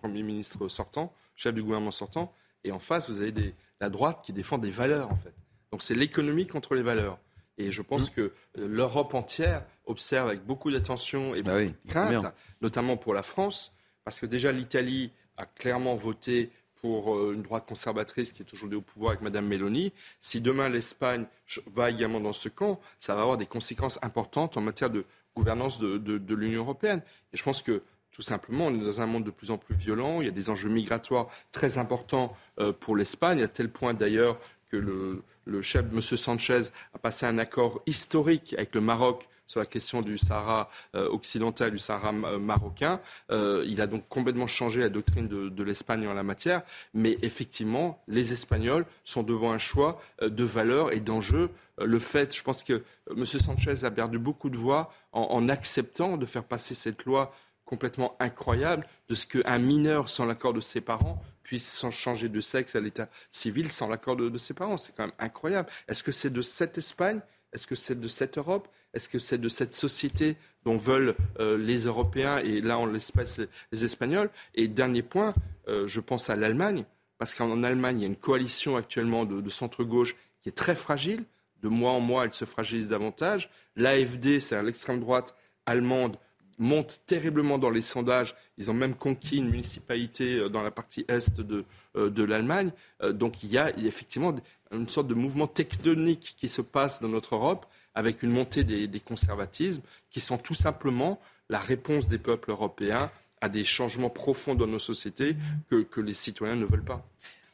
[0.00, 2.32] Premier ministre sortant, chef du gouvernement sortant,
[2.64, 5.32] et en face, vous avez la droite qui défend des valeurs, en fait.
[5.72, 7.18] Donc c'est l'économie contre les valeurs.
[7.58, 8.14] Et je pense mmh.
[8.14, 13.22] que l'Europe entière observe avec beaucoup d'attention et bah beaucoup de crainte, notamment pour la
[13.22, 13.74] France,
[14.04, 16.50] parce que déjà l'Italie a clairement voté
[16.84, 19.90] pour euh, une droite conservatrice qui est aujourd'hui au pouvoir avec Mme Meloni.
[20.20, 21.24] Si demain l'Espagne
[21.72, 25.78] va également dans ce camp, ça va avoir des conséquences importantes en matière de gouvernance
[25.78, 27.00] de, l'Union européenne.
[27.32, 29.74] Et je pense que tout simplement, on est dans un monde de plus en plus
[29.74, 30.20] violent.
[30.20, 34.38] Il y a des enjeux migratoires très importants euh, pour l'Espagne, à tel point d'ailleurs
[34.70, 36.00] que le, le chef, M.
[36.02, 41.08] Sanchez, a passé un accord historique avec le Maroc sur la question du Sahara euh,
[41.08, 43.00] occidental, du Sahara euh, marocain.
[43.30, 46.62] Euh, il a donc complètement changé la doctrine de, l'Espagne en la matière.
[46.92, 51.50] Mais effectivement, les Espagnols sont devant un choix de valeurs et d'enjeux.
[51.78, 53.24] le fait, je pense que M.
[53.24, 57.34] Sanchez a perdu beaucoup de voix en, acceptant de faire passer cette loi
[57.64, 62.74] complètement incroyable de ce qu'un mineur sans l'accord de ses parents puisse changer de sexe
[62.76, 64.76] à l'état civil sans l'accord de, de, ses parents.
[64.76, 65.68] C'est quand même incroyable.
[65.88, 67.20] Est-ce que c'est de cette Espagne?
[67.52, 68.68] Est-ce que c'est de cette Europe?
[68.94, 73.40] Est-ce que c'est de cette société dont veulent euh, les Européens et là, en l'espèce,
[73.72, 74.30] les Espagnols?
[74.54, 75.34] Et dernier point,
[75.68, 76.84] euh, je pense à l'Allemagne,
[77.18, 81.24] parce qu'en Allemagne, il y a une coalition actuellement de, centre-gauche qui est très fragile.
[81.62, 83.50] De mois en mois, elle se fragilise davantage.
[83.76, 85.34] L'AFD, c'est l'extrême droite
[85.66, 86.18] allemande,
[86.58, 88.34] montent terriblement dans les sondages.
[88.58, 91.64] Ils ont même conquis une municipalité euh, dans la partie est de,
[91.94, 92.70] de l'Allemagne.
[93.10, 94.34] Donc il y, a, effectivement
[94.70, 99.00] une sorte de mouvement tectonique qui se passe dans notre Europe avec une montée des,
[99.00, 103.10] conservatismes qui sont tout simplement la réponse des peuples européens
[103.40, 105.36] à des changements profonds dans nos sociétés
[105.68, 107.06] que, que les citoyens ne veulent pas.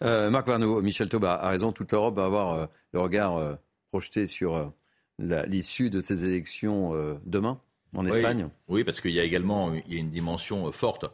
[0.02, 3.58] Marc Varnaud, Michel Taubin a raison, toute l'Europe va avoir le regard
[3.90, 4.72] projeté sur
[5.18, 7.60] l'issue de ces élections demain
[7.94, 8.48] en Espagne.
[8.68, 11.06] Oui, parce qu'il y a également il y a une dimension euh, forte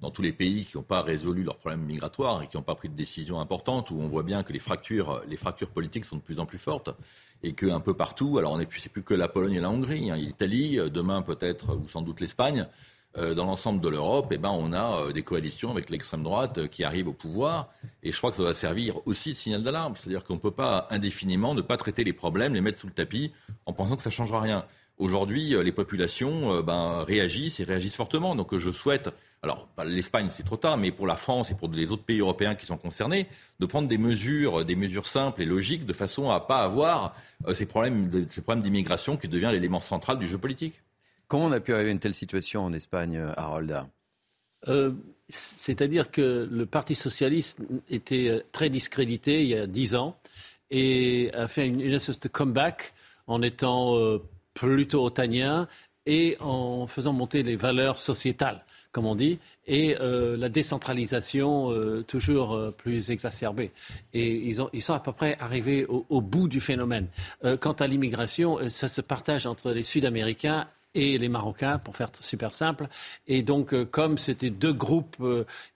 [0.00, 2.74] dans tous les pays qui n'ont pas résolu leurs problèmes migratoires et qui n'ont pas
[2.74, 6.16] pris de décisions importantes, où on voit bien que les fractures, les fractures politiques sont
[6.16, 6.90] de plus en plus fortes
[7.46, 10.10] et qu'un peu partout, alors on n'est plus, plus que la Pologne et la Hongrie,
[10.10, 12.66] hein, l'Italie, euh, demain peut-être, ou sans doute l'Espagne,
[13.16, 16.82] euh, dans l'ensemble de l'Europe, eh ben, on a des coalitions avec l'extrême droite qui
[16.84, 17.70] arrive au pouvoir.
[18.02, 19.94] Et je crois que ça va servir aussi de signal d'alarme.
[19.96, 22.92] C'est-à-dire qu'on ne peut pas indéfiniment ne pas traiter les problèmes, les mettre sous le
[22.92, 23.32] tapis
[23.64, 24.66] en pensant que ça ne changera rien.
[24.98, 28.34] Aujourd'hui, euh, les populations euh, ben, réagissent et réagissent fortement.
[28.34, 29.10] Donc euh, je souhaite,
[29.42, 32.54] alors l'Espagne c'est trop tard, mais pour la France et pour les autres pays européens
[32.54, 33.26] qui sont concernés,
[33.60, 37.14] de prendre des mesures, des mesures simples et logiques de façon à pas avoir
[37.54, 40.80] ces problèmes, ces problèmes d'immigration qui devient l'élément central du jeu politique.
[41.28, 43.84] Comment on a pu arriver à une telle situation en Espagne, Harold
[45.28, 47.60] C'est-à-dire que le Parti socialiste
[47.90, 50.16] était très discrédité il y a dix ans
[50.70, 52.94] et a fait une, une espèce de comeback
[53.26, 54.18] en étant
[54.54, 55.68] plutôt otanien
[56.06, 58.64] et en faisant monter les valeurs sociétales,
[58.96, 63.70] comme on dit, et euh, la décentralisation euh, toujours euh, plus exacerbée.
[64.14, 67.08] Et ils, ont, ils, sont à peu près arrivés au, bout du phénomène.
[67.60, 72.54] quant à l'immigration, ça se partage entre les Sud-Américains et les Marocains, pour faire super
[72.54, 72.88] simple.
[73.28, 75.22] Et donc, comme c'était deux groupes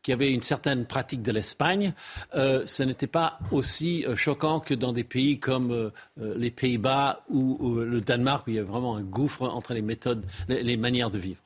[0.01, 1.93] qui avaient une certaine pratique de l'Espagne,
[2.35, 8.01] euh, ce n'était pas aussi choquant que dans des pays comme les Pays-Bas ou, le
[8.01, 11.43] Danemark, où il y a vraiment un gouffre entre les méthodes, les, manières de vivre.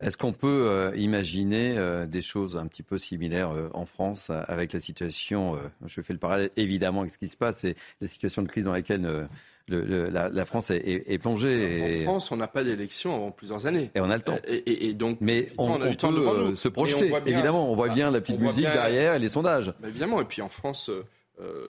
[0.00, 5.56] Est-ce qu'on peut imaginer des choses un petit peu similaires en France avec la situation,
[5.86, 8.64] je fais le parallèle évidemment avec ce qui se passe, c'est la situation de crise
[8.64, 9.28] dans laquelle
[9.68, 12.02] la, France est, plongée.
[12.02, 13.90] En France, on n'a pas d'élection avant plusieurs années.
[13.94, 14.38] Et on a le temps.
[14.46, 17.12] Et, donc, mais on, peut euh, se projeter.
[17.26, 19.72] évidemment, on voit bien la petite musique derrière et les sondages.
[19.86, 20.20] évidemment.
[20.20, 21.04] Et puis en France, euh,
[21.40, 21.66] euh,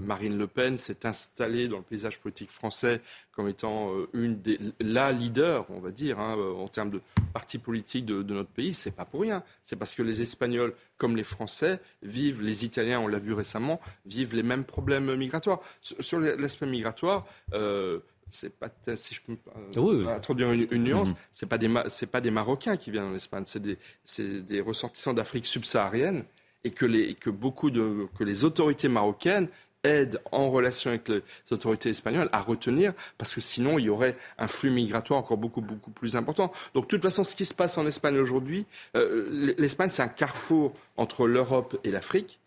[0.00, 3.00] Marine Le Pen s'est installée dans le paysage politique français
[3.36, 7.00] comme étant euh, une des la leader, on va dire, hein, euh, en termes de
[7.34, 8.72] parti politique de, notre pays.
[8.72, 9.42] C'est pas pour rien.
[9.62, 13.80] C'est parce que les Espagnols, comme les Français, vivent, les Italiens, on l'a vu récemment,
[14.06, 15.60] vivent les mêmes problèmes migratoires.
[15.82, 17.26] Sur, l'aspect migratoire.
[18.30, 21.28] c'est pas si je peux introduire une, nuance, mm-hmm.
[21.32, 23.78] c'est pas des c'est pas des Marocains qui viennent en Espagne, c'est des,
[24.40, 26.24] des ressortissants d'Afrique subsaharienne
[26.64, 29.48] et que les que beaucoup de que les autorités marocaines
[29.86, 34.16] aide en relation avec les autorités espagnoles à retenir, parce que sinon il y aurait
[34.38, 36.52] un flux migratoire encore beaucoup, plus important.
[36.74, 40.08] Donc de toute façon, ce qui se passe en Espagne aujourd'hui, euh, l'Espagne c'est un
[40.08, 42.40] carrefour entre l'Europe et l'Afrique,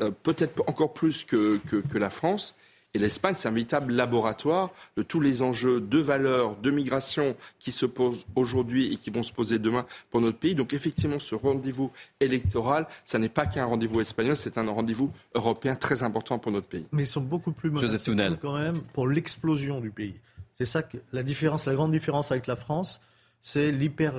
[0.00, 1.60] euh, peut-être encore plus que
[1.94, 2.56] la France.
[2.94, 7.72] Et l'Espagne, c'est un véritable laboratoire de tous les enjeux de valeur, de migration qui
[7.72, 10.54] se posent aujourd'hui et qui vont se poser demain pour notre pays.
[10.54, 11.90] Donc effectivement, ce rendez-vous
[12.20, 16.68] électoral, ça n'est pas qu'un rendez-vous espagnol, c'est un rendez-vous européen très important pour notre
[16.68, 16.86] pays.
[16.92, 20.14] Mais ils sont beaucoup plus menacés quand même pour l'explosion du pays.
[20.56, 23.00] C'est ça que la différence, la grande différence avec la France,
[23.42, 24.14] c'est l'hyper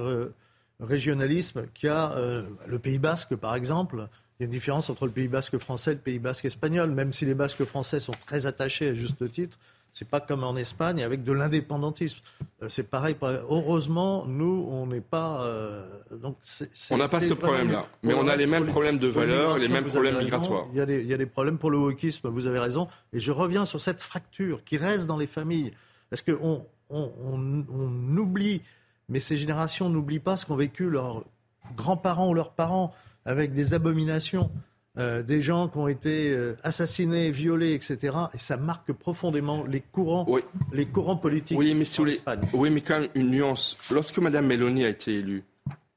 [0.79, 4.07] régionalisme qu'il y a euh, le Pays Basque, par exemple,
[4.39, 6.91] il y a une différence entre le Pays basque français et le Pays basque espagnol,
[6.91, 9.57] même si les Basques français sont très attachés à juste titre.
[9.93, 12.19] C'est pas comme en Espagne avec de l'indépendantisme.
[12.61, 13.15] Euh, c'est pareil.
[13.21, 15.45] Heureusement, nous, on n'est pas.
[15.45, 16.35] Euh, donc
[16.91, 19.85] on n'a pas ce problème-là, mais on a les mêmes problèmes de valeur, les mêmes
[19.85, 20.67] problèmes migratoires.
[20.73, 22.27] Il y, a des, il y, a des, problèmes pour le wokisme.
[22.27, 22.89] Vous avez raison.
[23.13, 25.71] Et je reviens sur cette fracture qui reste dans les familles,
[26.09, 28.61] parce qu'on on, on, on oublie,
[29.07, 31.23] mais ces générations n'oublient pas ce qu'ont vécu leurs
[31.77, 32.93] grands-parents ou leurs parents
[33.25, 34.49] avec des abominations,
[34.97, 38.15] euh, des gens qui ont été euh, assassinés, violés, etc.
[38.33, 40.25] Et ça marque profondément les courants,
[40.71, 42.35] les courants politiques oui, mais en.
[42.53, 43.77] Oui, mais quand même une nuance.
[43.91, 45.43] Lorsque Mme Meloni a été élue,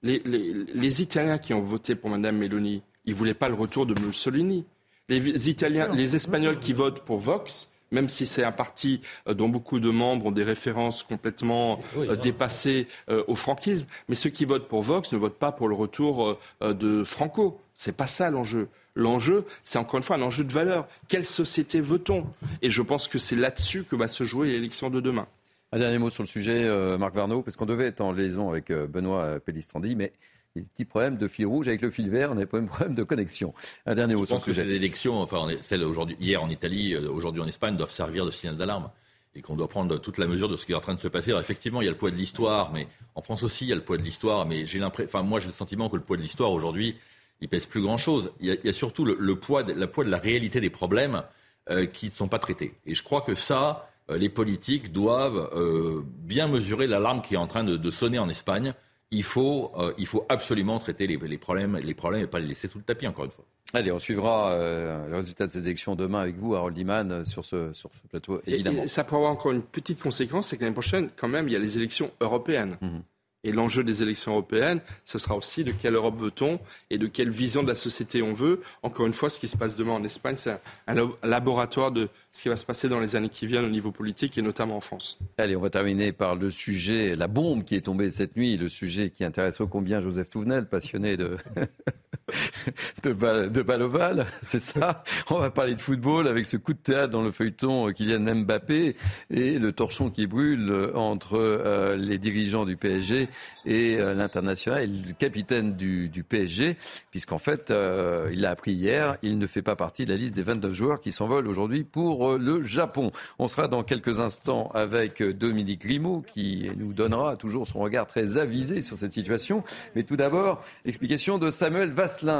[0.02, 3.86] les, les, Italiens qui ont voté pour Mme Meloni, ils ne voulaient pas le retour
[3.86, 4.64] de Mussolini.
[5.09, 9.48] Les Italiens, les Espagnols qui votent pour Vox, même si c'est un parti euh, dont
[9.48, 13.86] beaucoup de membres ont des références complètement euh, dépassées euh, au franquisme.
[14.09, 17.60] Mais ceux qui votent pour Vox ne votent pas pour le retour de Franco.
[17.74, 18.69] C'est pas ça l'enjeu.
[18.94, 20.89] L'enjeu, c'est encore une fois un enjeu de valeur.
[21.09, 22.27] Quelle société veut-on?
[22.62, 25.27] Et je pense que c'est là-dessus que va se jouer l'élection de demain.
[25.73, 26.66] Un dernier mot sur le sujet,
[26.98, 30.12] Marc Varnaud, parce qu'on devait être en liaison avec Benoît Pellistrandi, mais
[30.60, 32.94] des petits problèmes de fil rouge avec le fil vert, on n'a pas un problème
[32.94, 33.55] de connexion.
[33.86, 37.10] Un dernier mot Je pense que ces élections, enfin celles aujourd'hui, hier en Italie, euh,
[37.10, 38.90] aujourd'hui en Espagne, doivent servir de signal d'alarme.
[39.35, 41.09] et qu'on doit prendre toute la mesure de ce qui est en train de se
[41.09, 41.30] passer.
[41.30, 43.72] Alors, effectivement, il y a le poids de l'histoire, mais en France aussi, il y
[43.72, 44.47] a le poids de l'histoire.
[44.47, 46.97] Mais j'ai l'impression, enfin, moi, j'ai le sentiment que le poids de l'histoire aujourd'hui,
[47.40, 48.32] il pèse plus grand chose.
[48.40, 51.22] Il y a, surtout le, poids, de, poids de la réalité des problèmes
[51.70, 52.74] euh, qui ne sont pas traités.
[52.86, 57.39] Et je crois que ça, euh, les politiques doivent euh, bien mesurer l'alarme qui est
[57.39, 58.74] en train de, sonner en Espagne.
[59.10, 62.68] Il faut, il faut absolument traiter les, les, problèmes, les problèmes et pas les laisser
[62.68, 63.44] sous le tapis, encore une fois.
[63.72, 67.72] Allez, on suivra le résultat de ces élections demain avec vous, Harold Iman, sur ce,
[67.72, 68.82] sur ce plateau, évidemment.
[68.82, 71.52] Et, ça pourrait avoir encore une petite conséquence, c'est que l'année prochaine, quand même, il
[71.52, 72.76] y a les élections européennes.
[72.82, 73.02] Mhm.
[73.44, 76.59] Et l'enjeu des élections européennes, ce sera aussi de quelle Europe veut-on
[76.90, 78.62] et de quelle vision de la société on veut.
[78.82, 82.43] Encore une fois, ce qui se passe demain en Espagne, c'est un laboratoire de ce
[82.43, 84.81] qui va se passer dans les années qui viennent au niveau politique et notamment en
[84.81, 85.19] France.
[85.39, 88.69] Allez, on va terminer par le sujet, la bombe qui est tombée cette nuit, le
[88.69, 91.36] sujet qui intéresse ô combien Joseph Touvenel, passionné de,
[93.02, 95.02] de, balle, de balle c'est ça.
[95.30, 98.96] On va parler de football avec ce coup de théâtre dans le feuilleton Kylian Mbappé
[99.30, 103.28] et le torchon qui brûle entre euh, les dirigeants du PSG
[103.64, 106.76] et euh, l'international, le capitaine du, PSG,
[107.10, 110.34] puisqu'en fait, euh, il l'a appris hier, il ne fait pas partie de la liste
[110.34, 113.12] des 29 joueurs qui s'envolent aujourd'hui pour le Japon.
[113.38, 118.36] On sera dans quelques instants avec Dominique Limo qui nous donnera toujours son regard très
[118.36, 119.62] avisé sur cette situation.
[119.94, 121.92] Mais tout d'abord, explication de Samuel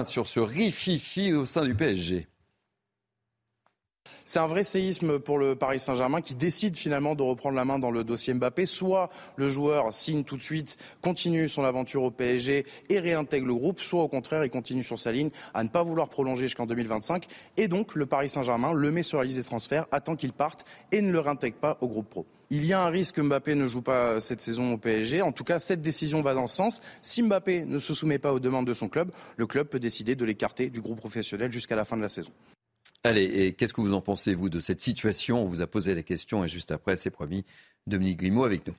[0.05, 2.27] Sur ce rififi au sein du PSG.
[4.25, 7.79] C'est un vrai séisme pour le Paris Saint-Germain qui décide finalement de reprendre la main
[7.79, 8.67] dans le dossier Mbappé.
[8.67, 13.55] Soit le joueur signe tout de suite, continue son aventure au PSG et réintègre le
[13.55, 16.67] groupe, soit au contraire il continue sur sa ligne à ne pas vouloir prolonger jusqu'en
[16.67, 17.27] 2025.
[17.57, 20.65] Et donc le Paris Saint-Germain le met sur la liste des transferts, attend qu'il parte
[20.93, 22.27] et ne le réintègre pas au groupe pro.
[22.51, 25.21] Il y a un risque que Mbappé ne joue pas cette saison au PSG.
[25.21, 26.81] En tout cas, cette décision va dans ce sens.
[27.03, 30.17] Si Mbappé ne se soumet pas aux demandes de son club, le club peut décider
[30.17, 32.33] de l'écarter du groupe professionnel jusqu'à la fin de la saison.
[33.09, 35.95] Allez, et qu'est-ce que vous en pensez, vous, de cette situation On vous a posé
[35.95, 37.43] la question et juste après, c'est promis,
[37.87, 38.75] Dominique Grimaud avec nous.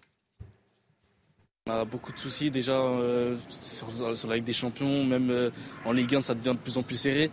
[1.65, 3.87] On a beaucoup de soucis déjà euh, sur,
[4.27, 5.49] la Ligue des Champions, même euh,
[5.83, 7.31] en Ligue 1, ça devient de plus en plus serré.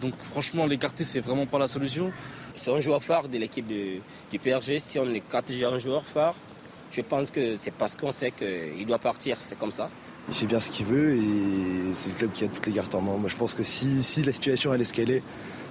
[0.00, 2.10] Donc franchement, l'écarter, c'est vraiment pas la solution.
[2.56, 4.80] C'est un joueur phare de l'équipe du PSG.
[4.80, 6.34] Si on écarte un joueur phare,
[6.90, 9.36] je pense que c'est parce qu'on sait qu'il doit partir.
[9.40, 9.90] C'est comme ça.
[10.26, 12.96] Il fait bien ce qu'il veut et c'est le club qui a toutes les cartes
[12.96, 13.16] en main.
[13.16, 15.22] Moi, je pense que si, si la situation elle est ce qu'elle est,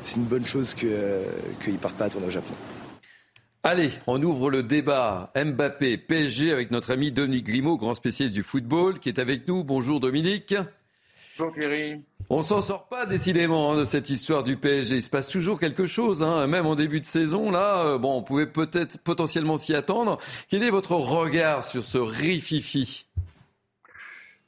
[0.03, 2.53] c'est une bonne chose qu'il ne parte pas à tourner au Japon.
[3.63, 8.41] Allez, on ouvre le débat Mbappé PSG avec notre ami Dominique Grimaud, grand spécialiste du
[8.41, 9.63] football, qui est avec nous.
[9.63, 10.55] Bonjour Dominique.
[11.37, 12.03] Bonjour Thierry.
[12.33, 14.95] On s'en sort pas décidément hein, de cette histoire du PSG.
[14.95, 16.47] Il se passe toujours quelque chose, hein.
[16.47, 17.51] même en début de saison.
[17.51, 20.17] Là, euh, bon, on pouvait peut-être potentiellement s'y attendre.
[20.49, 23.05] Quel est votre regard sur ce rififi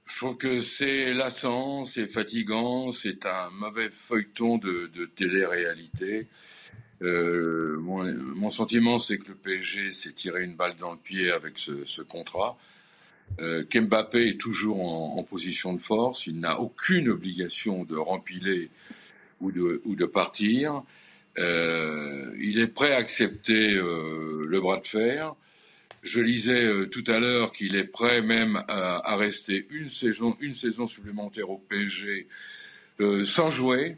[0.06, 6.28] je trouve que c'est lassant, c'est fatigant, c'est un mauvais feuilleton de, télé-réalité.
[7.02, 11.58] Euh, mon, sentiment, c'est que le PSG s'est tiré une balle dans le pied avec
[11.58, 12.58] ce, contrat.
[13.40, 14.86] Euh, Kembappé est toujours
[15.18, 16.28] en, position de force.
[16.28, 18.70] Il n'a aucune obligation de rempiler
[19.42, 20.84] ou de, ou de partir.
[21.40, 25.36] Euh, il est prêt à accepter le bras de fer.
[26.04, 30.54] Je lisais euh, tout à l'heure qu'il est prêt même à, rester une saison, une
[30.54, 32.28] saison supplémentaire au PSG
[33.00, 33.98] euh, sans jouer.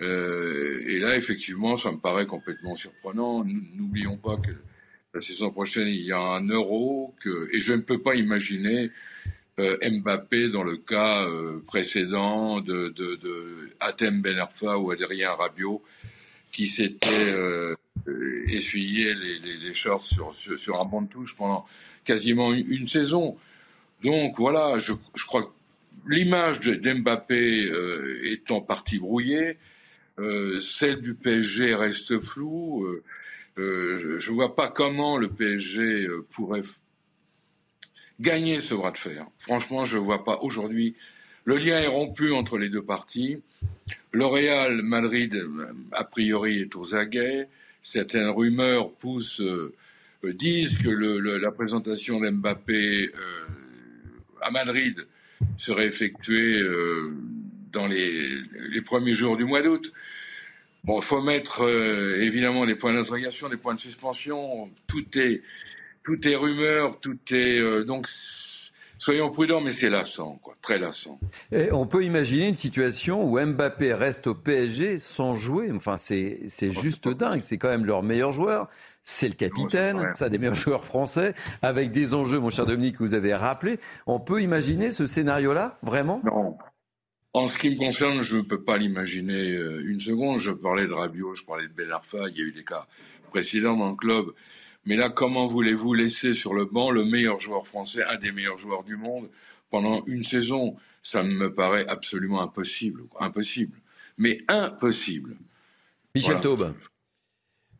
[0.00, 3.44] Euh, et là, effectivement, ça me paraît complètement surprenant.
[3.44, 4.52] N'oublions pas que
[5.14, 8.90] la saison prochaine, il y a un euro que, et je ne peux pas imaginer
[9.58, 11.28] Mbappé dans le cas
[11.66, 15.82] précédent de, de, de Ben Arfa ou Adrien Rabiot
[16.52, 17.74] qui s'était euh,
[18.48, 21.66] essuyer les, les, les shorts sur, un banc de touche pendant
[22.04, 23.36] quasiment une, saison.
[24.02, 24.92] Donc voilà, je,
[25.26, 25.50] crois que
[26.06, 29.58] l'image d'Mbappé euh, est en partie brouillée,
[30.18, 32.86] euh, celle du PSG reste floue.
[33.58, 36.62] Euh, je ne vois pas comment le PSG pourrait
[38.20, 39.26] gagner ce bras de fer.
[39.38, 40.96] Franchement, je ne vois pas aujourd'hui.
[41.44, 43.42] Le lien est rompu entre les deux parties.
[44.12, 45.36] Le Real Madrid,
[45.90, 47.48] a priori, est aux aguets
[47.82, 49.74] certaines rumeurs poussent, euh,
[50.24, 53.20] euh, disent que la présentation d'Mbappé euh,
[54.40, 55.06] à Madrid
[55.58, 56.62] serait effectuée
[57.72, 59.92] dans les, premiers jours du mois d'août.
[60.84, 61.68] Bon, il faut mettre
[62.20, 64.70] évidemment des points d'interrogation, des points de suspension.
[64.86, 65.42] Tout est,
[66.04, 68.08] tout est rumeur, tout est donc
[69.02, 71.18] soyons prudents, mais c'est lassant, quoi, très lassant.
[71.50, 75.70] Et on peut imaginer une situation où Mbappé reste au PSG sans jouer.
[75.74, 77.42] Enfin, c'est juste dingue.
[77.42, 78.68] C'est quand même leur meilleur joueur.
[79.04, 82.98] C'est le capitaine, c'est un des meilleurs joueurs français, avec des enjeux, mon cher Dominique,
[82.98, 83.80] que vous avez rappelé.
[84.06, 86.22] On peut imaginer ce scénario-là, vraiment?
[86.24, 86.56] Non.
[87.32, 90.38] En ce qui me concerne, je ne peux pas l'imaginer euh, une seconde.
[90.38, 92.86] Je parlais de Rabiot, je parlais de Ben Arfa, il y a eu des cas
[93.30, 94.26] précédents dans le club
[94.84, 98.58] Mais là, comment voulez-vous laisser sur le banc le meilleur joueur français, un des meilleurs
[98.58, 99.28] joueurs du monde,
[99.70, 100.76] pendant une saison?
[101.02, 103.04] Ça me paraît absolument impossible.
[103.18, 103.76] Impossible.
[104.18, 105.36] Mais impossible.
[106.14, 106.74] Michel Taube.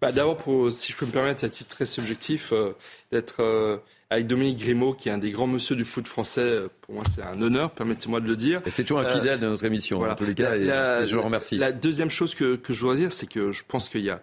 [0.03, 0.43] Bah, D'abord,
[0.73, 2.73] si je peux me permettre, à titre très subjectif, euh,
[3.13, 3.77] d'être euh,
[4.11, 7.05] avec Dominique Grimaud, qui est un des grands monsieur du foot français, euh, pour moi
[7.09, 8.61] c'est un honneur, permettez-moi de le dire.
[8.67, 10.65] C'est toujours un fidèle de notre émission, en tous les cas, et,
[11.07, 11.57] je le remercie.
[11.57, 14.21] La deuxième chose que, que je voudrais dire, c'est que je pense qu'il y a...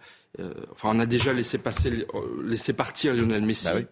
[0.71, 2.05] enfin, on a déjà laissé, passer,
[2.43, 3.65] laissé partir Lionel Messi.
[3.65, 3.85] Bah oui.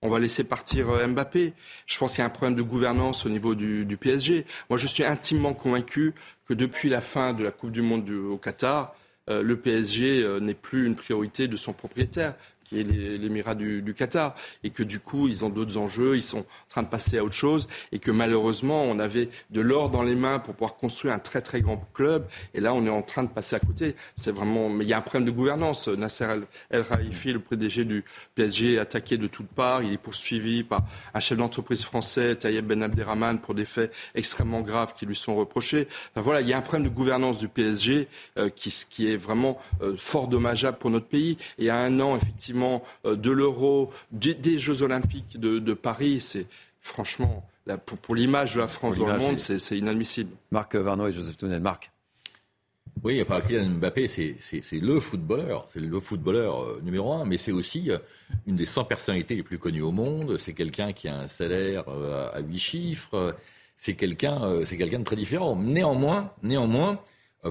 [0.00, 1.54] On va laisser partir Mbappé.
[1.86, 4.46] Je pense qu'il y a un problème de gouvernance au niveau du, du, PSG.
[4.70, 8.14] Moi, je suis intimement convaincu que depuis la fin de la Coupe du Monde du,
[8.14, 8.94] au Qatar,
[9.28, 12.34] euh, le PSG euh, n'est plus une priorité de son propriétaire
[12.68, 16.40] qui est l'émirat du, Qatar, et que du coup, ils ont d'autres enjeux, ils sont
[16.40, 20.02] en train de passer à autre chose, et que malheureusement, on avait de l'or dans
[20.02, 23.02] les mains pour pouvoir construire un très très grand club, et là, on est en
[23.02, 23.96] train de passer à côté.
[24.16, 25.88] C'est vraiment, mais il y a un problème de gouvernance.
[25.88, 26.26] Nasser
[26.70, 28.04] El Raifi, le PDG du
[28.34, 29.82] PSG, est attaqué de toutes parts.
[29.82, 30.82] Il est poursuivi par
[31.14, 35.36] un chef d'entreprise français, Tayeb Ben Abderrahman, pour des faits extrêmement graves qui lui sont
[35.36, 35.88] reprochés.
[36.12, 39.58] Enfin, voilà, il y a un problème de gouvernance du PSG euh, qui, est vraiment
[39.82, 41.38] euh, fort dommageable pour notre pays.
[41.58, 42.57] Et a un an, effectivement,
[43.04, 46.46] euh, de l'euro, des, Jeux Olympiques de, Paris, c'est
[46.80, 47.46] franchement,
[48.02, 50.34] pour, l'image de la France dans le monde, c'est inadmissible.
[50.50, 51.60] Marc Varno et Joseph Tounel.
[51.60, 51.90] Marc.
[53.04, 57.52] Oui, enfin, Kylian Mbappé, c'est le footballeur, c'est le footballeur euh, numéro un, mais c'est
[57.52, 57.98] aussi euh,
[58.46, 60.36] une des 100 personnalités les plus connues au monde.
[60.36, 63.36] C'est quelqu'un qui a un salaire à 8 chiffres.
[63.76, 65.54] C'est quelqu'un, c'est quelqu'un de très différent.
[65.54, 66.98] Néanmoins, néanmoins,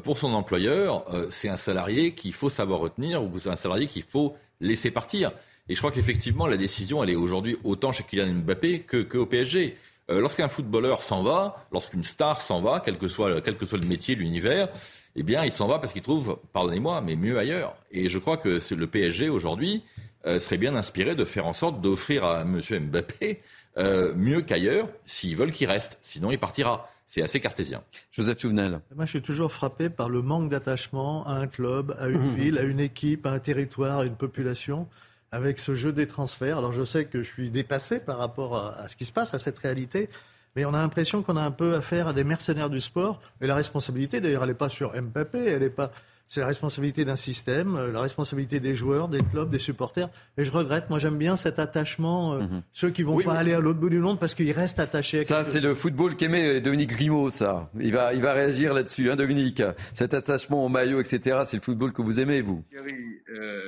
[0.04, 4.04] pour son employeur, c'est un salarié qu'il faut savoir retenir ou c'est un salarié qu'il
[4.04, 5.32] faut laisser partir.
[5.70, 9.26] Et je crois qu'effectivement, la décision, elle est aujourd'hui autant chez Kylian Mbappé que, au
[9.26, 9.76] PSG.
[10.10, 13.78] Euh, lorsqu'un footballeur s'en va, lorsqu'une star s'en va, quel que soit, quel que soit
[13.78, 14.70] le métier, l'univers,
[15.18, 17.76] eh bien, il s'en va parce qu'il trouve, pardonnez-moi, mais mieux ailleurs.
[17.92, 19.84] Et je crois que le PSG aujourd'hui
[20.26, 22.62] euh, serait bien inspiré de faire en sorte d'offrir à M.
[22.62, 23.42] Mbappé
[23.78, 25.98] euh, mieux qu'ailleurs s'ils veulent qu'il reste.
[26.02, 26.90] Sinon, il partira.
[27.08, 27.82] C'est assez cartésien.
[28.12, 28.82] Joseph Souvenel.
[28.94, 32.58] Moi, je suis toujours frappé par le manque d'attachement à un club, à une ville,
[32.58, 34.88] à une équipe, à un territoire, à une population,
[35.32, 36.58] avec ce jeu des transferts.
[36.58, 39.40] Alors, je sais que je suis dépassé par rapport à, ce qui se passe, à
[39.40, 40.10] cette réalité.
[40.58, 43.22] Mais on a l'impression qu'on a un peu affaire à des mercenaires du sport.
[43.40, 45.92] Et la responsabilité, d'ailleurs, elle n'est pas sur Mbappé, elle n'est pas
[46.28, 50.10] c'est la responsabilité d'un système, euh, la responsabilité des joueurs, des clubs, des supporters.
[50.38, 52.64] Et je regrette, moi j'aime bien cet attachement, euh, mhm.
[52.74, 55.22] ceux qui vont pas aller à l'autre bout du monde parce qu'ils restent attachés.
[55.22, 57.70] À ça, c'est le football qu'aimait Dominique Grimaud, ça.
[57.80, 59.62] Il va, il va réagir là-dessus, hein, Dominique.
[59.94, 62.64] Cet attachement au maillot, etc., c'est le football que vous aimez, vous.
[62.70, 63.62] Thierry, euh,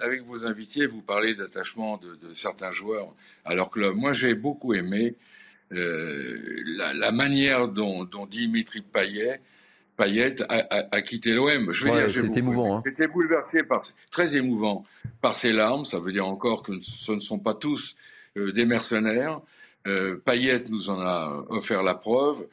[0.00, 3.12] avec vos invités, vous parlez d'attachement de, de, certains joueurs
[3.44, 3.94] à leur club.
[3.94, 5.16] Moi, j'ai beaucoup aimé
[5.70, 9.40] la, la, manière dont, dont Dimitri Payet
[9.96, 11.72] Payet a, quitté l'OM.
[11.72, 12.78] Je veux dire, c'est émouvant.
[12.78, 12.82] Hein.
[12.84, 14.84] J'étais bouleversé par, très émouvant
[15.20, 15.84] par ses larmes.
[15.84, 17.96] Ça veut dire encore que ce ne sont pas tous
[18.36, 19.40] euh, des mercenaires.
[19.86, 22.46] Euh, Payet nous en a offert la preuve.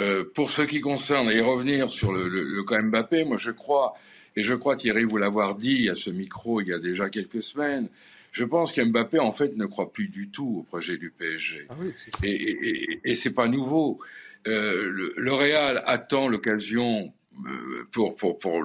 [0.00, 3.50] Euh, pour ce qui concerne et revenir sur le, le, le cas Mbappé, moi je
[3.50, 3.94] crois
[4.36, 7.42] et je crois Thierry vous l'avoir dit à ce micro il y a déjà quelques
[7.42, 7.88] semaines.
[8.32, 11.66] Je pense qu'Mbappé en fait ne croit plus du tout au projet du PSG.
[11.68, 11.92] Ah oui,
[12.24, 14.00] et, et, et, et c'est pas nouveau.
[14.48, 17.12] Euh, le, Real attend l'occasion
[17.46, 18.62] euh, pour, pour, pour,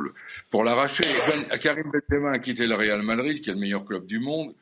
[0.50, 1.06] pour l'arracher.
[1.62, 4.54] Karim Benzema a quitté le Real Madrid, qui est le meilleur club du monde,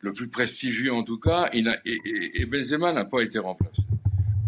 [0.00, 3.82] le plus prestigieux en tout cas, et, Benzema n'a pas été remplacé.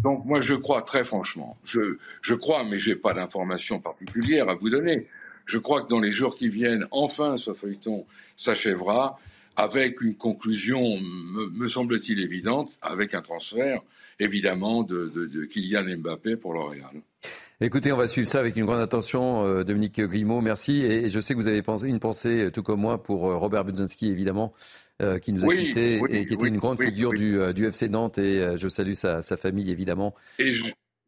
[0.05, 4.55] Donc moi je crois très franchement, je, je crois, mais j'ai pas d'informations particulières à
[4.55, 5.07] vous donner.
[5.45, 9.19] Je crois que dans les jours qui viennent, enfin ce feuilleton s'achèvera
[9.57, 13.83] avec une conclusion, me, me semble-t-il évidente, avec un transfert
[14.23, 17.03] évidemment de, de, Kylian Mbappé pour L'Oréal.
[17.61, 20.41] Écoutez, on va suivre ça avec une grande attention, euh, Dominique Grimaud.
[20.41, 20.83] Merci.
[20.83, 23.65] Et je sais que vous avez une pensée, euh, tout comme moi, pour euh, Robert
[23.65, 24.53] Budzinski, évidemment,
[25.21, 28.19] qui nous a quittés et qui était une grande figure du, du, FC Nantes.
[28.19, 30.15] Et je salue sa, sa famille, évidemment.
[30.39, 30.53] Et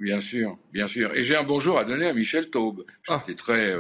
[0.01, 1.15] bien sûr, bien sûr.
[1.15, 2.85] Et j'ai un bonjour à donner à Michel Taube.
[3.09, 3.35] J'étais ah.
[3.37, 3.77] très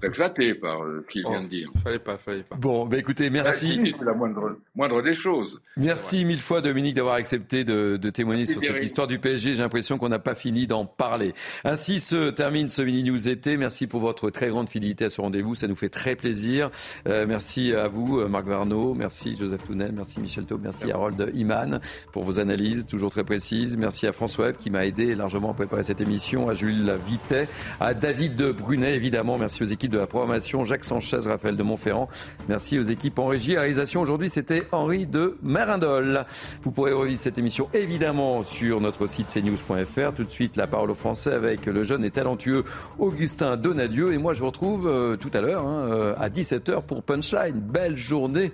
[0.00, 1.70] très flatté par euh, ce qu'il vient de oh, dire.
[1.82, 2.56] Fallait pas, fallait pas.
[2.56, 3.80] Bon, bah écoutez, merci.
[3.98, 5.60] C'est la moindre, moindre des choses.
[5.76, 9.54] Merci mille fois, Dominique, d'avoir accepté de, de témoigner sur cette histoire du PSG.
[9.54, 11.34] J'ai l'impression qu'on n'a pas fini d'en parler.
[11.64, 13.56] Ainsi se termine ce mini news été.
[13.56, 15.54] Merci pour votre très grande fidélité à ce rendez-vous.
[15.54, 16.70] Ça nous fait très plaisir.
[17.06, 18.94] Euh, merci à vous, euh, Marc Varno.
[18.94, 19.92] Merci, Joseph Tounel.
[19.92, 20.60] Merci, Michel Taub.
[20.62, 21.80] Merci, Harold Iman,
[22.12, 23.76] pour vos analyses toujours très précises.
[23.76, 26.48] Merci à François Webb qui m'a aidé largement à préparer cette émission.
[26.48, 27.48] À Jules Vitet.
[27.80, 29.38] À David de Brunet, évidemment.
[29.38, 32.08] Merci aux équipes de la programmation, Jacques Sanchez, Raphaël de Montferrand.
[32.48, 33.56] Merci aux équipes en régie.
[33.56, 36.24] À réalisation aujourd'hui, c'était Henri de Merindol.
[36.62, 40.14] Vous pourrez revivre cette émission évidemment sur notre site cnews.fr.
[40.14, 42.64] Tout de suite, la parole au Français avec le jeune et talentueux
[42.98, 44.12] Augustin Donadieu.
[44.12, 47.60] Et moi, je vous retrouve euh, tout à l'heure hein, euh, à 17h pour Punchline.
[47.60, 48.52] Belle journée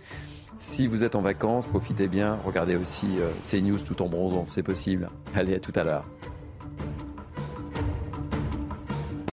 [0.59, 2.39] Si vous êtes en vacances, profitez bien.
[2.44, 5.09] Regardez aussi euh, CNews tout en bronzant, c'est possible.
[5.35, 6.05] Allez, à tout à l'heure.